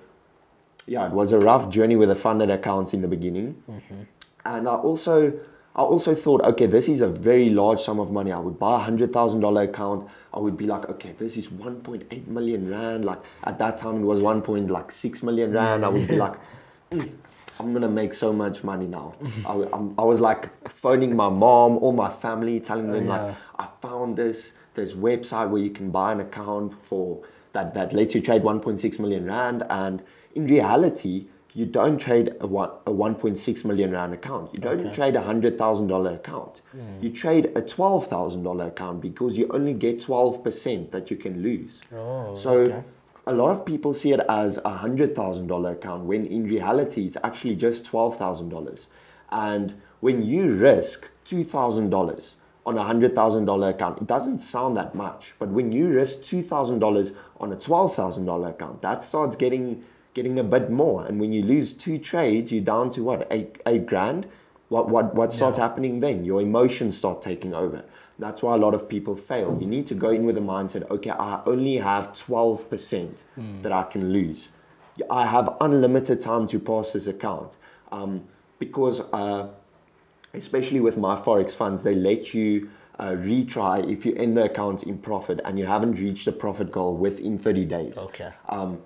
yeah, 0.86 1.06
it 1.06 1.12
was 1.12 1.32
a 1.32 1.38
rough 1.38 1.68
journey 1.68 1.96
with 1.96 2.08
the 2.08 2.14
funded 2.14 2.50
accounts 2.50 2.92
in 2.94 3.02
the 3.02 3.08
beginning. 3.08 3.62
And 4.44 4.68
I 4.68 4.74
also 4.74 5.32
I 5.74 5.80
also 5.80 6.14
thought, 6.14 6.42
okay, 6.42 6.66
this 6.66 6.88
is 6.88 7.00
a 7.00 7.08
very 7.08 7.48
large 7.48 7.80
sum 7.80 7.98
of 7.98 8.10
money. 8.10 8.30
I 8.30 8.38
would 8.38 8.58
buy 8.58 8.76
a 8.76 8.84
hundred 8.84 9.12
thousand 9.12 9.40
dollar 9.40 9.62
account. 9.62 10.08
I 10.34 10.38
would 10.38 10.56
be 10.56 10.66
like, 10.66 10.88
okay, 10.88 11.14
this 11.18 11.36
is 11.36 11.50
one 11.50 11.80
point 11.80 12.04
eight 12.10 12.28
million 12.28 12.70
rand. 12.70 13.04
Like 13.04 13.20
at 13.44 13.58
that 13.58 13.78
time, 13.78 14.02
it 14.02 14.06
was 14.06 14.20
one 14.20 14.42
point 14.42 14.70
like 14.70 14.90
six 14.90 15.22
million 15.22 15.52
rand. 15.52 15.84
I 15.84 15.88
would 15.88 16.06
be 16.06 16.16
like, 16.16 16.34
"Mm, 16.90 17.10
I'm 17.58 17.72
gonna 17.72 17.88
make 17.88 18.12
so 18.12 18.32
much 18.32 18.62
money 18.62 18.86
now. 18.86 19.14
I, 19.46 19.52
I 19.98 20.04
was 20.04 20.20
like 20.20 20.50
phoning 20.68 21.16
my 21.16 21.30
mom, 21.30 21.78
all 21.78 21.92
my 21.92 22.10
family, 22.10 22.60
telling 22.60 22.92
them 22.92 23.06
yeah. 23.06 23.24
like, 23.24 23.36
I 23.58 23.68
found 23.80 24.16
this 24.16 24.52
this 24.74 24.92
website 24.92 25.48
where 25.48 25.62
you 25.62 25.70
can 25.70 25.90
buy 25.90 26.12
an 26.12 26.20
account 26.20 26.74
for 26.84 27.22
that 27.52 27.74
that 27.74 27.92
lets 27.92 28.14
you 28.14 28.20
trade 28.20 28.42
1.6 28.42 28.98
million 28.98 29.24
rand. 29.24 29.64
And 29.70 30.02
in 30.34 30.46
reality, 30.46 31.26
you 31.54 31.66
don't 31.66 31.98
trade 31.98 32.34
a, 32.40 32.46
one, 32.46 32.70
a 32.86 32.90
1.6 32.90 33.64
million 33.64 33.90
rand 33.90 34.14
account. 34.14 34.52
You 34.54 34.60
don't 34.60 34.92
trade 34.94 35.16
a 35.16 35.20
hundred 35.20 35.58
thousand 35.58 35.88
dollar 35.88 36.14
account. 36.14 36.62
Hmm. 36.72 37.00
You 37.00 37.10
trade 37.10 37.52
a 37.54 37.62
twelve 37.62 38.06
thousand 38.06 38.42
dollar 38.42 38.68
account 38.68 39.00
because 39.02 39.36
you 39.36 39.48
only 39.52 39.74
get 39.74 40.00
12 40.00 40.42
percent 40.42 40.92
that 40.92 41.10
you 41.10 41.16
can 41.16 41.42
lose. 41.42 41.82
Oh, 41.94 42.34
so 42.36 42.52
okay. 42.52 42.82
a 43.26 43.34
lot 43.34 43.50
of 43.50 43.66
people 43.66 43.92
see 43.92 44.12
it 44.12 44.20
as 44.28 44.58
a 44.64 44.70
hundred 44.70 45.14
thousand 45.14 45.46
dollar 45.48 45.72
account 45.72 46.04
when 46.04 46.26
in 46.26 46.44
reality 46.44 47.06
it's 47.06 47.18
actually 47.22 47.56
just 47.56 47.84
twelve 47.84 48.16
thousand 48.16 48.48
dollars. 48.48 48.86
And 49.30 49.74
when 50.00 50.22
you 50.22 50.54
risk 50.54 51.06
two 51.24 51.44
thousand 51.44 51.90
dollars 51.90 52.34
on 52.64 52.78
a 52.78 52.84
hundred 52.84 53.14
thousand 53.14 53.44
dollar 53.44 53.70
account, 53.70 54.00
it 54.00 54.06
doesn't 54.06 54.38
sound 54.38 54.76
that 54.78 54.94
much. 54.94 55.34
But 55.38 55.50
when 55.50 55.70
you 55.70 55.88
risk 55.88 56.22
two 56.22 56.42
thousand 56.42 56.78
dollars 56.78 57.12
on 57.40 57.52
a 57.52 57.56
twelve 57.56 57.94
thousand 57.94 58.24
dollar 58.24 58.48
account, 58.48 58.80
that 58.80 59.02
starts 59.02 59.36
getting 59.36 59.84
getting 60.14 60.38
a 60.38 60.44
bit 60.44 60.70
more. 60.70 61.06
And 61.06 61.20
when 61.20 61.32
you 61.32 61.42
lose 61.42 61.72
two 61.72 61.98
trades, 61.98 62.52
you're 62.52 62.64
down 62.64 62.90
to 62.92 63.02
what 63.02 63.26
eight 63.30 63.56
eight 63.66 63.86
grand. 63.86 64.26
What 64.68 64.88
what 64.88 65.14
what 65.14 65.32
starts 65.32 65.58
happening 65.58 66.00
then? 66.00 66.24
Your 66.24 66.40
emotions 66.40 66.96
start 66.96 67.22
taking 67.22 67.54
over. 67.54 67.84
That's 68.18 68.42
why 68.42 68.54
a 68.54 68.58
lot 68.58 68.74
of 68.74 68.88
people 68.88 69.16
fail. 69.16 69.58
You 69.60 69.66
need 69.66 69.86
to 69.86 69.94
go 69.94 70.10
in 70.10 70.24
with 70.24 70.36
a 70.38 70.40
mindset, 70.40 70.88
okay, 70.90 71.10
I 71.10 71.42
only 71.44 71.76
have 71.76 72.12
12% 72.12 73.10
that 73.62 73.72
I 73.72 73.82
can 73.84 74.12
lose. 74.12 74.48
I 75.10 75.26
have 75.26 75.56
unlimited 75.60 76.20
time 76.20 76.46
to 76.48 76.60
pass 76.60 76.92
this 76.92 77.06
account. 77.06 77.54
Um, 77.90 78.24
because, 78.58 79.00
uh, 79.12 79.48
especially 80.34 80.78
with 80.78 80.96
My 80.96 81.16
Forex 81.16 81.52
Funds, 81.52 81.82
they 81.82 81.94
let 81.94 82.32
you 82.32 82.70
uh, 82.98 83.10
retry 83.10 83.90
if 83.90 84.06
you 84.06 84.14
end 84.14 84.36
the 84.36 84.44
account 84.44 84.84
in 84.84 84.98
profit 84.98 85.40
and 85.44 85.58
you 85.58 85.66
haven't 85.66 85.94
reached 85.94 86.26
the 86.26 86.32
profit 86.32 86.70
goal 86.70 86.96
within 86.96 87.38
30 87.38 87.64
days. 87.64 87.98
Okay. 87.98 88.30
Um, 88.48 88.78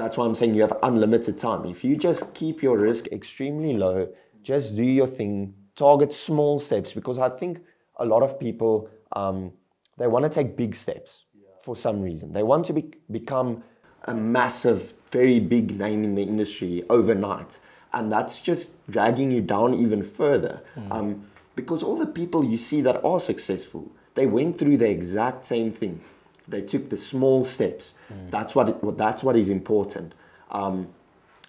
that's 0.00 0.16
why 0.16 0.24
I'm 0.24 0.34
saying 0.34 0.54
you 0.54 0.62
have 0.62 0.76
unlimited 0.82 1.38
time. 1.38 1.66
If 1.66 1.84
you 1.84 1.96
just 1.96 2.32
keep 2.34 2.62
your 2.62 2.78
risk 2.78 3.06
extremely 3.08 3.76
low, 3.76 4.08
just 4.42 4.74
do 4.74 4.82
your 4.82 5.06
thing, 5.06 5.54
target 5.76 6.12
small 6.12 6.58
steps, 6.58 6.92
because 6.92 7.18
I 7.18 7.28
think 7.28 7.60
a 7.96 8.04
lot 8.04 8.22
of 8.22 8.40
people 8.40 8.88
um, 9.12 9.52
they 9.98 10.06
want 10.06 10.24
to 10.24 10.30
take 10.30 10.56
big 10.56 10.74
steps 10.74 11.24
for 11.62 11.76
some 11.76 12.00
reason. 12.00 12.32
They 12.32 12.42
want 12.42 12.64
to 12.66 12.72
be, 12.72 12.90
become 13.10 13.62
a 14.04 14.14
massive, 14.14 14.94
very 15.10 15.38
big 15.38 15.78
name 15.78 16.04
in 16.04 16.14
the 16.14 16.22
industry 16.22 16.84
overnight, 16.88 17.58
and 17.92 18.10
that's 18.10 18.40
just 18.40 18.70
dragging 18.88 19.30
you 19.30 19.42
down 19.42 19.74
even 19.74 20.02
further. 20.02 20.62
Um, 20.90 21.26
because 21.54 21.82
all 21.82 21.98
the 21.98 22.06
people 22.06 22.42
you 22.44 22.56
see 22.56 22.80
that 22.80 23.04
are 23.04 23.20
successful, 23.20 23.92
they 24.14 24.24
went 24.24 24.58
through 24.58 24.78
the 24.78 24.88
exact 24.88 25.44
same 25.44 25.72
thing. 25.72 26.00
They 26.48 26.62
took 26.62 26.88
the 26.88 26.96
small 26.96 27.44
steps. 27.44 27.92
That's 28.30 28.54
what 28.54 28.68
it, 28.68 28.96
that's 28.96 29.22
what 29.22 29.36
is 29.36 29.48
important. 29.48 30.14
Um, 30.50 30.88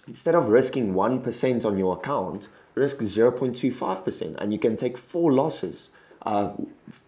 instead 0.06 0.34
of 0.34 0.48
risking 0.48 0.94
one 0.94 1.20
percent 1.20 1.64
on 1.64 1.78
your 1.78 1.96
account, 1.96 2.48
risk 2.74 3.02
zero 3.02 3.30
point 3.30 3.56
two 3.56 3.72
five 3.72 4.04
percent, 4.04 4.36
and 4.38 4.52
you 4.52 4.58
can 4.58 4.76
take 4.76 4.96
four 4.98 5.32
losses 5.32 5.88
uh, 6.26 6.52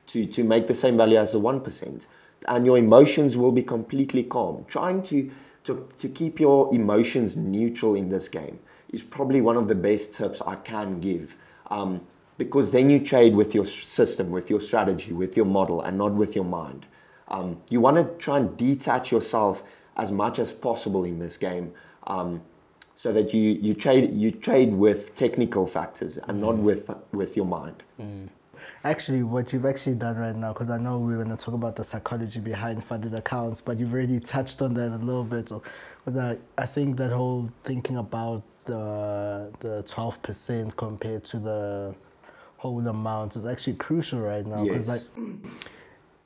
to 0.09 0.27
to 0.27 0.45
make 0.45 0.67
the 0.67 0.75
same 0.75 0.97
value 0.97 1.19
as 1.19 1.33
the 1.33 1.39
one 1.39 1.61
percent, 1.61 2.07
and 2.47 2.67
your 2.67 2.79
emotions 2.79 3.37
will 3.37 3.53
be 3.53 3.63
completely 3.63 4.23
calm. 4.23 4.65
Trying 4.69 5.03
to 5.05 5.31
to 5.65 5.89
to 5.99 6.09
keep 6.09 6.41
your 6.41 6.75
emotions 6.75 7.37
neutral 7.37 7.95
in 7.95 8.09
this 8.09 8.29
game 8.29 8.59
is 8.93 9.03
probably 9.03 9.41
one 9.41 9.57
of 9.57 9.67
the 9.69 9.75
best 9.75 10.13
tips 10.13 10.41
I 10.47 10.57
can 10.57 11.01
give. 11.01 11.35
Um, 11.71 12.01
because 12.37 12.73
then 12.73 12.91
you 12.91 12.99
trade 12.99 13.35
with 13.35 13.55
your 13.55 13.65
system, 13.67 14.31
with 14.31 14.51
your 14.51 14.61
strategy, 14.61 15.13
with 15.13 15.37
your 15.37 15.47
model, 15.47 15.81
and 15.83 15.97
not 15.97 16.13
with 16.13 16.35
your 16.35 16.45
mind. 16.45 16.85
Um, 17.29 17.61
you 17.71 17.81
want 17.81 17.97
to 17.97 18.05
try 18.23 18.39
and 18.39 18.57
detach 18.57 19.11
yourself 19.11 19.63
as 19.97 20.11
much 20.11 20.39
as 20.39 20.53
possible 20.53 21.05
in 21.05 21.19
this 21.19 21.37
game 21.37 21.73
um, 22.07 22.43
so 22.97 23.13
that 23.13 23.33
you, 23.33 23.51
you 23.53 23.75
trade 23.75 24.13
you 24.15 24.31
trade 24.31 24.73
with 24.73 25.15
technical 25.17 25.67
factors 25.67 26.19
and 26.29 26.41
not 26.41 26.57
with 26.57 26.91
with 27.13 27.37
your 27.37 27.47
mind. 27.47 27.83
Actually, 28.83 29.23
what 29.23 29.53
you've 29.53 29.67
actually 29.67 29.95
done 29.95 30.17
right 30.17 30.37
now, 30.37 30.53
because 30.53 30.71
I 30.71 30.79
know 30.79 30.99
we 30.99 31.15
are 31.15 31.17
going 31.17 31.35
to 31.35 31.43
talk 31.43 31.55
about 31.55 31.77
the 31.77 31.85
psychology 31.85 32.41
behind 32.41 32.85
funded 32.85 33.15
accounts, 33.15 33.61
but 33.61 33.79
you've 33.79 33.93
already 33.93 34.21
touched 34.21 34.63
on 34.63 34.75
that 34.75 34.95
a 34.95 34.97
little 34.97 35.25
bit. 35.25 35.49
So, 35.49 35.63
was 36.05 36.17
I, 36.17 36.37
I 36.57 36.67
think 36.67 36.97
that 36.99 37.11
whole 37.11 37.51
thinking 37.65 37.97
about 37.97 38.43
the 38.65 39.51
the 39.61 39.83
twelve 39.89 40.23
percent 40.23 40.77
compared 40.77 41.25
to 41.25 41.39
the 41.39 41.95
whole 42.59 42.87
amount 42.87 43.37
is 43.37 43.45
actually 43.45 43.75
crucial 43.75 44.21
right 44.21 44.47
now. 44.47 44.65
Because 44.65 44.89
Yes. 44.89 45.01
like, 45.03 45.03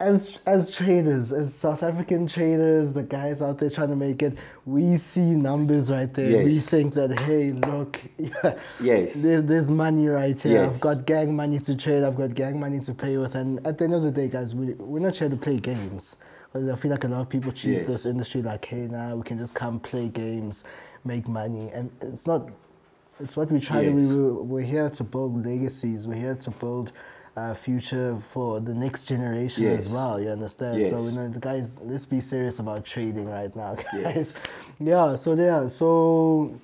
as 0.00 0.38
as 0.46 0.70
traders, 0.70 1.32
as 1.32 1.52
South 1.54 1.82
African 1.82 2.28
traders, 2.28 2.92
the 2.92 3.02
guys 3.02 3.42
out 3.42 3.58
there 3.58 3.68
trying 3.68 3.88
to 3.88 3.96
make 3.96 4.22
it, 4.22 4.37
we 4.64 4.96
see 4.96 5.20
numbers 5.34 5.90
right 5.90 6.12
there. 6.14 6.44
We 6.44 6.61
think 6.61 6.94
that 6.94 7.18
hey, 7.20 7.50
look, 7.52 8.00
Yes. 8.80 9.12
there, 9.16 9.40
there's 9.42 9.70
money 9.72 10.06
right 10.06 10.40
here. 10.40 10.64
I've 10.64 10.80
got 10.80 11.04
gang 11.04 11.34
money 11.34 11.58
to 11.61 11.74
trade. 11.74 12.04
I've 12.04 12.16
got 12.16 12.34
gang 12.34 12.61
money 12.61 12.78
to 12.80 12.94
play 12.94 13.16
with. 13.16 13.34
And 13.34 13.64
at 13.66 13.78
the 13.78 13.84
end 13.84 13.94
of 13.94 14.02
the 14.02 14.12
day, 14.12 14.28
guys, 14.28 14.54
we 14.54 14.74
we're 14.74 15.00
not 15.00 15.16
here 15.16 15.28
to 15.28 15.37
play 15.37 15.58
games. 15.58 16.16
'Cause 16.52 16.66
I 16.68 16.76
feel 16.76 16.90
like 16.92 17.04
a 17.04 17.08
lot 17.08 17.20
of 17.20 17.28
people 17.28 17.52
treat 17.52 17.78
Yes. 17.80 17.87
this 17.88 18.06
industry 18.06 18.40
like, 18.40 18.64
hey, 18.64 18.87
now 18.88 19.16
we 19.16 19.22
can 19.22 19.38
just 19.38 19.52
come 19.54 19.78
play 19.80 20.08
games, 20.08 20.64
make 21.04 21.28
money, 21.28 21.70
and 21.74 21.90
it's 22.00 22.26
not. 22.26 22.48
It's 23.20 23.37
what 23.37 23.50
we 23.50 23.58
try 23.61 23.82
to. 23.82 23.90
We 23.90 24.06
we're 24.06 24.62
here 24.62 24.88
to 24.90 25.02
build 25.04 25.44
legacies. 25.44 26.06
We're 26.06 26.14
here 26.14 26.37
to 26.37 26.50
build. 26.52 26.92
Uh, 27.38 27.55
future 27.55 28.20
for 28.33 28.59
the 28.59 28.74
next 28.74 29.05
generation 29.05 29.64
as 29.66 29.88
well. 29.88 30.20
You 30.20 30.31
understand? 30.31 30.74
So 30.90 30.96
you 31.07 31.12
know, 31.12 31.29
guys, 31.38 31.68
let's 31.83 32.05
be 32.05 32.20
serious 32.20 32.59
about 32.59 32.85
trading 32.85 33.27
right 33.27 33.55
now, 33.55 33.74
guys. 33.92 33.92
Yes. 33.94 34.33
Yeah. 34.81 35.14
So 35.14 35.35
yeah. 35.35 35.68
So 35.68 36.59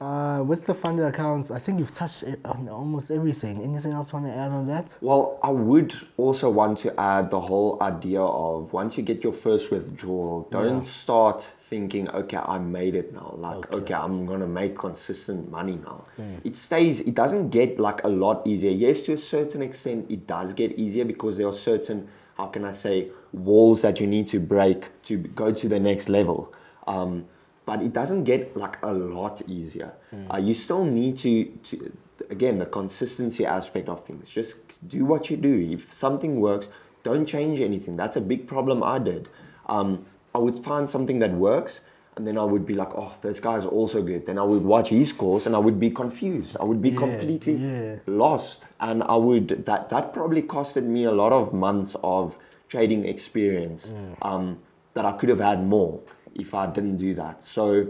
uh, 0.00 0.42
with 0.44 0.66
the 0.66 0.74
funded 0.74 1.06
accounts, 1.06 1.52
I 1.52 1.60
think 1.60 1.78
you've 1.78 1.94
touched 1.94 2.24
it 2.24 2.40
on 2.44 2.68
almost 2.68 3.12
everything. 3.12 3.62
Anything 3.62 3.92
else 3.92 4.12
you 4.12 4.18
want 4.18 4.32
to 4.32 4.36
add 4.44 4.50
on 4.50 4.66
that? 4.66 4.86
Well, 5.00 5.38
I 5.42 5.50
would 5.50 5.94
also 6.16 6.50
want 6.50 6.78
to 6.78 6.88
add 6.98 7.30
the 7.30 7.40
whole 7.40 7.80
idea 7.80 8.20
of 8.22 8.72
once 8.72 8.96
you 8.96 9.04
get 9.04 9.22
your 9.22 9.32
first 9.46 9.70
withdrawal, 9.70 10.48
don't 10.50 10.84
Yeah. 10.84 10.90
start 11.02 11.48
thinking, 11.68 12.08
okay, 12.10 12.36
I 12.38 12.58
made 12.58 12.94
it 12.94 13.12
now. 13.12 13.34
Like, 13.38 13.56
Okay. 13.56 13.68
Hmm. 13.68 13.82
okay, 13.82 13.94
I'm 13.94 14.26
gonna 14.26 14.46
make 14.46 14.76
consistent 14.78 15.50
money 15.50 15.78
now. 15.84 16.04
It 16.44 16.56
stays. 16.56 17.00
It 17.00 17.14
doesn't 17.14 17.50
get 17.50 17.78
like 17.78 18.02
a 18.04 18.08
lot 18.08 18.46
easier. 18.46 18.70
Yes, 18.70 19.02
to 19.02 19.12
a 19.12 19.18
certain 19.18 19.62
extent, 19.62 20.06
it 20.08 20.26
does 20.26 20.52
get 20.52 20.72
easier 20.78 21.04
because 21.04 21.36
there 21.36 21.46
are 21.46 21.52
certain, 21.70 22.08
how 22.36 22.46
can 22.46 22.64
I 22.64 22.72
say, 22.72 23.08
walls 23.32 23.82
that 23.82 24.00
you 24.00 24.06
need 24.06 24.26
to 24.28 24.40
break 24.40 24.90
to 25.04 25.16
go 25.18 25.52
to 25.52 25.68
the 25.68 25.78
next 25.78 26.08
level. 26.08 26.52
Um, 26.86 27.26
but 27.66 27.82
it 27.82 27.92
doesn't 27.92 28.24
get 28.24 28.56
like 28.56 28.78
a 28.82 28.92
lot 28.92 29.42
easier. 29.46 29.92
Uh, 30.32 30.38
you 30.38 30.54
still 30.54 30.84
need 30.86 31.18
to, 31.18 31.44
to, 31.64 31.92
again, 32.30 32.58
the 32.58 32.64
consistency 32.64 33.44
aspect 33.44 33.90
of 33.90 34.06
things. 34.06 34.30
Just 34.30 34.54
do 34.88 35.04
what 35.04 35.28
you 35.30 35.36
do. 35.36 35.54
If 35.76 35.92
something 35.92 36.40
works, 36.40 36.70
don't 37.04 37.26
change 37.26 37.60
anything. 37.60 37.94
That's 37.96 38.16
a 38.16 38.22
big 38.22 38.46
problem 38.46 38.82
I 38.82 38.98
did. 38.98 39.28
Um, 39.66 40.06
I 40.38 40.40
would 40.40 40.58
find 40.64 40.88
something 40.88 41.18
that 41.18 41.32
works, 41.32 41.80
and 42.14 42.24
then 42.24 42.38
I 42.38 42.44
would 42.44 42.64
be 42.64 42.74
like, 42.74 42.92
oh, 42.94 43.12
this 43.22 43.40
guy's 43.40 43.66
also 43.66 44.02
good. 44.02 44.24
Then 44.24 44.38
I 44.38 44.44
would 44.44 44.62
watch 44.62 44.88
his 44.90 45.10
course, 45.12 45.46
and 45.46 45.56
I 45.56 45.58
would 45.58 45.80
be 45.80 45.90
confused. 45.90 46.56
I 46.60 46.64
would 46.64 46.80
be 46.80 46.90
Yeah, 46.90 47.04
completely 47.06 47.54
yeah. 47.54 47.96
lost, 48.06 48.64
and 48.88 49.02
I 49.02 49.16
would 49.16 49.48
that 49.66 49.88
that 49.90 50.12
probably 50.12 50.42
costed 50.42 50.84
me 50.84 51.04
a 51.04 51.16
lot 51.22 51.32
of 51.32 51.52
months 51.52 51.96
of 52.04 52.38
trading 52.68 53.04
experience 53.14 53.88
um, 54.22 54.58
that 54.94 55.04
I 55.10 55.12
could 55.18 55.30
have 55.34 55.40
had 55.50 55.66
more 55.76 56.00
if 56.44 56.54
I 56.54 56.64
didn't 56.76 56.98
do 56.98 57.14
that. 57.22 57.42
So 57.42 57.88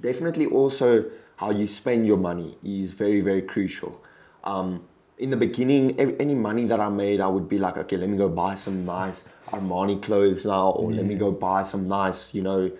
definitely 0.00 0.46
also 0.46 1.04
how 1.36 1.50
you 1.50 1.66
spend 1.66 2.06
your 2.06 2.20
money 2.30 2.56
is 2.64 2.92
very 2.92 3.20
very 3.20 3.42
crucial 3.42 3.92
um, 4.44 4.82
in 5.20 5.30
the 5.30 5.36
beginning 5.36 5.98
any 6.26 6.34
money 6.34 6.64
that 6.64 6.80
i 6.80 6.88
made 6.88 7.20
i 7.20 7.26
would 7.26 7.48
be 7.48 7.58
like 7.58 7.76
okay 7.76 7.96
let 7.96 8.08
me 8.08 8.16
go 8.16 8.28
buy 8.28 8.54
some 8.54 8.84
nice 8.84 9.22
armani 9.48 10.02
clothes 10.02 10.46
now 10.46 10.70
or 10.70 10.92
let 10.92 11.04
me 11.04 11.14
go 11.14 11.30
buy 11.30 11.62
some 11.62 11.86
nice 11.86 12.32
you 12.32 12.42
know 12.42 12.70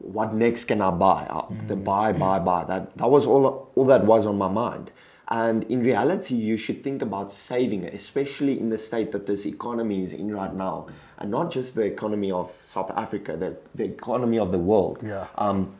what 0.00 0.34
next 0.34 0.64
can 0.64 0.80
i 0.80 0.90
buy? 0.90 1.26
Uh, 1.28 1.46
the 1.68 1.76
buy 1.76 2.12
buy 2.12 2.38
buy. 2.38 2.64
That 2.64 2.96
that 2.96 3.10
was 3.10 3.26
all 3.26 3.70
all 3.74 3.84
that 3.86 4.04
was 4.04 4.26
on 4.26 4.38
my 4.38 4.48
mind. 4.48 4.90
And 5.28 5.64
in 5.64 5.82
reality 5.82 6.34
you 6.34 6.56
should 6.56 6.82
think 6.84 7.02
about 7.02 7.32
saving 7.32 7.84
it, 7.84 7.94
especially 7.94 8.58
in 8.58 8.68
the 8.68 8.78
state 8.78 9.12
that 9.12 9.26
this 9.26 9.46
economy 9.46 10.02
is 10.02 10.12
in 10.12 10.34
right 10.34 10.54
now 10.54 10.88
and 11.18 11.30
not 11.30 11.50
just 11.50 11.74
the 11.74 11.82
economy 11.82 12.30
of 12.32 12.52
south 12.62 12.90
africa 12.96 13.36
the, 13.36 13.56
the 13.74 13.84
economy 13.84 14.38
of 14.38 14.52
the 14.52 14.58
world. 14.58 14.98
Yeah. 15.02 15.26
um, 15.36 15.74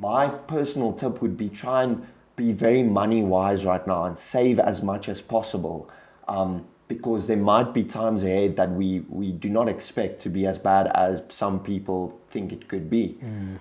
my 0.00 0.28
personal 0.28 0.92
tip 0.92 1.20
would 1.22 1.36
be 1.36 1.48
try 1.48 1.82
and 1.82 2.06
be 2.38 2.52
very 2.52 2.82
money 2.82 3.22
wise 3.22 3.66
right 3.66 3.86
now 3.86 4.04
and 4.04 4.18
save 4.18 4.58
as 4.58 4.82
much 4.82 5.08
as 5.10 5.20
possible 5.20 5.90
um, 6.28 6.64
because 6.86 7.26
there 7.26 7.36
might 7.36 7.74
be 7.74 7.84
times 7.84 8.22
ahead 8.22 8.56
that 8.56 8.70
we, 8.70 9.00
we 9.10 9.32
do 9.32 9.50
not 9.50 9.68
expect 9.68 10.22
to 10.22 10.30
be 10.30 10.46
as 10.46 10.56
bad 10.56 10.86
as 10.94 11.22
some 11.28 11.60
people 11.60 12.18
think 12.30 12.50
it 12.52 12.66
could 12.68 12.88
be. 12.88 13.18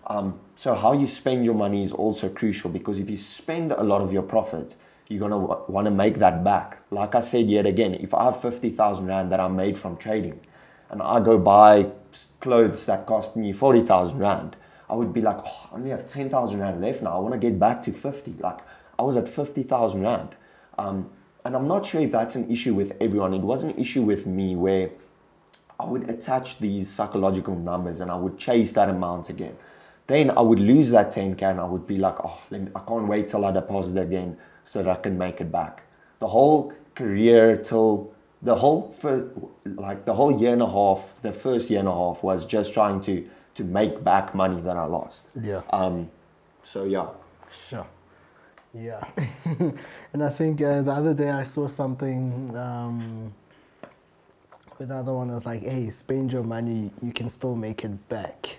Um, 0.08 0.40
so, 0.56 0.74
how 0.74 0.94
you 0.94 1.08
spend 1.08 1.44
your 1.44 1.54
money 1.56 1.84
is 1.84 1.92
also 1.92 2.30
crucial 2.30 2.70
because 2.70 2.98
if 2.98 3.10
you 3.10 3.18
spend 3.18 3.74
a 3.74 3.84
lot 3.84 4.02
of 4.02 4.14
your 4.14 4.24
profit, 4.24 4.76
you're 5.10 5.20
going 5.20 5.32
to 5.32 5.48
w- 5.48 5.64
want 5.68 5.86
to 5.86 5.92
make 5.92 6.20
that 6.20 6.44
back. 6.44 6.78
Like 6.92 7.16
I 7.16 7.22
said 7.22 7.50
yet 7.50 7.66
again, 7.66 7.96
if 7.96 8.14
I 8.14 8.26
have 8.26 8.42
50,000 8.42 9.06
Rand 9.06 9.32
that 9.32 9.40
I 9.40 9.48
made 9.50 9.78
from 9.78 9.98
trading 9.98 10.40
and 10.90 11.02
I 11.02 11.20
go 11.20 11.38
buy 11.38 11.88
clothes 12.40 12.86
that 12.86 13.06
cost 13.06 13.36
me 13.36 13.52
40,000 13.54 14.18
Rand, 14.20 14.56
I 14.90 14.96
would 14.96 15.14
be 15.14 15.22
like, 15.22 15.38
oh, 15.46 15.70
I 15.72 15.76
only 15.76 15.90
have 15.90 16.08
10,000 16.08 16.60
Rand 16.60 16.82
left 16.82 17.02
now. 17.02 17.18
I 17.18 17.20
want 17.20 17.34
to 17.34 17.40
get 17.40 17.60
back 17.60 17.84
to 17.84 17.92
50. 17.92 18.36
Like, 18.40 18.60
I 19.00 19.04
was 19.04 19.18
at 19.18 19.30
50,000 19.30 20.02
Rand. 20.02 20.30
Um, 20.78 21.10
and 21.46 21.56
I'm 21.56 21.68
not 21.68 21.86
sure 21.86 22.02
if 22.02 22.12
that's 22.12 22.36
an 22.36 22.52
issue 22.52 22.74
with 22.74 22.94
everyone. 23.00 23.34
It 23.34 23.42
was 23.42 23.64
an 23.64 23.78
issue 23.78 24.02
with 24.02 24.26
me 24.26 24.56
where 24.56 24.90
I 25.80 25.86
would 25.86 26.10
attach 26.10 26.60
these 26.60 26.90
psychological 26.90 27.56
numbers 27.56 28.00
and 28.02 28.12
I 28.12 28.16
would 28.16 28.38
chase 28.38 28.74
that 28.74 28.90
amount 28.90 29.30
again. 29.30 29.56
Then 30.08 30.32
I 30.32 30.42
would 30.42 30.60
lose 30.60 30.90
that 30.92 31.14
10k 31.14 31.42
and 31.44 31.60
I 31.60 31.66
would 31.66 31.86
be 31.86 31.98
like, 31.98 32.16
oh, 32.24 32.40
let 32.50 32.62
me, 32.62 32.72
I 32.76 32.80
can't 32.80 33.08
wait 33.08 33.30
till 33.30 33.46
I 33.46 33.52
deposit 33.52 33.98
again 33.98 34.38
so 34.66 34.82
that 34.84 34.90
I 34.90 35.02
can 35.02 35.18
make 35.18 35.40
it 35.42 35.52
back. 35.52 35.84
The 36.20 36.28
whole 36.28 36.74
career 36.96 37.58
till 37.58 38.12
the 38.42 38.56
whole 38.56 38.96
first, 39.00 39.26
like 39.66 40.06
the 40.06 40.14
whole 40.14 40.40
year 40.40 40.54
and 40.54 40.62
a 40.62 40.70
half, 40.70 41.04
the 41.22 41.34
first 41.34 41.70
year 41.70 41.80
and 41.80 41.88
a 41.88 41.94
half 41.94 42.24
was 42.24 42.46
just 42.46 42.74
trying 42.74 43.02
to 43.04 43.28
to 43.56 43.64
make 43.64 44.04
back 44.04 44.36
money 44.36 44.62
that 44.62 44.78
I 44.78 44.86
lost. 44.86 45.24
Yeah. 45.42 45.62
Um, 45.72 46.10
so 46.72 46.84
yeah. 46.84 47.08
Sure. 47.70 47.88
Yeah. 48.80 49.04
and 50.14 50.24
I 50.24 50.30
think 50.30 50.62
uh, 50.62 50.82
the 50.82 50.92
other 50.92 51.14
day 51.14 51.30
I 51.30 51.44
saw 51.44 51.68
something 51.68 52.56
um, 52.56 53.34
with 54.78 54.90
the 54.90 54.96
other 54.96 55.14
one 55.14 55.32
I 55.32 55.36
was 55.36 55.46
like, 55.46 55.64
hey, 55.64 55.90
spend 55.90 56.32
your 56.32 56.44
money, 56.44 56.92
you 57.02 57.12
can 57.12 57.30
still 57.30 57.56
make 57.56 57.84
it 57.84 58.10
back. 58.10 58.58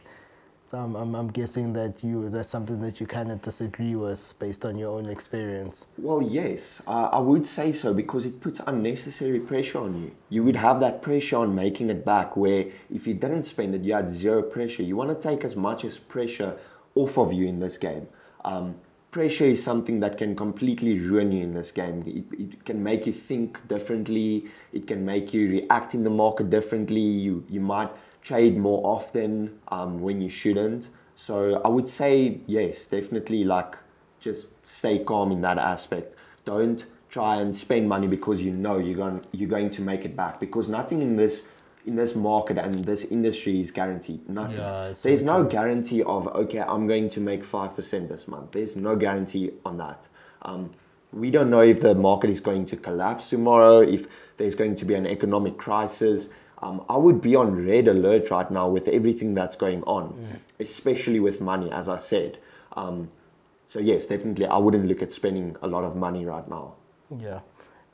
So 0.70 0.76
I'm, 0.76 0.96
I'm, 0.96 1.14
I'm 1.14 1.28
guessing 1.28 1.72
that 1.74 2.04
you 2.04 2.28
that's 2.28 2.50
something 2.50 2.78
that 2.83 3.00
you 3.00 3.07
kind 3.07 3.33
of 3.33 3.40
disagree 3.40 3.94
with 3.94 4.35
based 4.38 4.66
on 4.66 4.76
your 4.76 4.98
own 4.98 5.07
experience. 5.07 5.87
Well, 5.96 6.20
yes, 6.20 6.83
uh, 6.87 7.09
I 7.11 7.18
would 7.20 7.46
say 7.46 7.72
so 7.72 7.94
because 7.94 8.26
it 8.26 8.38
puts 8.42 8.61
unnecessary 8.66 9.40
pressure 9.40 9.78
on 9.78 10.02
you. 10.02 10.11
You 10.28 10.44
would 10.44 10.57
have 10.57 10.78
that 10.81 11.00
pressure 11.00 11.38
on 11.38 11.54
making 11.54 11.88
it 11.88 12.04
back, 12.04 12.37
where 12.37 12.66
if 12.94 13.07
you 13.07 13.14
didn't 13.14 13.44
spend 13.44 13.74
it, 13.74 13.81
you 13.81 13.94
had 13.94 14.11
zero 14.11 14.42
pressure. 14.42 14.83
You 14.83 14.94
want 14.94 15.09
to 15.09 15.28
take 15.28 15.42
as 15.42 15.57
much 15.57 15.87
as 15.87 15.96
pressure 15.96 16.59
off 16.94 17.16
of 17.16 17.33
you 17.33 17.46
in 17.46 17.61
this 17.61 17.78
game. 17.78 18.07
Um, 18.44 18.74
pressure 19.11 19.47
is 19.47 19.62
something 19.62 20.01
that 20.01 20.18
can 20.18 20.37
completely 20.37 20.99
ruin 20.99 21.33
you 21.33 21.42
in 21.42 21.55
this 21.55 21.71
game. 21.71 22.03
It, 22.07 22.40
it 22.40 22.64
can 22.64 22.83
make 22.83 23.07
you 23.07 23.12
think 23.12 23.66
differently. 23.68 24.47
It 24.73 24.87
can 24.87 25.05
make 25.05 25.33
you 25.33 25.48
react 25.48 25.94
in 25.94 26.04
the 26.04 26.11
market 26.11 26.50
differently. 26.50 27.00
You 27.00 27.44
you 27.48 27.61
might 27.61 27.90
trade 28.23 28.56
more 28.59 28.87
often 28.87 29.59
um, 29.69 30.00
when 30.00 30.21
you 30.21 30.29
shouldn't. 30.29 30.88
So 31.17 31.61
I 31.65 31.69
would 31.69 31.88
say 31.88 32.40
yes, 32.46 32.85
definitely 32.85 33.44
like 33.44 33.77
just 34.21 34.46
stay 34.65 34.98
calm 34.98 35.33
in 35.33 35.40
that 35.42 35.59
aspect. 35.59 36.15
Don't 36.44 36.85
try 37.11 37.40
and 37.40 37.56
spend 37.56 37.88
money 37.88 38.06
because 38.06 38.40
you 38.40 38.52
know 38.52 38.79
you're 38.79 38.96
going 38.96 39.25
you're 39.33 39.48
going 39.48 39.71
to 39.71 39.81
make 39.81 40.04
it 40.04 40.15
back 40.15 40.38
because 40.38 40.69
nothing 40.69 41.00
in 41.02 41.17
this 41.17 41.42
in 41.89 41.97
this 41.97 42.15
market 42.15 42.59
and 42.59 42.85
this 42.85 43.03
industry 43.05 43.61
is 43.61 43.71
guaranteed. 43.71 44.29
Nothing. 44.29 44.59
Yeah, 44.59 44.89
it's 44.89 45.03
There's 45.03 45.23
no 45.23 45.43
true. 45.43 45.51
guarantee 45.51 46.03
of 46.03 46.29
okay, 46.29 46.61
I'm 46.61 46.87
going 46.87 47.11
to 47.11 47.21
make 47.21 47.43
five 47.45 47.75
percent 47.75 48.09
this 48.09 48.29
month. 48.29 48.53
There's 48.53 48.77
no 48.77 48.95
guarantee 48.95 49.51
on 49.65 49.79
that. 49.79 50.07
Um, 50.43 50.71
we 51.13 51.31
don't 51.31 51.51
know 51.51 51.63
if 51.63 51.81
the 51.81 51.95
market 51.95 52.31
is 52.31 52.39
going 52.39 52.67
to 52.67 52.77
collapse 52.77 53.29
tomorrow, 53.29 53.81
if 53.81 54.07
there's 54.37 54.55
going 54.55 54.77
to 54.77 54.85
be 54.85 54.95
an 54.95 55.07
economic 55.07 55.57
crisis. 55.57 56.29
Um, 56.61 56.85
I 56.89 56.97
would 56.97 57.21
be 57.23 57.35
on 57.37 57.67
red 57.67 57.89
alert 57.89 58.31
right 58.31 58.51
now 58.51 58.69
with 58.69 58.89
everything 58.89 59.33
that's 59.33 59.57
going 59.57 59.83
on, 59.85 60.41
especially 60.61 61.21
with 61.21 61.41
money, 61.41 61.71
as 61.71 61.89
I 61.89 61.99
said. 61.99 62.39
Um, 62.77 63.11
so 63.69 63.79
yes, 63.79 64.07
definitely, 64.07 64.47
I 64.47 64.59
wouldn't 64.59 64.87
look 64.87 65.01
at 65.01 65.13
spending 65.13 65.57
a 65.63 65.69
lot 65.69 65.85
of 65.85 65.95
money 65.97 66.27
right 66.27 66.49
now. 66.49 66.75
Yeah. 67.17 67.41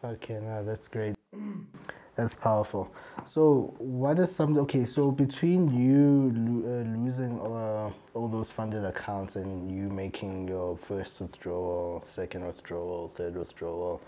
Okay, 0.02 0.40
no, 0.40 0.64
that's 0.64 0.88
great. 0.88 1.14
That's 2.16 2.34
powerful. 2.34 2.88
So, 3.24 3.74
what 3.78 4.20
is 4.20 4.32
some? 4.34 4.56
Okay, 4.56 4.84
so 4.84 5.10
between 5.10 5.68
you 5.74 6.62
uh, 6.64 6.96
losing 6.96 7.40
uh, 7.40 7.90
all 8.14 8.28
those 8.28 8.52
funded 8.52 8.84
accounts 8.84 9.34
and 9.34 9.68
you 9.68 9.88
making 9.88 10.46
your 10.46 10.78
first 10.86 11.20
withdrawal, 11.20 12.04
second 12.06 12.46
withdrawal, 12.46 13.08
third 13.08 13.36
withdrawal, 13.36 14.00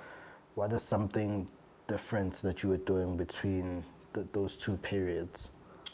what 0.54 0.72
is 0.72 0.82
something 0.82 1.48
different 1.88 2.34
that 2.42 2.62
you 2.62 2.68
were 2.68 2.76
doing 2.76 3.16
between 3.16 3.84
th- 4.14 4.26
those 4.32 4.54
two 4.54 4.76
periods? 4.76 5.50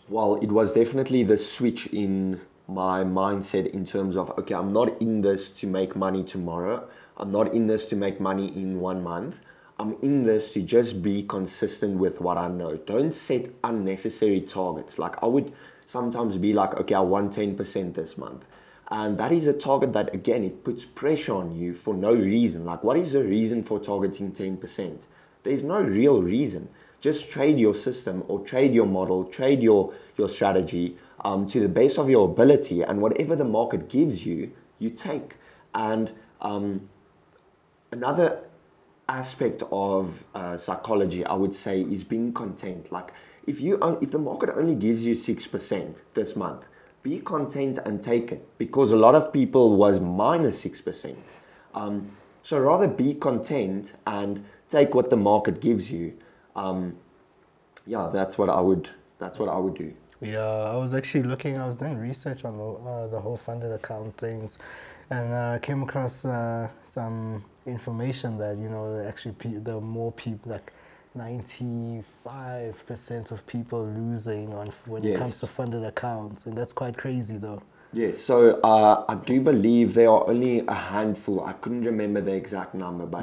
Well, 0.08 0.36
it 0.42 0.52
was 0.52 0.72
definitely 0.72 1.24
the 1.24 1.38
switch 1.38 1.86
in 1.86 2.40
my 2.68 3.04
mindset 3.04 3.70
in 3.72 3.86
terms 3.86 4.18
of 4.18 4.30
okay, 4.38 4.54
I'm 4.54 4.72
not 4.72 5.00
in 5.00 5.22
this 5.22 5.48
to 5.50 5.66
make 5.66 5.96
money 5.96 6.24
tomorrow. 6.24 6.86
I'm 7.16 7.32
not 7.32 7.54
in 7.54 7.66
this 7.66 7.86
to 7.86 7.96
make 7.96 8.20
money 8.20 8.48
in 8.48 8.80
one 8.80 9.02
month. 9.02 9.36
I'm 9.78 9.96
in 10.02 10.24
this 10.24 10.52
to 10.52 10.62
just 10.62 11.02
be 11.02 11.22
consistent 11.22 11.98
with 11.98 12.20
what 12.20 12.38
I 12.38 12.48
know. 12.48 12.76
Don't 12.76 13.14
set 13.14 13.50
unnecessary 13.64 14.40
targets. 14.40 14.98
Like 14.98 15.22
I 15.22 15.26
would 15.26 15.52
sometimes 15.86 16.36
be 16.36 16.52
like, 16.52 16.74
okay, 16.74 16.94
I 16.94 17.00
want 17.00 17.34
10% 17.34 17.94
this 17.94 18.16
month. 18.16 18.44
And 18.90 19.18
that 19.18 19.32
is 19.32 19.46
a 19.46 19.52
target 19.52 19.92
that 19.94 20.14
again 20.14 20.44
it 20.44 20.64
puts 20.64 20.84
pressure 20.84 21.34
on 21.34 21.56
you 21.58 21.74
for 21.74 21.94
no 21.94 22.12
reason. 22.12 22.64
Like 22.64 22.84
what 22.84 22.96
is 22.96 23.12
the 23.12 23.24
reason 23.24 23.64
for 23.64 23.78
targeting 23.78 24.32
10%? 24.32 24.98
There's 25.42 25.62
no 25.62 25.80
real 25.80 26.22
reason. 26.22 26.68
Just 27.00 27.30
trade 27.30 27.58
your 27.58 27.74
system 27.74 28.22
or 28.28 28.40
trade 28.40 28.72
your 28.72 28.86
model, 28.86 29.24
trade 29.24 29.60
your, 29.60 29.92
your 30.16 30.28
strategy 30.28 30.96
um, 31.24 31.48
to 31.48 31.58
the 31.58 31.68
base 31.68 31.98
of 31.98 32.08
your 32.08 32.28
ability, 32.28 32.82
and 32.82 33.00
whatever 33.00 33.34
the 33.34 33.44
market 33.44 33.88
gives 33.88 34.24
you, 34.24 34.52
you 34.78 34.90
take. 34.90 35.34
And 35.74 36.12
um, 36.40 36.88
another 37.90 38.38
aspect 39.12 39.62
of 39.70 40.10
uh, 40.34 40.56
psychology, 40.56 41.24
I 41.24 41.34
would 41.34 41.54
say, 41.54 41.82
is 41.82 42.02
being 42.02 42.32
content. 42.32 42.90
Like 42.90 43.12
if 43.46 43.60
you 43.60 43.78
own, 43.80 43.98
if 44.00 44.10
the 44.10 44.18
market 44.18 44.50
only 44.56 44.74
gives 44.74 45.04
you 45.04 45.14
six 45.14 45.46
percent 45.46 46.02
this 46.14 46.34
month, 46.34 46.62
be 47.02 47.18
content 47.18 47.78
and 47.84 48.02
take 48.02 48.32
it 48.32 48.46
because 48.58 48.92
a 48.92 48.96
lot 48.96 49.14
of 49.14 49.32
people 49.32 49.76
was 49.76 50.00
minus 50.00 50.60
six 50.60 50.80
percent. 50.80 51.18
Um, 51.74 52.10
so 52.42 52.58
rather 52.58 52.88
be 52.88 53.14
content 53.14 53.92
and 54.06 54.44
take 54.68 54.94
what 54.94 55.10
the 55.10 55.16
market 55.16 55.60
gives 55.60 55.90
you. 55.90 56.14
Um, 56.56 56.96
yeah, 57.86 58.10
that's 58.12 58.38
what 58.38 58.48
I 58.48 58.60
would. 58.60 58.88
That's 59.18 59.38
what 59.38 59.48
I 59.48 59.58
would 59.58 59.74
do. 59.74 59.92
Yeah, 60.20 60.40
I 60.74 60.76
was 60.76 60.94
actually 60.94 61.24
looking. 61.24 61.58
I 61.58 61.66
was 61.66 61.76
doing 61.76 61.98
research 61.98 62.44
on 62.44 62.56
the, 62.56 62.64
uh, 62.64 63.06
the 63.08 63.20
whole 63.20 63.36
funded 63.36 63.72
account 63.72 64.16
things, 64.16 64.58
and 65.10 65.32
uh, 65.32 65.58
came 65.58 65.82
across 65.82 66.24
uh, 66.24 66.68
some 66.94 67.44
information 67.66 68.38
that 68.38 68.56
you 68.58 68.68
know 68.68 69.04
actually 69.08 69.34
pe- 69.34 69.58
the 69.58 69.80
more 69.80 70.12
people 70.12 70.52
like 70.52 70.72
95% 71.16 72.02
of 73.30 73.46
people 73.46 73.84
losing 73.86 74.52
on 74.54 74.72
when 74.86 75.02
Yes. 75.02 75.14
it 75.14 75.18
comes 75.18 75.40
to 75.40 75.46
funded 75.46 75.84
accounts 75.84 76.46
and 76.46 76.56
that's 76.56 76.72
quite 76.72 76.96
crazy 76.96 77.36
though 77.36 77.62
Yes, 77.94 78.18
so 78.18 78.58
uh, 78.64 79.04
I 79.06 79.16
do 79.16 79.42
believe 79.42 79.92
there 79.92 80.08
are 80.08 80.26
only 80.26 80.60
a 80.66 80.72
handful, 80.72 81.44
I 81.44 81.52
couldn't 81.52 81.84
remember 81.84 82.22
the 82.22 82.32
exact 82.32 82.74
number, 82.74 83.04
but 83.04 83.22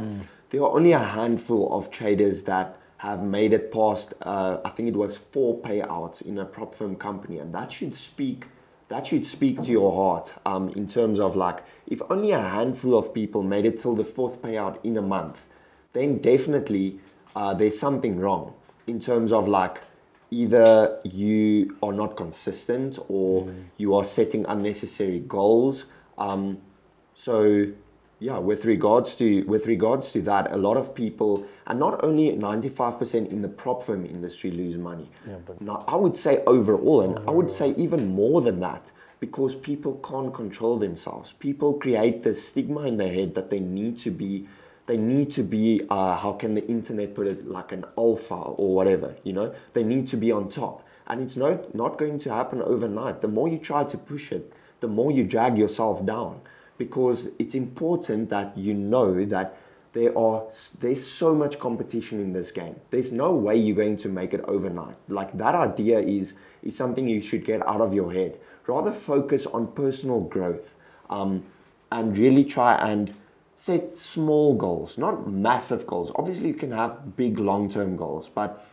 there 0.52 0.62
are 0.62 0.70
only 0.70 0.92
a 0.92 1.00
handful 1.00 1.74
of 1.76 1.90
traders 1.90 2.44
that 2.44 2.78
have 2.98 3.24
made 3.24 3.52
it 3.52 3.72
past, 3.72 4.14
uh, 4.22 4.60
I 4.64 4.70
think 4.70 4.88
it 4.90 4.96
was 4.96 5.18
four 5.18 5.58
payouts 5.58 6.22
in 6.22 6.38
a 6.38 6.46
prop 6.46 6.76
firm 6.76 6.96
company, 6.98 7.40
and 7.40 7.52
that 7.56 7.72
should 7.72 7.96
speak. 7.96 8.46
That 8.90 9.06
should 9.08 9.26
speak 9.26 9.62
to 9.62 9.72
your 9.72 9.92
heart 9.94 10.34
um, 10.46 10.70
in 10.70 10.88
terms 10.88 11.20
of 11.20 11.36
like, 11.36 11.64
if 11.88 12.02
only 12.10 12.32
a 12.32 12.42
handful 12.42 12.98
of 12.98 13.14
people 13.14 13.44
made 13.44 13.66
it 13.66 13.80
till 13.80 13.96
the 13.96 14.04
fourth 14.04 14.42
payout 14.42 14.84
in 14.84 14.98
a 14.98 15.02
month, 15.02 15.38
then 15.94 16.18
definitely 16.18 17.00
uh, 17.36 17.54
there's 17.54 17.80
something 17.80 18.20
wrong 18.20 18.54
in 18.88 19.00
terms 19.00 19.32
of 19.32 19.48
like 19.48 19.82
either 20.32 21.00
you 21.04 21.78
are 21.84 21.94
not 21.94 22.18
consistent 22.18 22.98
or 23.08 23.54
you 23.78 23.96
are 23.96 24.04
setting 24.04 24.46
unnecessary 24.48 25.20
goals. 25.20 25.86
Um, 26.18 26.58
so 27.16 27.68
yeah, 28.20 28.38
with 28.38 28.66
regards 28.66 29.16
to 29.16 29.44
with 29.44 29.66
regards 29.66 30.12
to 30.12 30.22
that, 30.24 30.52
a 30.52 30.58
lot 30.58 30.78
of 30.78 30.94
people, 30.94 31.46
and 31.68 31.80
not 31.80 32.04
only 32.04 32.32
ninety 32.36 32.70
five 32.70 33.00
percent 33.00 33.32
in 33.32 33.42
the 33.42 33.48
prop 33.48 33.84
firm 33.84 34.06
industry 34.06 34.52
lose 34.52 34.78
money. 34.78 35.10
Yeah, 35.28 35.36
but- 35.46 35.62
Now, 35.62 35.84
I 35.88 35.96
would 35.96 36.18
say 36.18 36.44
overall, 36.46 37.02
and 37.02 37.18
I 37.28 37.32
would 37.32 37.52
say 37.52 37.74
even 37.78 38.14
more 38.14 38.42
than 38.42 38.60
that, 38.60 38.92
because 39.20 39.56
people 39.56 39.94
can't 40.10 40.34
control 40.34 40.78
themselves. 40.78 41.34
People 41.40 41.74
create 41.74 42.24
this 42.24 42.46
stigma 42.48 42.82
in 42.84 42.98
their 42.98 43.14
head 43.14 43.36
that 43.36 43.50
they 43.50 43.60
need 43.60 43.98
to 44.00 44.12
be, 44.12 44.48
they 44.86 44.98
need 44.98 45.32
to 45.34 45.44
be, 45.44 45.84
uh, 45.90 46.16
how 46.18 46.34
can 46.34 46.56
the 46.56 46.66
internet 46.68 47.14
put 47.16 47.28
it, 47.28 47.48
like 47.48 47.72
an 47.72 47.86
alpha 47.98 48.34
or 48.36 48.74
whatever, 48.74 49.16
you 49.24 49.34
know? 49.34 49.54
They 49.74 49.84
need 49.84 50.08
to 50.10 50.18
be 50.18 50.32
on 50.32 50.50
top. 50.50 50.86
And 51.08 51.22
it's 51.22 51.36
not, 51.36 51.76
not 51.76 51.98
going 51.98 52.18
to 52.20 52.34
happen 52.34 52.62
overnight. 52.62 53.22
The 53.22 53.28
more 53.28 53.48
you 53.50 53.58
try 53.58 53.84
to 53.84 53.98
push 53.98 54.32
it, 54.32 54.54
the 54.80 54.88
more 54.88 55.12
you 55.12 55.24
drag 55.26 55.58
yourself 55.58 56.06
down. 56.06 56.40
Because 56.80 57.30
it's 57.38 57.54
important 57.54 58.30
that 58.32 58.58
you 58.58 58.74
know 58.74 59.24
that 59.26 59.58
there 59.94 60.18
are 60.18 60.44
there's 60.80 61.06
so 61.06 61.36
much 61.36 61.60
competition 61.60 62.20
in 62.20 62.34
this 62.34 62.52
game. 62.52 62.76
There's 62.90 63.12
no 63.12 63.32
way 63.36 63.58
you're 63.58 63.76
going 63.76 63.98
to 63.98 64.10
make 64.10 64.34
it 64.34 64.42
overnight. 64.46 64.96
Like 65.08 65.38
that 65.38 65.56
idea 65.56 66.00
is 66.00 66.34
is 66.64 66.76
something 66.76 67.08
you 67.08 67.22
should 67.22 67.46
get 67.46 67.66
out 67.68 67.82
of 67.82 67.94
your 67.94 68.12
head. 68.12 68.40
Rather 68.66 68.92
focus 68.92 69.46
on 69.46 69.68
personal 69.74 70.22
growth, 70.22 70.70
um, 71.10 71.44
and 71.92 72.18
really 72.18 72.44
try 72.44 72.76
and 72.76 73.14
set 73.58 73.98
small 73.98 74.56
goals, 74.56 74.98
not 74.98 75.28
massive 75.30 75.86
goals. 75.86 76.12
Obviously, 76.16 76.48
you 76.48 76.54
can 76.54 76.72
have 76.72 77.18
big 77.18 77.40
long-term 77.40 77.98
goals, 77.98 78.30
but 78.34 78.66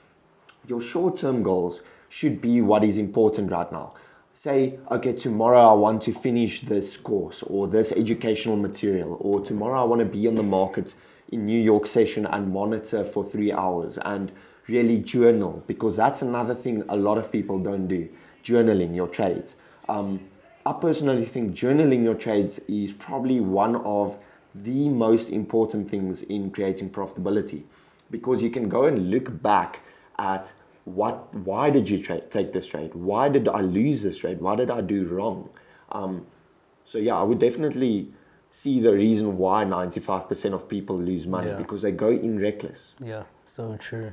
your 0.68 0.80
short-term 0.80 1.42
goals 1.42 1.80
should 2.08 2.40
be 2.40 2.60
what 2.60 2.84
is 2.84 2.98
important 2.98 3.50
right 3.50 3.72
now. 3.72 3.94
Say, 4.38 4.78
okay, 4.90 5.14
tomorrow 5.14 5.66
I 5.66 5.72
want 5.72 6.02
to 6.02 6.12
finish 6.12 6.60
this 6.60 6.94
course 6.98 7.42
or 7.42 7.66
this 7.66 7.90
educational 7.92 8.56
material, 8.56 9.16
or 9.18 9.40
tomorrow 9.40 9.80
I 9.80 9.84
want 9.84 10.00
to 10.00 10.04
be 10.04 10.28
on 10.28 10.34
the 10.34 10.42
market 10.42 10.94
in 11.32 11.46
New 11.46 11.58
York 11.58 11.86
session 11.86 12.26
and 12.26 12.52
monitor 12.52 13.02
for 13.02 13.24
three 13.24 13.50
hours 13.50 13.96
and 13.96 14.30
really 14.68 14.98
journal 14.98 15.64
because 15.66 15.96
that's 15.96 16.20
another 16.20 16.54
thing 16.54 16.84
a 16.90 16.96
lot 16.96 17.16
of 17.16 17.32
people 17.32 17.58
don't 17.58 17.86
do 17.88 18.06
journaling 18.44 18.94
your 18.94 19.08
trades. 19.08 19.56
Um, 19.88 20.20
I 20.66 20.74
personally 20.74 21.24
think 21.24 21.56
journaling 21.56 22.04
your 22.04 22.14
trades 22.14 22.60
is 22.68 22.92
probably 22.92 23.40
one 23.40 23.76
of 23.76 24.18
the 24.54 24.90
most 24.90 25.30
important 25.30 25.90
things 25.90 26.20
in 26.20 26.50
creating 26.50 26.90
profitability 26.90 27.62
because 28.10 28.42
you 28.42 28.50
can 28.50 28.68
go 28.68 28.84
and 28.84 29.10
look 29.10 29.42
back 29.42 29.80
at 30.18 30.52
what 30.86 31.34
why 31.34 31.68
did 31.68 31.90
you 31.90 31.98
tra- 32.02 32.20
take 32.36 32.52
this 32.52 32.66
trade 32.68 32.94
why 32.94 33.28
did 33.28 33.48
i 33.48 33.60
lose 33.60 34.02
this 34.02 34.16
trade 34.18 34.40
why 34.40 34.54
did 34.54 34.70
i 34.70 34.80
do 34.80 35.04
wrong 35.06 35.48
um, 35.92 36.24
so 36.84 36.96
yeah 36.96 37.16
i 37.16 37.22
would 37.22 37.40
definitely 37.40 38.08
see 38.52 38.80
the 38.80 38.92
reason 38.92 39.36
why 39.36 39.64
95% 39.64 40.54
of 40.54 40.66
people 40.68 40.96
lose 40.96 41.26
money 41.26 41.50
Yeah. 41.50 41.56
because 41.56 41.82
they 41.82 41.90
go 41.90 42.10
in 42.10 42.38
reckless 42.40 42.94
Yeah, 43.00 43.24
so 43.44 43.76
true. 43.76 44.12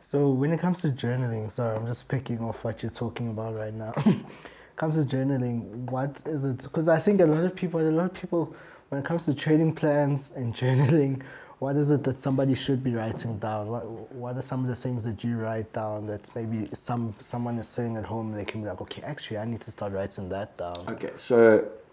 So 0.00 0.30
when 0.30 0.50
it 0.52 0.60
comes 0.60 0.80
to 0.80 0.88
journaling, 0.88 1.50
sorry, 1.50 1.76
I'm 1.76 1.86
just 1.86 2.08
picking 2.08 2.40
off 2.40 2.64
what 2.64 2.82
you're 2.82 2.90
talking 3.04 3.28
about 3.28 3.54
right 3.54 3.74
now. 3.74 3.92
comes 4.76 4.96
to 4.96 5.04
journaling, 5.04 5.58
what 5.90 6.22
is 6.26 6.44
it? 6.44 6.58
Because 6.62 6.88
I 6.88 6.98
think 6.98 7.20
a 7.20 7.26
lot 7.26 7.44
of 7.44 7.54
people, 7.54 7.80
a 7.80 7.90
lot 8.00 8.06
of 8.06 8.14
people, 8.14 8.54
when 8.88 9.00
it 9.00 9.04
comes 9.04 9.26
to 9.26 9.34
trading 9.34 9.74
plans 9.74 10.30
and 10.34 10.54
journaling, 10.60 11.22
what 11.62 11.76
is 11.76 11.92
it 11.92 12.02
that 12.02 12.20
somebody 12.20 12.56
should 12.56 12.82
be 12.82 12.92
writing 12.92 13.38
down? 13.38 13.68
What 13.68 13.84
What 14.22 14.36
are 14.36 14.42
some 14.42 14.60
of 14.64 14.68
the 14.74 14.80
things 14.84 15.04
that 15.04 15.22
you 15.22 15.36
write 15.36 15.72
down 15.72 16.08
that 16.08 16.24
maybe 16.34 16.68
some 16.88 17.14
someone 17.20 17.56
is 17.62 17.68
sitting 17.68 17.96
at 17.96 18.04
home 18.04 18.26
and 18.30 18.36
they 18.40 18.44
can 18.44 18.62
be 18.62 18.68
like, 18.68 18.80
okay, 18.86 19.02
actually, 19.02 19.38
I 19.38 19.44
need 19.44 19.60
to 19.60 19.70
start 19.70 19.92
writing 19.92 20.28
that 20.30 20.58
down. 20.58 20.80
Okay, 20.94 21.12
so 21.16 21.36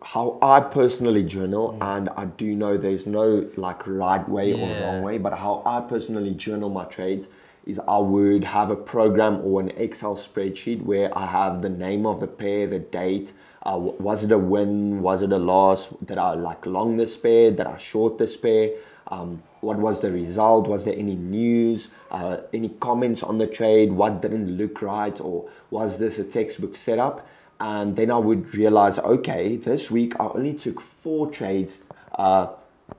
how 0.02 0.40
I 0.42 0.60
personally 0.60 1.24
journal, 1.24 1.78
and 1.82 2.10
I 2.22 2.26
do 2.44 2.56
know 2.56 2.78
there's 2.78 3.06
no 3.06 3.48
like 3.58 3.86
right 3.86 4.28
way 4.28 4.48
or 4.54 4.68
wrong 4.82 5.04
way, 5.04 5.20
but 5.20 5.34
how 5.38 5.62
I 5.68 5.82
personally 5.82 6.34
journal 6.34 6.70
my 6.72 6.86
trades 6.86 7.28
is 7.68 7.80
I 7.98 8.00
would 8.00 8.44
have 8.44 8.72
a 8.72 8.76
program 8.76 9.42
or 9.44 9.62
an 9.62 9.70
Excel 9.86 10.16
spreadsheet 10.16 10.82
where 10.82 11.16
I 11.16 11.28
have 11.28 11.62
the 11.62 11.70
name 11.70 12.08
of 12.08 12.20
the 12.20 12.32
pair, 12.42 12.66
the 12.66 12.80
date, 12.80 13.34
uh, 13.64 13.78
was 13.78 14.24
it 14.24 14.32
a 14.32 14.38
win, 14.38 15.02
was 15.02 15.22
it 15.22 15.32
a 15.32 15.38
loss, 15.38 15.90
did 16.06 16.18
I 16.18 16.34
like 16.34 16.66
long 16.66 16.98
this 16.98 17.16
pair, 17.18 17.52
did 17.52 17.68
I 17.68 17.78
short 17.78 18.18
this 18.18 18.36
pair, 18.36 18.72
um, 19.10 19.42
what 19.62 19.78
was 19.78 20.02
the 20.02 20.12
result, 20.12 20.68
was 20.68 20.86
there 20.86 20.96
any 20.96 21.16
news, 21.16 21.88
uh, 22.12 22.38
any 22.54 22.70
comments 22.80 23.24
on 23.24 23.38
the 23.38 23.48
trade, 23.48 23.92
what 23.92 24.22
didn't 24.22 24.58
look 24.58 24.82
right, 24.82 25.20
or 25.20 25.50
was 25.70 26.00
this 26.00 26.20
a 26.20 26.24
textbook 26.24 26.76
setup? 26.76 27.28
and 27.60 27.96
then 27.96 28.10
I 28.10 28.18
would 28.18 28.54
realize, 28.56 28.98
okay, 29.00 29.58
this 29.58 29.92
week 29.92 30.16
I 30.20 30.28
only 30.28 30.54
took 30.54 30.80
four 30.80 31.30
trades 31.30 31.84
uh, 32.16 32.48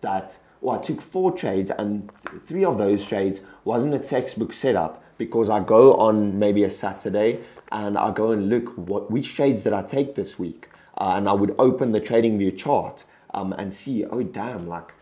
that, 0.03 0.37
well, 0.61 0.79
I 0.79 0.83
took 0.83 1.01
four 1.01 1.33
trades, 1.33 1.71
and 1.71 2.11
th- 2.31 2.43
three 2.47 2.65
of 2.65 2.77
those 2.77 3.05
trades 3.05 3.41
wasn't 3.65 3.95
a 3.95 3.99
textbook 3.99 4.53
setup 4.53 5.03
because 5.17 5.49
I 5.49 5.61
go 5.61 5.95
on 5.95 6.39
maybe 6.39 6.65
a 6.65 6.71
Saturday 6.71 7.41
and 7.73 7.97
I 7.97 8.11
go 8.11 8.33
and 8.33 8.49
look 8.49 8.69
what 8.77 9.11
which 9.11 9.35
trades 9.35 9.63
did 9.63 9.73
I 9.73 9.83
take 9.83 10.15
this 10.15 10.39
week, 10.39 10.69
uh, 10.99 11.15
and 11.17 11.29
I 11.29 11.33
would 11.33 11.55
open 11.59 11.93
the 11.93 12.01
Trading 12.01 12.37
View 12.39 12.53
chart 12.53 13.05
um, 13.33 13.53
and 13.55 13.73
see, 13.73 14.05
oh 14.05 14.23
damn, 14.23 14.69
like 14.69 14.93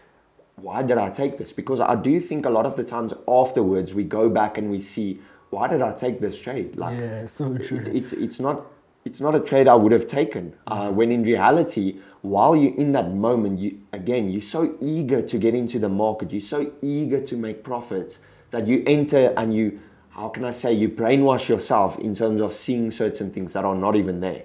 why 0.61 0.83
did 0.83 0.99
I 0.99 1.11
take 1.11 1.39
this? 1.39 1.53
Because 1.53 1.81
I 1.81 1.95
do 1.95 2.21
think 2.21 2.47
a 2.47 2.51
lot 2.51 2.67
of 2.67 2.77
the 2.77 2.85
times 2.85 3.13
afterwards 3.27 3.95
we 3.95 4.05
go 4.05 4.29
back 4.29 4.59
and 4.59 4.71
we 4.71 4.81
see 4.81 5.21
why 5.51 5.67
did 5.67 5.81
I 5.81 5.93
take 5.93 6.21
this 6.21 6.39
trade? 6.39 6.77
Like, 6.77 6.99
Yeah, 6.99 7.27
so 7.27 7.53
it- 7.55 7.65
true. 7.67 7.83
it's 7.87 8.13
it's 8.13 8.39
not 8.41 8.67
it's 9.05 9.21
not 9.21 9.35
a 9.35 9.41
trade 9.41 9.69
I 9.69 9.75
would 9.75 9.93
have 9.93 10.07
taken. 10.07 10.53
Uh, 10.67 10.91
when 10.91 11.11
in 11.11 11.23
reality, 11.23 12.01
while 12.21 12.55
you're 12.55 12.75
in 12.75 12.93
that 12.93 13.15
moment, 13.15 13.59
you 13.59 13.79
again 13.93 14.29
you're 14.29 14.43
so 14.43 14.75
eager 14.81 15.23
to 15.23 15.39
get 15.39 15.55
into 15.55 15.79
the 15.79 15.89
market, 15.89 16.33
you're 16.33 16.41
so 16.41 16.71
eager 16.83 17.21
to 17.25 17.37
make 17.37 17.63
profits 17.65 18.19
that 18.51 18.67
you 18.67 18.83
enter 18.87 19.33
and 19.37 19.55
you 19.55 19.79
how 20.11 20.29
can 20.29 20.45
I 20.45 20.51
say 20.53 20.73
you 20.73 20.89
brainwash 20.89 21.49
yourself 21.49 21.99
in 22.01 22.15
terms 22.15 22.41
of 22.43 22.53
seeing 22.53 22.91
certain 22.91 23.31
things 23.31 23.53
that 23.53 23.65
are 23.65 23.75
not 23.77 23.95
even 23.97 24.21
there. 24.21 24.43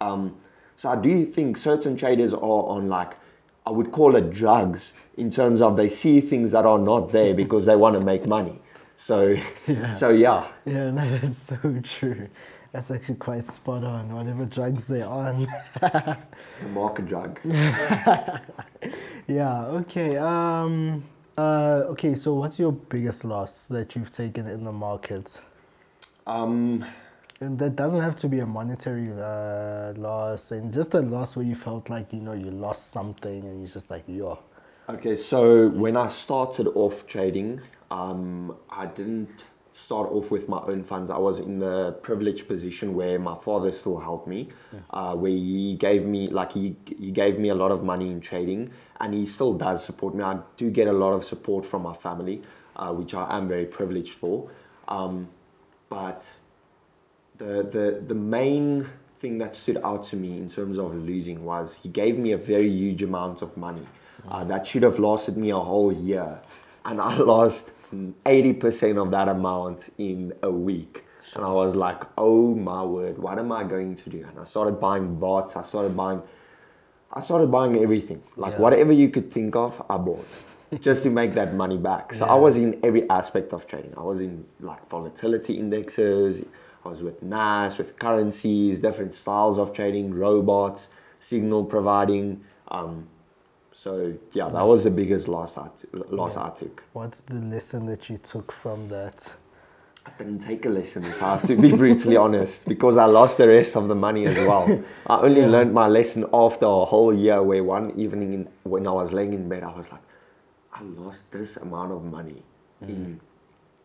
Um, 0.00 0.36
so 0.76 0.88
I 0.90 0.96
do 0.96 1.26
think 1.26 1.56
certain 1.56 1.96
traders 1.96 2.32
are 2.32 2.62
on 2.76 2.88
like 2.88 3.14
I 3.66 3.70
would 3.70 3.90
call 3.90 4.14
it 4.14 4.30
drugs 4.30 4.92
in 5.16 5.30
terms 5.30 5.62
of 5.62 5.76
they 5.76 5.88
see 5.88 6.20
things 6.20 6.52
that 6.52 6.66
are 6.66 6.78
not 6.78 7.12
there 7.12 7.34
because 7.42 7.66
they 7.66 7.76
want 7.76 7.94
to 7.94 8.00
make 8.00 8.26
money. 8.26 8.60
So 8.98 9.36
so 9.96 10.10
yeah. 10.10 10.48
Yeah, 10.66 10.90
no, 10.90 11.18
that's 11.20 11.38
so 11.42 11.80
true. 11.82 12.28
That's 12.72 12.90
actually 12.90 13.16
quite 13.16 13.50
spot 13.52 13.84
on. 13.84 14.12
Whatever 14.14 14.44
drugs 14.46 14.86
they're 14.86 15.06
on. 15.08 15.48
The 16.60 16.68
market 16.68 17.06
drug. 17.06 17.40
yeah. 19.26 19.66
Okay. 19.82 20.16
Um. 20.18 21.04
Uh. 21.38 21.84
Okay. 21.92 22.14
So, 22.14 22.34
what's 22.34 22.58
your 22.58 22.72
biggest 22.72 23.24
loss 23.24 23.64
that 23.66 23.96
you've 23.96 24.10
taken 24.10 24.46
in 24.48 24.64
the 24.64 24.72
market? 24.72 25.40
Um, 26.26 26.84
And 27.40 27.58
that 27.58 27.76
doesn't 27.76 28.00
have 28.00 28.16
to 28.16 28.28
be 28.28 28.40
a 28.40 28.46
monetary 28.46 29.10
uh, 29.12 29.92
loss, 29.96 30.52
and 30.52 30.72
just 30.72 30.94
a 30.94 31.00
loss 31.00 31.36
where 31.36 31.44
you 31.46 31.54
felt 31.56 31.90
like 31.90 32.12
you 32.12 32.20
know 32.20 32.32
you 32.34 32.50
lost 32.50 32.92
something, 32.92 33.44
and 33.46 33.60
you're 33.60 33.70
just 33.72 33.90
like, 33.90 34.04
yo. 34.08 34.38
Okay, 34.88 35.16
so 35.16 35.68
when 35.68 35.96
I 35.96 36.08
started 36.08 36.68
off 36.68 37.06
trading, 37.06 37.60
um, 37.90 38.56
I 38.70 38.86
didn't 38.86 39.44
start 39.72 40.10
off 40.10 40.30
with 40.30 40.48
my 40.48 40.60
own 40.60 40.82
funds. 40.82 41.10
I 41.10 41.18
was 41.18 41.38
in 41.38 41.58
the 41.58 41.92
privileged 42.02 42.48
position 42.48 42.94
where 42.94 43.18
my 43.18 43.36
father 43.36 43.72
still 43.72 43.98
helped 43.98 44.26
me, 44.26 44.48
uh, 44.90 45.14
where 45.14 45.30
he 45.30 45.76
gave 45.78 46.06
me 46.06 46.28
like 46.28 46.52
he 46.52 46.76
he 46.86 47.10
gave 47.10 47.38
me 47.38 47.50
a 47.50 47.54
lot 47.54 47.70
of 47.70 47.84
money 47.84 48.10
in 48.10 48.20
trading, 48.20 48.70
and 49.00 49.12
he 49.12 49.26
still 49.26 49.54
does 49.54 49.84
support 49.84 50.14
me. 50.14 50.24
I 50.24 50.38
do 50.56 50.70
get 50.70 50.88
a 50.88 50.92
lot 50.92 51.12
of 51.12 51.24
support 51.24 51.66
from 51.66 51.82
my 51.82 51.94
family, 51.94 52.42
uh, 52.76 52.92
which 52.92 53.14
I 53.14 53.36
am 53.36 53.48
very 53.48 53.66
privileged 53.66 54.14
for. 54.14 54.50
Um, 54.88 55.28
but 55.88 56.24
the, 57.38 57.62
the 57.70 58.02
the 58.06 58.14
main 58.14 58.88
thing 59.20 59.38
that 59.38 59.54
stood 59.54 59.78
out 59.82 60.04
to 60.04 60.16
me 60.16 60.38
in 60.38 60.48
terms 60.48 60.78
of 60.78 60.94
losing 60.94 61.44
was 61.44 61.74
he 61.82 61.88
gave 61.88 62.18
me 62.18 62.32
a 62.32 62.36
very 62.36 62.70
huge 62.70 63.02
amount 63.02 63.40
of 63.40 63.56
money 63.56 63.86
uh, 64.28 64.44
that 64.44 64.66
should 64.66 64.82
have 64.82 64.98
lasted 64.98 65.36
me 65.36 65.50
a 65.50 65.58
whole 65.58 65.92
year, 65.92 66.40
and 66.84 67.00
I 67.00 67.16
lost 67.34 67.70
eighty 68.26 68.52
percent 68.52 68.98
of 68.98 69.10
that 69.12 69.28
amount 69.28 69.92
in 69.98 70.32
a 70.42 70.50
week. 70.50 71.04
And 71.34 71.44
I 71.44 71.50
was 71.52 71.74
like, 71.74 72.02
"Oh 72.16 72.54
my 72.54 72.82
word, 72.82 73.18
what 73.18 73.38
am 73.38 73.52
I 73.52 73.64
going 73.64 73.96
to 73.96 74.10
do?" 74.10 74.24
And 74.28 74.38
I 74.38 74.44
started 74.44 74.80
buying 74.80 75.16
bots. 75.16 75.56
I 75.56 75.62
started 75.62 75.96
buying, 75.96 76.22
I 77.12 77.20
started 77.20 77.50
buying 77.50 77.76
everything, 77.78 78.22
like 78.36 78.52
Yeah. 78.54 78.60
whatever 78.60 78.92
you 78.92 79.08
could 79.10 79.32
think 79.32 79.56
of, 79.56 79.82
I 79.90 79.96
bought. 79.96 80.26
just 80.80 81.04
to 81.04 81.10
make 81.10 81.32
that 81.34 81.54
money 81.54 81.76
back. 81.78 82.12
So 82.12 82.24
I 82.24 82.34
was 82.34 82.56
in 82.56 82.78
every 82.82 83.08
aspect 83.08 83.52
of 83.52 83.66
trading. 83.68 83.94
I 83.96 84.02
was 84.02 84.20
in 84.20 84.44
like 84.60 84.88
volatility 84.88 85.54
indexes. 85.58 86.42
I 86.84 86.88
was 86.88 87.02
with 87.02 87.22
NAS, 87.22 87.78
with 87.78 87.98
currencies, 87.98 88.78
different 88.80 89.14
styles 89.14 89.58
of 89.58 89.72
trading, 89.72 90.12
robots, 90.14 90.88
signal 91.20 91.64
providing. 91.64 92.42
Um, 92.68 93.06
so 93.76 94.14
yeah, 94.32 94.48
that 94.48 94.62
was 94.62 94.84
the 94.84 94.90
biggest 94.90 95.28
loss 95.28 95.58
I 95.58 95.68
t- 95.78 95.86
loss 95.92 96.36
I 96.38 96.48
took. 96.48 96.82
What's 96.94 97.20
the 97.20 97.34
lesson 97.34 97.84
that 97.86 98.08
you 98.08 98.16
took 98.16 98.50
from 98.50 98.88
that? 98.88 99.30
I 100.06 100.10
didn't 100.16 100.38
take 100.38 100.64
a 100.64 100.70
lesson, 100.70 101.04
if 101.04 101.22
I 101.22 101.32
have 101.32 101.46
to 101.46 101.56
be 101.56 101.72
brutally 101.72 102.16
honest, 102.26 102.64
because 102.64 102.96
I 102.96 103.04
lost 103.04 103.36
the 103.36 103.48
rest 103.48 103.76
of 103.76 103.88
the 103.88 103.94
money 103.94 104.24
as 104.26 104.36
well. 104.36 104.82
I 105.06 105.18
only 105.18 105.44
learned 105.44 105.74
my 105.74 105.88
lesson 105.88 106.24
after 106.32 106.64
a 106.64 106.84
whole 106.86 107.12
year, 107.12 107.42
where 107.42 107.62
one 107.62 107.92
evening 107.98 108.32
in, 108.32 108.48
when 108.62 108.86
I 108.86 108.92
was 108.92 109.12
laying 109.12 109.34
in 109.34 109.46
bed, 109.48 109.62
I 109.62 109.76
was 109.76 109.90
like, 109.90 110.00
I 110.72 110.82
lost 110.82 111.30
this 111.30 111.56
amount 111.58 111.92
of 111.92 112.04
money 112.04 112.42
in 112.80 113.20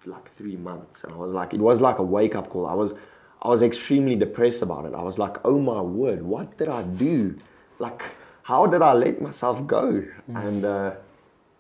mm-hmm. 0.04 0.12
like 0.12 0.34
three 0.38 0.56
months, 0.56 1.04
and 1.04 1.12
I 1.12 1.18
was 1.18 1.34
like, 1.34 1.54
it 1.54 1.60
was 1.60 1.82
like 1.82 1.98
a 1.98 2.04
wake 2.04 2.36
up 2.36 2.50
call. 2.50 2.66
I 2.66 2.76
was, 2.76 2.94
I 3.42 3.50
was 3.50 3.62
extremely 3.62 4.16
depressed 4.16 4.62
about 4.62 4.86
it. 4.86 4.94
I 4.94 5.02
was 5.02 5.18
like, 5.18 5.38
oh 5.44 5.60
my 5.60 5.82
word, 5.82 6.22
what 6.22 6.58
did 6.58 6.70
I 6.70 6.84
do? 6.84 7.38
Like, 7.80 8.04
how 8.52 8.66
did 8.68 8.82
I 8.82 8.94
let 9.06 9.22
myself 9.22 9.66
go? 9.66 10.04
And 10.46 10.66
uh, 10.66 10.92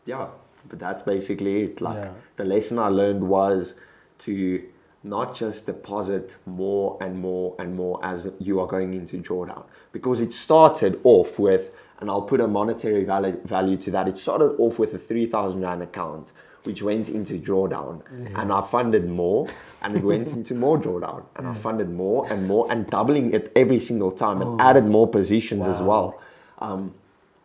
yeah, 0.05 0.27
but 0.69 0.77
that's 0.85 1.01
basically 1.13 1.53
it. 1.63 1.79
Like 1.87 1.99
Yeah. 2.03 2.11
the 2.35 2.47
lesson 2.53 2.79
I 2.87 2.89
learned 3.01 3.23
was 3.37 3.73
to 4.25 4.37
not 5.03 5.27
just 5.41 5.65
deposit 5.71 6.35
more 6.45 6.87
and 7.03 7.13
more 7.27 7.47
and 7.59 7.69
more 7.81 7.95
as 8.11 8.29
you 8.47 8.59
are 8.61 8.67
going 8.75 8.91
into 8.99 9.15
drawdown. 9.27 9.63
Because 9.97 10.19
it 10.25 10.33
started 10.33 10.99
off 11.15 11.39
with 11.39 11.63
and 11.99 12.09
I'll 12.09 12.27
put 12.33 12.41
a 12.41 12.47
monetary 12.59 13.03
value, 13.13 13.37
value 13.57 13.77
to 13.85 13.91
that 13.95 14.07
it 14.11 14.17
started 14.17 14.51
off 14.65 14.77
with 14.83 14.93
a 14.93 14.99
3000 14.99 15.61
rand 15.61 15.83
account 15.89 16.27
which 16.67 16.83
went 16.89 17.07
into 17.17 17.35
drawdown. 17.47 17.95
And 18.39 18.47
I 18.57 18.61
funded 18.75 19.05
more 19.09 19.47
and 19.81 19.95
it 19.97 20.03
went 20.11 20.27
into 20.37 20.53
more 20.65 20.77
drawdown. 20.85 21.23
And 21.35 21.47
I 21.47 21.53
funded 21.67 21.89
more 22.03 22.19
and 22.31 22.47
more 22.53 22.63
and 22.71 22.79
doubling 22.95 23.31
it 23.37 23.45
every 23.55 23.79
single 23.79 24.11
time 24.23 24.41
and 24.43 24.61
added 24.69 24.85
more 24.97 25.07
positions 25.19 25.65
as 25.75 25.81
well 25.91 26.09
um, 26.61 26.93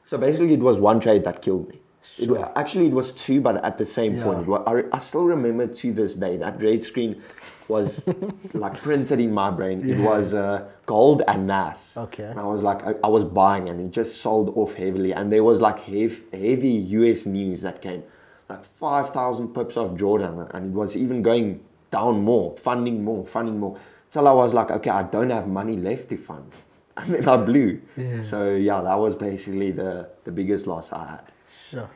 so 0.05 0.17
basically 0.19 0.53
it 0.53 0.61
was 0.61 0.79
one 0.79 1.01
trade 1.01 1.25
that 1.25 1.43
killed 1.43 1.69
me 1.69 1.81
it, 2.19 2.31
actually, 2.57 2.87
it 2.87 2.93
was 2.93 3.13
two, 3.13 3.41
but 3.41 3.63
at 3.65 3.79
the 3.79 3.87
same 3.87 4.17
Yeah. 4.17 4.25
point. 4.25 4.49
I, 4.67 4.85
I 4.93 4.99
still 4.99 5.25
remember 5.25 5.67
to 5.67 5.93
this 5.93 6.15
day 6.15 6.37
that 6.39 6.61
red 6.63 6.83
screen 6.83 7.23
was 7.69 8.01
like 8.55 8.77
printed 8.79 9.21
in 9.21 9.33
my 9.33 9.51
brain. 9.51 9.89
It 9.89 10.01
was 10.01 10.33
uh, 10.33 10.65
gold 10.87 11.23
and 11.29 11.47
NAS. 11.47 11.95
Okay. 11.97 12.25
And 12.25 12.39
I 12.39 12.45
was 12.45 12.63
like, 12.63 12.85
I, 12.87 12.95
I 13.05 13.09
was 13.09 13.25
buying, 13.25 13.69
and 13.69 13.81
it 13.81 13.91
just 13.91 14.21
sold 14.21 14.57
off 14.57 14.75
heavily. 14.75 15.13
And 15.13 15.33
there 15.33 15.45
was 15.45 15.61
like 15.61 15.81
heavy, 15.81 16.23
heavy 16.33 16.77
US 17.01 17.27
news 17.27 17.63
that 17.63 17.83
came, 17.83 18.03
like 18.49 18.65
five 18.65 19.11
thousand 19.13 19.49
pips 19.49 19.77
of 19.77 19.99
Jordan, 19.99 20.47
and 20.53 20.67
it 20.67 20.73
was 20.73 20.97
even 20.97 21.23
going 21.23 21.61
down 21.91 22.23
more, 22.23 22.57
funding 22.57 23.05
more, 23.05 23.27
funding 23.27 23.59
more. 23.59 23.79
Till 24.11 24.29
I 24.29 24.33
was 24.33 24.55
like, 24.55 24.71
okay, 24.71 24.91
I 24.91 25.03
don't 25.03 25.31
have 25.31 25.49
money 25.49 25.77
left 25.77 26.09
to 26.11 26.17
fund, 26.17 26.51
and 27.03 27.15
then 27.15 27.29
I 27.29 27.37
blew. 27.37 27.81
Yeah. 27.97 28.23
So 28.23 28.55
yeah, 28.55 28.81
that 28.81 28.95
was 28.95 29.15
basically 29.15 29.71
the 29.71 30.09
the 30.25 30.33
biggest 30.33 30.67
loss 30.67 30.93
I 30.93 31.07
had. 31.07 31.33
Sure. 31.71 31.91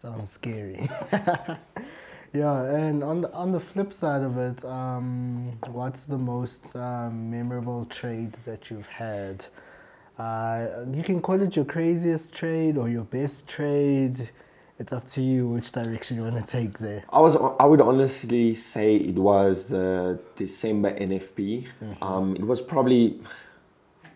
Sounds 0.00 0.30
scary. 0.32 0.88
yeah, 2.32 2.62
and 2.64 3.04
on 3.04 3.20
the 3.20 3.32
on 3.32 3.52
the 3.52 3.60
flip 3.60 3.92
side 3.92 4.22
of 4.22 4.38
it, 4.38 4.64
um, 4.64 5.58
what's 5.70 6.04
the 6.04 6.18
most 6.18 6.74
um, 6.74 7.30
memorable 7.30 7.84
trade 7.86 8.36
that 8.46 8.70
you've 8.70 8.86
had? 8.86 9.44
Uh, 10.18 10.84
you 10.92 11.02
can 11.02 11.20
call 11.20 11.40
it 11.40 11.54
your 11.54 11.64
craziest 11.64 12.32
trade 12.32 12.76
or 12.76 12.88
your 12.88 13.04
best 13.04 13.46
trade. 13.46 14.30
It's 14.78 14.92
up 14.92 15.06
to 15.08 15.22
you 15.22 15.48
which 15.48 15.72
direction 15.72 16.16
you 16.16 16.22
want 16.22 16.36
to 16.36 16.46
take 16.46 16.78
there. 16.78 17.04
I 17.12 17.20
was 17.20 17.36
I 17.58 17.66
would 17.66 17.80
honestly 17.80 18.54
say 18.54 18.96
it 18.96 19.16
was 19.16 19.66
the 19.66 20.18
December 20.36 20.96
NFP. 20.98 21.66
Um, 22.00 22.36
it 22.36 22.46
was 22.46 22.62
probably 22.62 23.20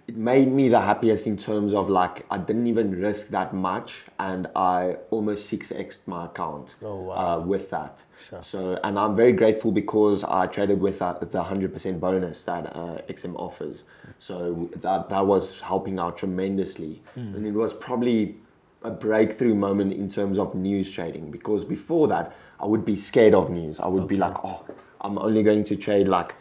it 0.09 0.17
made 0.17 0.51
me 0.51 0.69
the 0.69 0.81
happiest 0.81 1.27
in 1.29 1.37
terms 1.37 1.73
of 1.73 1.89
like 1.89 2.27
I 2.31 2.37
didn't 2.39 2.67
even 2.67 2.91
risk 3.01 3.29
that 3.29 3.55
much 3.55 4.03
and 4.19 4.49
I 4.57 4.97
almost 5.11 5.47
six 5.47 5.71
x 5.71 6.03
my 6.07 6.27
account 6.27 6.75
Oh, 6.83 6.97
wow. 7.03 7.15
uh, 7.15 7.41
with 7.41 7.71
that. 7.71 8.03
Sure. 8.29 8.43
So 8.43 8.81
and 8.83 8.99
I'm 8.99 9.15
very 9.15 9.33
grateful 9.33 9.71
because 9.71 10.25
I 10.25 10.47
traded 10.49 10.81
with 10.81 10.99
that, 10.99 11.31
the 11.31 11.43
hundred 11.43 11.73
percent 11.73 12.01
bonus 12.01 12.43
that 12.45 12.75
uh, 12.77 12.99
XM 13.09 13.35
offers. 13.37 13.85
So 14.19 14.69
that 14.83 15.09
that 15.09 15.25
was 15.27 15.61
helping 15.61 15.99
out 16.01 16.19
tremendously, 16.19 17.01
and 17.15 17.47
it 17.47 17.53
was 17.53 17.73
probably 17.73 18.37
a 18.83 18.91
breakthrough 18.91 19.55
moment 19.55 19.93
in 19.93 20.09
terms 20.09 20.37
of 20.39 20.57
news 20.57 20.91
trading 20.91 21.31
because 21.31 21.65
before 21.65 22.09
that 22.09 22.35
I 22.59 22.67
would 22.67 22.85
be 22.85 22.97
scared 22.97 23.35
of 23.35 23.51
news. 23.51 23.79
I 23.79 23.87
would 23.87 24.09
be 24.09 24.17
like, 24.17 24.35
oh, 24.45 24.65
I'm 25.01 25.19
only 25.19 25.45
going 25.45 25.63
to 25.65 25.77
trade 25.77 26.09
like 26.09 26.35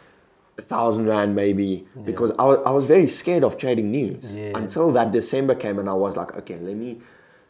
a 0.58 0.62
thousand 0.62 1.06
rand 1.06 1.34
maybe 1.34 1.86
because 2.04 2.30
I 2.38 2.44
was, 2.44 2.58
I 2.66 2.70
was 2.70 2.84
very 2.84 3.08
scared 3.08 3.42
of 3.42 3.56
trading 3.56 3.90
news 3.90 4.32
Yeah. 4.32 4.52
until 4.56 4.92
that 4.92 5.10
December 5.12 5.54
came 5.54 5.78
and 5.78 5.88
I 5.88 5.94
was 5.94 6.16
like, 6.16 6.36
okay, 6.36 6.58
let 6.58 6.76
me 6.76 7.00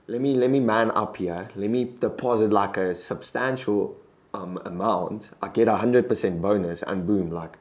let 0.06 0.20
me 0.20 0.34
let 0.34 0.50
me 0.50 0.60
man 0.60 0.90
up 0.92 1.16
here. 1.16 1.48
Let 1.56 1.70
me 1.70 1.84
deposit 2.00 2.52
like 2.52 2.76
a 2.76 2.94
substantial 2.94 3.96
um, 4.34 4.58
amount. 4.64 5.30
I 5.42 5.48
get 5.48 5.68
a 5.68 5.76
hundred 5.76 6.08
percent 6.08 6.40
bonus 6.40 6.82
and 6.82 7.06
boom, 7.06 7.30
like 7.30 7.54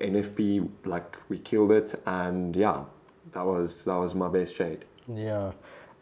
NFP, 0.00 0.68
like 0.84 1.16
we 1.28 1.38
killed 1.38 1.72
it 1.72 2.00
and 2.06 2.54
yeah, 2.56 2.84
that 3.32 3.44
was 3.44 3.84
that 3.84 3.96
was 3.96 4.14
my 4.14 4.28
best 4.28 4.56
trade. 4.56 4.84
Yeah, 5.08 5.52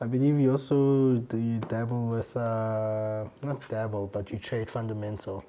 I 0.01 0.07
believe 0.07 0.39
you 0.39 0.53
also 0.53 1.17
do 1.29 1.37
you 1.37 1.59
dabble 1.69 2.07
with 2.07 2.37
uh, 2.37 3.25
not 3.43 3.69
dabble, 3.69 4.07
but 4.13 4.31
you 4.31 4.39
trade 4.39 4.71
fundamental. 4.71 5.45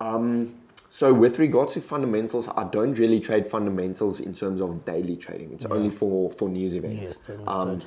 Um, 0.00 0.54
so 0.94 1.12
with 1.12 1.40
regards 1.40 1.72
to 1.72 1.80
fundamentals, 1.80 2.46
I 2.46 2.62
don't 2.70 2.94
really 2.94 3.18
trade 3.18 3.50
fundamentals 3.50 4.20
in 4.20 4.32
terms 4.32 4.60
of 4.60 4.84
daily 4.84 5.16
trading. 5.16 5.52
It's 5.52 5.64
only 5.64 5.90
for 5.90 6.30
for 6.30 6.48
news 6.48 6.72
events. 6.72 7.18
Yes, 7.28 7.38
Um, 7.48 7.82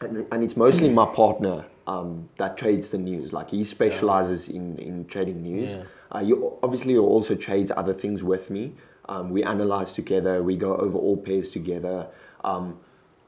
and, 0.00 0.26
and 0.32 0.42
it's 0.42 0.56
mostly 0.56 0.88
my 0.88 1.06
partner 1.06 1.64
um, 1.86 2.28
that 2.38 2.58
trades 2.58 2.90
the 2.90 2.98
news. 2.98 3.32
Like 3.32 3.48
he 3.50 3.62
specializes 3.62 4.48
in, 4.48 4.76
in 4.80 5.04
trading 5.04 5.40
news. 5.40 5.74
Yeah. 5.74 5.84
Uh, 6.16 6.18
you 6.18 6.58
obviously 6.64 6.96
also 6.96 7.36
trades 7.36 7.70
other 7.76 7.94
things 7.94 8.24
with 8.24 8.50
me. 8.50 8.74
Um, 9.08 9.30
we 9.30 9.44
analyze 9.44 9.92
together. 9.92 10.42
We 10.42 10.56
go 10.56 10.76
over 10.76 10.98
all 10.98 11.16
pairs 11.16 11.50
together. 11.50 12.08
Um, 12.42 12.76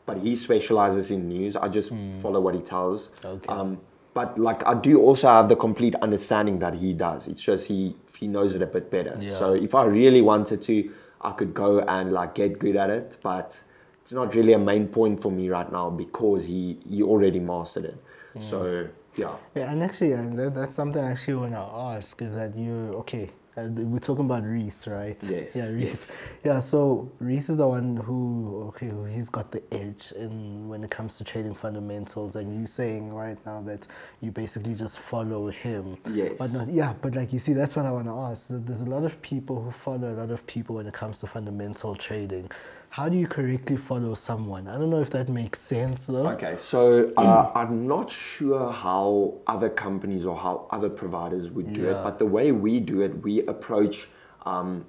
but 0.06 0.18
he 0.18 0.34
specializes 0.34 1.12
in 1.12 1.28
news. 1.28 1.54
I 1.54 1.68
just 1.68 1.92
follow 2.20 2.40
what 2.40 2.56
he 2.56 2.62
tells. 2.62 3.10
Okay. 3.24 3.78
But 4.14 4.38
like 4.38 4.66
I 4.66 4.74
do 4.74 5.00
also 5.00 5.28
have 5.28 5.48
the 5.48 5.56
complete 5.56 5.94
understanding 5.96 6.58
that 6.60 6.74
he 6.74 6.92
does. 6.92 7.26
It's 7.26 7.40
just 7.40 7.66
he 7.66 7.96
he 8.18 8.26
knows 8.26 8.54
it 8.54 8.62
a 8.62 8.66
bit 8.66 8.90
better. 8.90 9.16
Yeah. 9.20 9.38
So 9.38 9.52
if 9.54 9.74
I 9.74 9.84
really 9.84 10.22
wanted 10.22 10.62
to, 10.64 10.90
I 11.20 11.32
could 11.32 11.54
go 11.54 11.80
and 11.80 12.12
like 12.12 12.34
get 12.34 12.58
good 12.58 12.76
at 12.76 12.90
it. 12.90 13.16
But 13.22 13.58
it's 14.02 14.12
not 14.12 14.34
really 14.34 14.54
a 14.54 14.58
main 14.58 14.88
point 14.88 15.22
for 15.22 15.30
me 15.30 15.48
right 15.48 15.70
now 15.70 15.90
because 15.90 16.44
he 16.44 16.78
he 16.88 17.02
already 17.02 17.40
mastered 17.40 17.84
it. 17.84 18.04
Hmm. 18.34 18.42
So 18.42 18.88
yeah. 19.18 19.34
Yeah, 19.54 19.72
and 19.72 19.82
actually, 19.82 20.14
uh, 20.14 20.30
that, 20.36 20.54
that's 20.54 20.76
something 20.76 21.02
I 21.02 21.10
actually 21.10 21.34
want 21.34 21.52
to 21.52 21.58
ask 21.58 22.22
is 22.22 22.34
that 22.34 22.56
you, 22.56 22.94
okay, 23.00 23.30
uh, 23.58 23.68
we're 23.68 23.98
talking 23.98 24.24
about 24.24 24.44
Reese, 24.44 24.86
right? 24.86 25.16
Yes, 25.22 25.54
Yeah, 25.56 25.68
Reese. 25.68 26.08
yes. 26.08 26.12
Yeah, 26.44 26.60
so 26.60 27.10
Reese 27.18 27.48
is 27.50 27.56
the 27.56 27.66
one 27.68 27.96
who, 27.96 28.64
okay, 28.68 28.90
he's 29.12 29.28
got 29.28 29.50
the 29.50 29.62
edge 29.72 30.12
in 30.16 30.68
when 30.68 30.84
it 30.84 30.90
comes 30.90 31.18
to 31.18 31.24
trading 31.24 31.54
fundamentals, 31.54 32.36
and 32.36 32.56
you're 32.56 32.66
saying 32.66 33.12
right 33.12 33.38
now 33.44 33.60
that 33.62 33.86
you 34.20 34.30
basically 34.30 34.74
just 34.74 34.98
follow 34.98 35.48
him. 35.50 35.96
Yes. 36.10 36.32
But 36.38 36.52
not, 36.52 36.68
yeah, 36.68 36.94
but 37.02 37.14
like 37.14 37.32
you 37.32 37.38
see, 37.38 37.52
that's 37.52 37.74
what 37.76 37.86
I 37.86 37.90
want 37.90 38.06
to 38.06 38.12
ask. 38.12 38.46
There's 38.50 38.80
a 38.82 38.86
lot 38.86 39.04
of 39.04 39.20
people 39.22 39.62
who 39.62 39.70
follow 39.72 40.12
a 40.12 40.16
lot 40.16 40.30
of 40.30 40.46
people 40.46 40.76
when 40.76 40.86
it 40.86 40.94
comes 40.94 41.18
to 41.20 41.26
fundamental 41.26 41.94
trading. 41.96 42.50
How 42.98 43.08
do 43.08 43.16
you 43.16 43.28
correctly 43.28 43.76
follow 43.76 44.14
someone? 44.14 44.66
I 44.66 44.76
don't 44.76 44.90
know 44.90 45.00
if 45.00 45.10
that 45.10 45.28
makes 45.28 45.60
sense 45.60 46.06
though. 46.06 46.26
Okay, 46.30 46.56
so 46.58 47.12
uh, 47.16 47.52
I'm 47.54 47.86
not 47.86 48.10
sure 48.10 48.72
how 48.72 49.34
other 49.46 49.68
companies 49.68 50.26
or 50.26 50.36
how 50.36 50.66
other 50.72 50.90
providers 50.90 51.48
would 51.52 51.72
do 51.72 51.82
Yeah. 51.82 51.92
it, 51.92 52.02
but 52.02 52.18
the 52.18 52.26
way 52.26 52.50
we 52.50 52.80
do 52.80 53.02
it, 53.02 53.22
we 53.22 53.46
approach. 53.46 54.08
Um, 54.44 54.84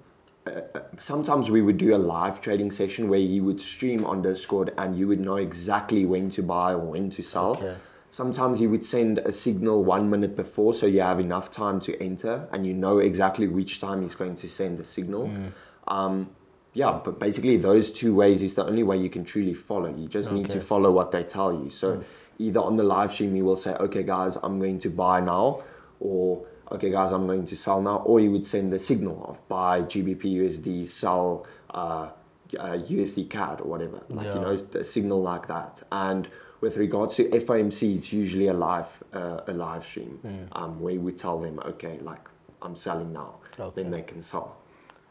uh, 0.47 0.49
uh, 0.49 0.79
sometimes 0.97 1.51
we 1.51 1.61
would 1.61 1.77
do 1.77 1.93
a 1.93 2.01
live 2.15 2.41
trading 2.41 2.71
session 2.71 3.09
where 3.09 3.19
you 3.19 3.43
would 3.43 3.61
stream 3.61 4.03
on 4.05 4.23
Discord 4.23 4.73
and 4.79 4.97
you 4.97 5.07
would 5.07 5.19
know 5.19 5.35
exactly 5.35 6.03
when 6.07 6.31
to 6.31 6.41
buy 6.41 6.71
or 6.73 6.85
when 6.93 7.11
to 7.11 7.21
sell. 7.21 7.51
Okay. 7.57 7.75
Sometimes 8.09 8.59
you 8.59 8.71
would 8.71 8.83
send 8.83 9.19
a 9.19 9.31
signal 9.31 9.83
one 9.83 10.09
minute 10.09 10.35
before 10.35 10.73
so 10.73 10.87
you 10.87 11.01
have 11.01 11.19
enough 11.19 11.51
time 11.51 11.79
to 11.81 11.91
enter 12.01 12.49
and 12.51 12.65
you 12.65 12.73
know 12.73 12.97
exactly 12.97 13.47
which 13.47 13.79
time 13.79 14.01
he's 14.01 14.15
going 14.15 14.35
to 14.37 14.49
send 14.49 14.79
the 14.79 14.83
signal. 14.83 15.27
Mm. 15.27 15.51
Um, 15.87 16.29
yeah, 16.73 16.99
but 17.03 17.19
basically 17.19 17.57
those 17.57 17.91
two 17.91 18.13
ways 18.13 18.41
is 18.41 18.55
the 18.55 18.65
only 18.65 18.83
way 18.83 18.97
you 18.97 19.09
can 19.09 19.23
truly 19.25 19.53
follow. 19.53 19.89
You 19.95 20.07
just 20.07 20.31
need 20.31 20.49
to 20.51 20.61
follow 20.61 20.91
what 20.91 21.11
they 21.11 21.23
tell 21.23 21.51
you. 21.53 21.69
So 21.69 22.03
either 22.37 22.59
on 22.59 22.77
the 22.77 22.83
live 22.83 23.11
stream 23.13 23.35
you 23.35 23.43
will 23.45 23.55
say, 23.55 23.71
okay 23.73 24.03
guys, 24.03 24.37
I'm 24.41 24.59
going 24.59 24.79
to 24.81 24.89
buy 24.89 25.19
now, 25.21 25.63
or 25.99 26.45
okay 26.71 26.91
guys, 26.91 27.11
I'm 27.11 27.25
going 27.27 27.47
to 27.47 27.55
sell 27.55 27.81
now, 27.81 27.97
or 28.05 28.19
you 28.19 28.31
would 28.31 28.45
send 28.45 28.71
the 28.71 28.79
signal 28.79 29.25
of 29.27 29.47
buy 29.49 29.81
GBP 29.81 30.23
USD, 30.23 30.87
sell 30.87 31.45
uh, 31.73 32.09
uh, 32.57 32.77
USD 32.77 33.29
CAD 33.29 33.61
or 33.61 33.67
whatever, 33.67 34.01
like 34.09 34.25
Yeah. 34.27 34.35
you 34.35 34.41
know, 34.41 34.79
a 34.79 34.83
signal 34.83 35.21
like 35.21 35.47
that. 35.47 35.81
And 35.91 36.27
with 36.61 36.77
regards 36.77 37.15
to 37.15 37.29
FOMC, 37.29 37.97
it's 37.97 38.11
usually 38.13 38.47
a 38.47 38.53
live 38.53 38.87
uh, 39.13 39.41
a 39.47 39.53
live 39.53 39.83
stream 39.85 40.19
um, 40.53 40.79
where 40.79 40.99
we 40.99 41.11
tell 41.13 41.39
them, 41.39 41.59
okay, 41.65 41.99
like 42.01 42.27
I'm 42.61 42.75
selling 42.75 43.11
now, 43.13 43.35
Okay. 43.59 43.81
then 43.81 43.91
they 43.91 44.01
can 44.03 44.21
sell. 44.21 44.57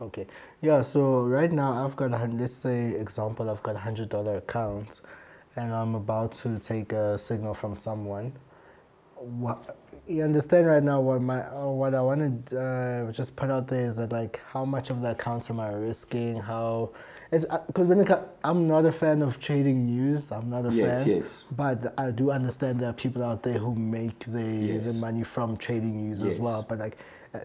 Okay. 0.00 0.26
Yeah, 0.60 0.82
so 0.82 1.22
right 1.22 1.50
now 1.50 1.84
I've 1.84 1.96
got 1.96 2.12
a 2.12 2.18
hundred, 2.18 2.40
let's 2.40 2.54
say 2.54 2.90
example, 2.94 3.50
I've 3.50 3.62
got 3.62 3.74
a 3.74 3.80
hundred 3.80 4.08
dollar 4.08 4.36
account 4.36 5.00
and 5.56 5.72
I'm 5.74 5.94
about 5.96 6.32
to 6.42 6.58
take 6.58 6.92
a 6.92 7.18
signal 7.18 7.54
from 7.54 7.74
someone. 7.76 8.32
What 9.16 9.76
you 10.06 10.22
understand 10.22 10.66
right 10.66 10.82
now 10.82 11.00
what 11.00 11.20
my 11.20 11.40
uh, 11.48 11.66
what 11.66 11.94
I 11.94 12.00
want 12.00 12.46
to 12.50 12.58
uh, 12.60 13.12
just 13.12 13.34
put 13.34 13.50
out 13.50 13.66
there 13.66 13.86
is 13.86 13.96
that 13.96 14.12
like 14.12 14.40
how 14.52 14.64
much 14.64 14.90
of 14.90 15.02
the 15.02 15.10
account 15.10 15.50
am 15.50 15.58
I 15.58 15.70
risking? 15.72 16.36
How 16.38 16.90
it's 17.32 17.44
because 17.66 17.88
when 17.88 17.98
it, 18.00 18.06
co- 18.06 18.26
I'm 18.44 18.68
not 18.68 18.84
a 18.86 18.92
fan 18.92 19.20
of 19.22 19.40
trading 19.40 19.84
news. 19.86 20.30
I'm 20.30 20.48
not 20.48 20.64
a 20.64 20.70
Yes, 20.70 21.04
fan. 21.04 21.08
yes. 21.08 21.44
But 21.50 21.92
I 21.98 22.12
do 22.12 22.30
understand 22.30 22.80
there 22.80 22.90
are 22.90 22.92
people 22.94 23.24
out 23.24 23.42
there 23.42 23.58
who 23.58 23.74
make 23.74 24.20
the 24.20 24.30
the 24.78 24.92
Yes. 24.92 24.94
money 24.94 25.24
from 25.24 25.56
trading 25.56 26.06
news 26.06 26.22
as 26.22 26.34
Yes. 26.34 26.38
well. 26.38 26.64
But 26.66 26.78
like 26.78 26.96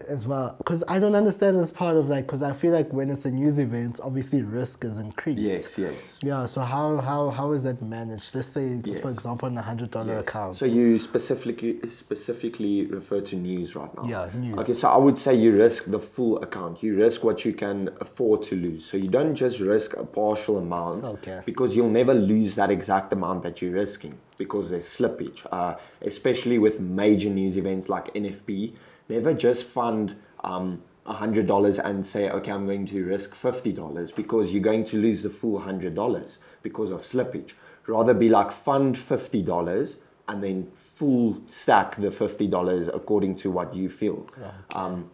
as 0.08 0.26
well, 0.26 0.54
because 0.58 0.82
I 0.88 0.98
don't 0.98 1.14
understand 1.14 1.58
this 1.58 1.70
part 1.70 1.96
of 1.96 2.08
like 2.08 2.26
because 2.26 2.42
I 2.42 2.52
feel 2.52 2.72
like 2.72 2.92
when 2.92 3.10
it's 3.10 3.24
a 3.24 3.30
news 3.30 3.58
event, 3.58 4.00
obviously 4.02 4.42
risk 4.42 4.84
is 4.84 4.98
increased. 4.98 5.40
Yes, 5.40 5.78
yes. 5.78 6.00
Yeah. 6.22 6.46
So 6.46 6.60
how 6.60 6.98
how 6.98 7.30
how 7.30 7.52
is 7.52 7.62
that 7.64 7.80
managed? 7.82 8.34
Let's 8.34 8.48
say 8.48 8.80
Yes. 8.84 9.00
for 9.02 9.10
example, 9.10 9.56
a 9.56 9.62
hundred 9.62 9.90
dollar 9.90 10.14
Yes. 10.14 10.22
account. 10.22 10.56
So 10.56 10.64
you 10.66 10.98
specifically 10.98 11.78
specifically 11.88 12.86
refer 12.86 13.20
to 13.20 13.36
news 13.36 13.74
right 13.76 13.94
now. 13.96 14.04
Yeah, 14.08 14.30
news. 14.38 14.58
Okay, 14.58 14.72
so 14.72 14.88
I 14.88 14.96
would 14.96 15.18
say 15.18 15.34
you 15.34 15.56
risk 15.56 15.84
the 15.86 15.98
full 15.98 16.42
account. 16.42 16.82
You 16.82 16.96
risk 16.96 17.24
what 17.24 17.44
you 17.44 17.52
can 17.52 17.90
afford 18.00 18.42
to 18.44 18.56
lose. 18.56 18.84
So 18.84 18.96
you 18.96 19.08
don't 19.08 19.34
just 19.34 19.60
risk 19.60 19.94
a 19.94 20.04
partial 20.04 20.58
amount. 20.58 21.04
Okay. 21.04 21.40
Because 21.44 21.74
you'll 21.76 21.90
never 21.90 22.14
lose 22.14 22.54
that 22.54 22.70
exact 22.70 23.12
amount 23.12 23.42
that 23.42 23.60
you're 23.60 23.72
risking 23.72 24.14
because 24.38 24.70
there's 24.70 24.86
slippage. 24.86 25.46
Uh, 25.52 25.74
especially 26.02 26.58
with 26.58 26.80
major 26.80 27.30
news 27.30 27.56
events 27.56 27.88
like 27.88 28.12
NFP, 28.14 28.74
never 29.08 29.34
just 29.34 29.64
fund. 29.64 30.16
Um, 30.42 30.82
$100 31.06 31.78
and 31.84 32.04
say, 32.04 32.30
okay, 32.30 32.50
I'm 32.50 32.66
going 32.66 32.86
to 32.86 33.04
risk 33.04 33.34
$50 33.34 34.14
because 34.14 34.52
you're 34.52 34.62
going 34.62 34.84
to 34.86 34.96
lose 34.96 35.22
the 35.22 35.30
full 35.30 35.60
$100 35.60 36.36
because 36.62 36.90
of 36.90 37.02
slippage. 37.02 37.52
Rather 37.86 38.14
be 38.14 38.30
like 38.30 38.50
fund 38.50 38.96
$50 38.96 39.96
and 40.28 40.42
then 40.42 40.70
full 40.94 41.38
stack 41.48 41.96
the 41.96 42.08
$50 42.08 42.94
according 42.94 43.36
to 43.36 43.50
what 43.50 43.74
you 43.74 43.90
feel. 43.90 44.26
Um, 44.74 45.10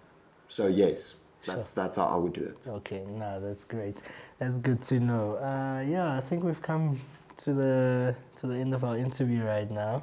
so 0.49 0.69
yes, 0.69 1.15
that's, 1.47 1.71
that's 1.71 1.97
how 1.97 2.05
I 2.05 2.17
would 2.17 2.35
do 2.35 2.43
it. 2.43 2.57
Okay, 2.69 3.05
no, 3.09 3.41
that's 3.41 3.65
great. 3.65 3.97
That's 4.39 4.59
good 4.59 4.83
to 4.83 5.01
know. 5.01 5.37
Uh, 5.37 5.85
yeah, 5.87 6.17
I 6.17 6.21
think 6.21 6.45
we've 6.45 6.63
come 6.63 7.01
to 7.39 7.55
the 7.55 8.15
to 8.41 8.47
the 8.47 8.55
end 8.55 8.75
of 8.75 8.85
our 8.85 8.97
interview 8.97 9.45
right 9.45 9.71
now. 9.71 10.03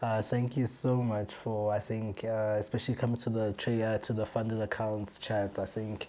Uh, 0.00 0.22
thank 0.22 0.56
you 0.56 0.66
so 0.66 1.02
much 1.02 1.34
for 1.42 1.72
I 1.72 1.80
think 1.80 2.24
uh, 2.24 2.56
especially 2.60 2.94
coming 2.94 3.16
to 3.16 3.30
the 3.30 3.48
uh, 3.84 3.98
to 3.98 4.12
the 4.12 4.24
funded 4.26 4.60
accounts 4.60 5.18
chat. 5.18 5.58
I 5.58 5.66
think 5.66 6.06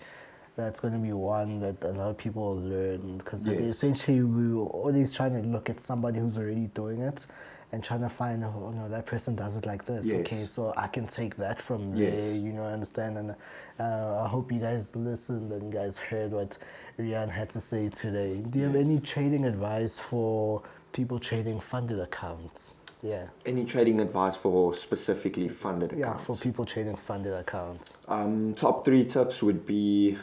that's 0.55 0.79
going 0.79 0.93
to 0.93 0.99
be 0.99 1.11
one 1.13 1.59
that 1.61 1.77
a 1.83 1.93
lot 1.93 2.09
of 2.09 2.17
people 2.17 2.55
will 2.55 2.61
learn 2.61 3.17
because 3.17 3.47
Yes. 3.47 3.59
essentially 3.61 4.21
we 4.21 4.53
were 4.53 4.65
always 4.65 5.13
trying 5.13 5.41
to 5.41 5.47
look 5.47 5.69
at 5.69 5.79
somebody 5.79 6.19
who's 6.19 6.37
already 6.37 6.67
doing 6.75 7.01
it 7.01 7.25
and 7.71 7.83
trying 7.83 8.01
to 8.01 8.09
find 8.09 8.43
oh 8.43 8.71
no 8.75 8.89
that 8.89 9.05
person 9.05 9.35
does 9.35 9.55
it 9.55 9.65
like 9.65 9.85
this 9.85 10.05
Yes. 10.05 10.15
okay 10.17 10.45
so 10.45 10.73
I 10.75 10.87
can 10.87 11.07
take 11.07 11.37
that 11.37 11.61
from 11.61 11.95
Yes. 11.95 12.11
there 12.13 12.33
you 12.33 12.51
know 12.51 12.65
understand 12.65 13.17
and 13.17 13.35
uh, 13.79 14.23
I 14.25 14.27
hope 14.27 14.51
you 14.51 14.59
guys 14.59 14.95
listened 14.95 15.51
and 15.51 15.71
you 15.73 15.79
guys 15.79 15.97
heard 15.97 16.31
what 16.31 16.57
Rian 16.99 17.29
had 17.29 17.49
to 17.51 17.59
say 17.61 17.89
today 17.89 18.37
do 18.49 18.59
you 18.59 18.65
have 18.65 18.75
any 18.75 18.99
trading 18.99 19.45
advice 19.45 19.97
for 19.97 20.61
people 20.91 21.19
trading 21.19 21.59
funded 21.61 21.99
accounts 21.99 22.75
yeah 23.01 23.27
Any 23.45 23.63
trading 23.65 23.99
advice 24.01 24.35
for 24.35 24.73
specifically 24.73 25.47
funded 25.49 25.93
yeah 25.95 26.11
accounts? 26.11 26.25
for 26.25 26.35
people 26.37 26.65
trading 26.65 26.95
funded 26.95 27.33
accounts 27.33 27.93
Um, 28.07 28.53
top 28.55 28.83
three 28.85 29.05
tips 29.05 29.41
would 29.41 29.65
be 29.65 30.17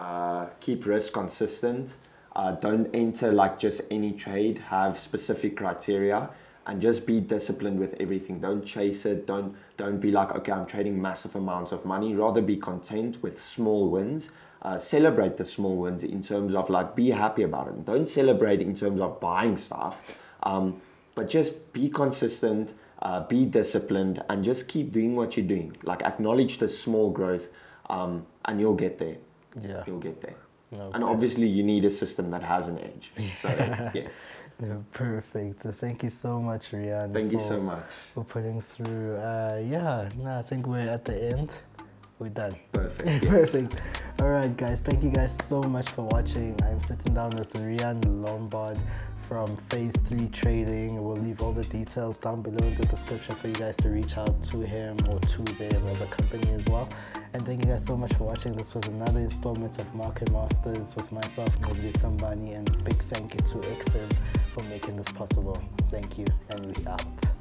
uh, 0.00 0.46
keep 0.60 0.86
risk 0.86 1.12
consistent. 1.12 1.94
Uh, 2.36 2.52
don't 2.52 2.88
enter 2.94 3.32
like 3.32 3.58
just 3.58 3.80
any 3.90 4.12
trade. 4.12 4.58
Have 4.58 4.96
specific 4.98 5.56
criteria 5.56 6.30
and 6.68 6.80
just 6.80 7.04
be 7.04 7.18
disciplined 7.18 7.80
with 7.80 7.94
everything. 7.98 8.38
Don't 8.40 8.64
chase 8.64 9.04
it. 9.06 9.26
Don't 9.26 9.56
don't 9.76 9.98
be 9.98 10.10
like 10.12 10.30
okay, 10.36 10.52
I'm 10.52 10.66
trading 10.66 11.00
massive 11.02 11.34
amounts 11.34 11.72
of 11.72 11.84
money. 11.84 12.14
Rather 12.14 12.40
be 12.42 12.56
content 12.56 13.20
with 13.24 13.44
small 13.44 13.88
wins. 13.90 14.28
Uh, 14.62 14.78
celebrate 14.78 15.36
the 15.36 15.44
small 15.44 15.76
wins 15.76 16.02
in 16.04 16.22
terms 16.22 16.54
of 16.54 16.70
like 16.70 16.94
be 16.94 17.10
happy 17.10 17.42
about 17.42 17.66
it. 17.68 17.84
Don't 17.84 18.06
celebrate 18.08 18.60
in 18.60 18.74
terms 18.76 19.00
of 19.00 19.18
buying 19.20 19.56
stuff. 19.58 19.96
Um, 20.44 20.80
but 21.18 21.28
just 21.28 21.72
be 21.72 21.88
consistent, 21.88 22.74
uh, 23.02 23.26
be 23.26 23.44
disciplined, 23.44 24.22
and 24.30 24.44
just 24.44 24.68
keep 24.68 24.92
doing 24.92 25.16
what 25.16 25.36
you're 25.36 25.50
doing. 25.56 25.76
Like 25.82 26.02
acknowledge 26.02 26.58
the 26.58 26.68
small 26.68 27.10
growth, 27.10 27.48
um, 27.90 28.24
and 28.44 28.60
you'll 28.60 28.80
get 28.86 29.00
there. 29.00 29.16
Yeah. 29.60 29.82
you'll 29.84 29.98
get 29.98 30.22
there. 30.22 30.36
And 30.70 31.02
obviously, 31.02 31.48
you 31.48 31.64
need 31.64 31.84
a 31.84 31.90
system 31.90 32.30
that 32.30 32.44
has 32.44 32.68
an 32.68 32.78
edge. 32.78 33.10
So 33.42 33.48
yes, 33.48 34.10
yeah, 34.62 34.76
perfect 34.92 35.62
thank 35.80 36.02
you 36.02 36.10
so 36.10 36.40
much 36.40 36.64
Rian 36.72 37.12
thank 37.12 37.30
you 37.32 37.38
so 37.38 37.60
much. 37.60 37.86
for 38.14 38.24
putting 38.24 38.62
through. 38.72 39.16
Uh, 39.16 39.60
yeah, 39.74 40.08
no, 40.22 40.38
I 40.38 40.42
think 40.42 40.68
we're 40.68 40.88
at 40.98 41.04
the 41.04 41.16
end. 41.32 41.50
We're 42.20 42.28
done. 42.42 42.54
Perfect. 42.72 43.08
Yes. 43.24 43.32
Perfect. 43.34 43.74
All 44.20 44.30
right, 44.38 44.54
guys. 44.56 44.80
Thank 44.88 45.02
you 45.04 45.10
guys 45.10 45.32
so 45.46 45.62
much 45.62 45.88
for 45.90 46.02
watching. 46.14 46.54
I'm 46.64 46.82
sitting 46.82 47.14
down 47.14 47.30
with 47.30 47.52
Rian 47.54 48.00
Lombard 48.24 48.78
from 49.28 49.56
Phase 49.68 49.92
3 50.06 50.28
Trading. 50.28 51.04
We'll 51.04 51.16
leave 51.16 51.42
all 51.42 51.52
the 51.52 51.64
details 51.64 52.16
down 52.16 52.40
below 52.40 52.66
in 52.66 52.74
the 52.76 52.86
description 52.86 53.34
for 53.36 53.48
you 53.48 53.54
guys 53.54 53.76
to 53.78 53.90
reach 53.90 54.16
out 54.16 54.42
to 54.44 54.60
him 54.60 54.96
or 55.10 55.20
to 55.20 55.42
them 55.42 55.86
or 55.86 55.94
the 55.96 56.06
company 56.06 56.50
as 56.52 56.64
well. 56.66 56.88
And 57.34 57.44
thank 57.44 57.64
you 57.64 57.70
guys 57.70 57.84
so 57.84 57.96
much 57.96 58.14
for 58.14 58.24
watching. 58.24 58.56
This 58.56 58.74
was 58.74 58.84
another 58.86 59.20
installment 59.20 59.78
of 59.78 59.94
Market 59.94 60.32
Masters 60.32 60.96
with 60.96 61.12
myself, 61.12 61.60
Nqobile 61.60 61.92
Tembane, 61.92 62.56
and 62.56 62.84
big 62.84 63.04
thank 63.10 63.34
you 63.34 63.40
to 63.40 63.68
XM 63.68 64.16
for 64.54 64.64
making 64.64 64.96
this 64.96 65.12
possible. 65.12 65.62
Thank 65.90 66.16
you, 66.16 66.26
and 66.48 66.74
we 66.74 66.86
out. 66.86 67.37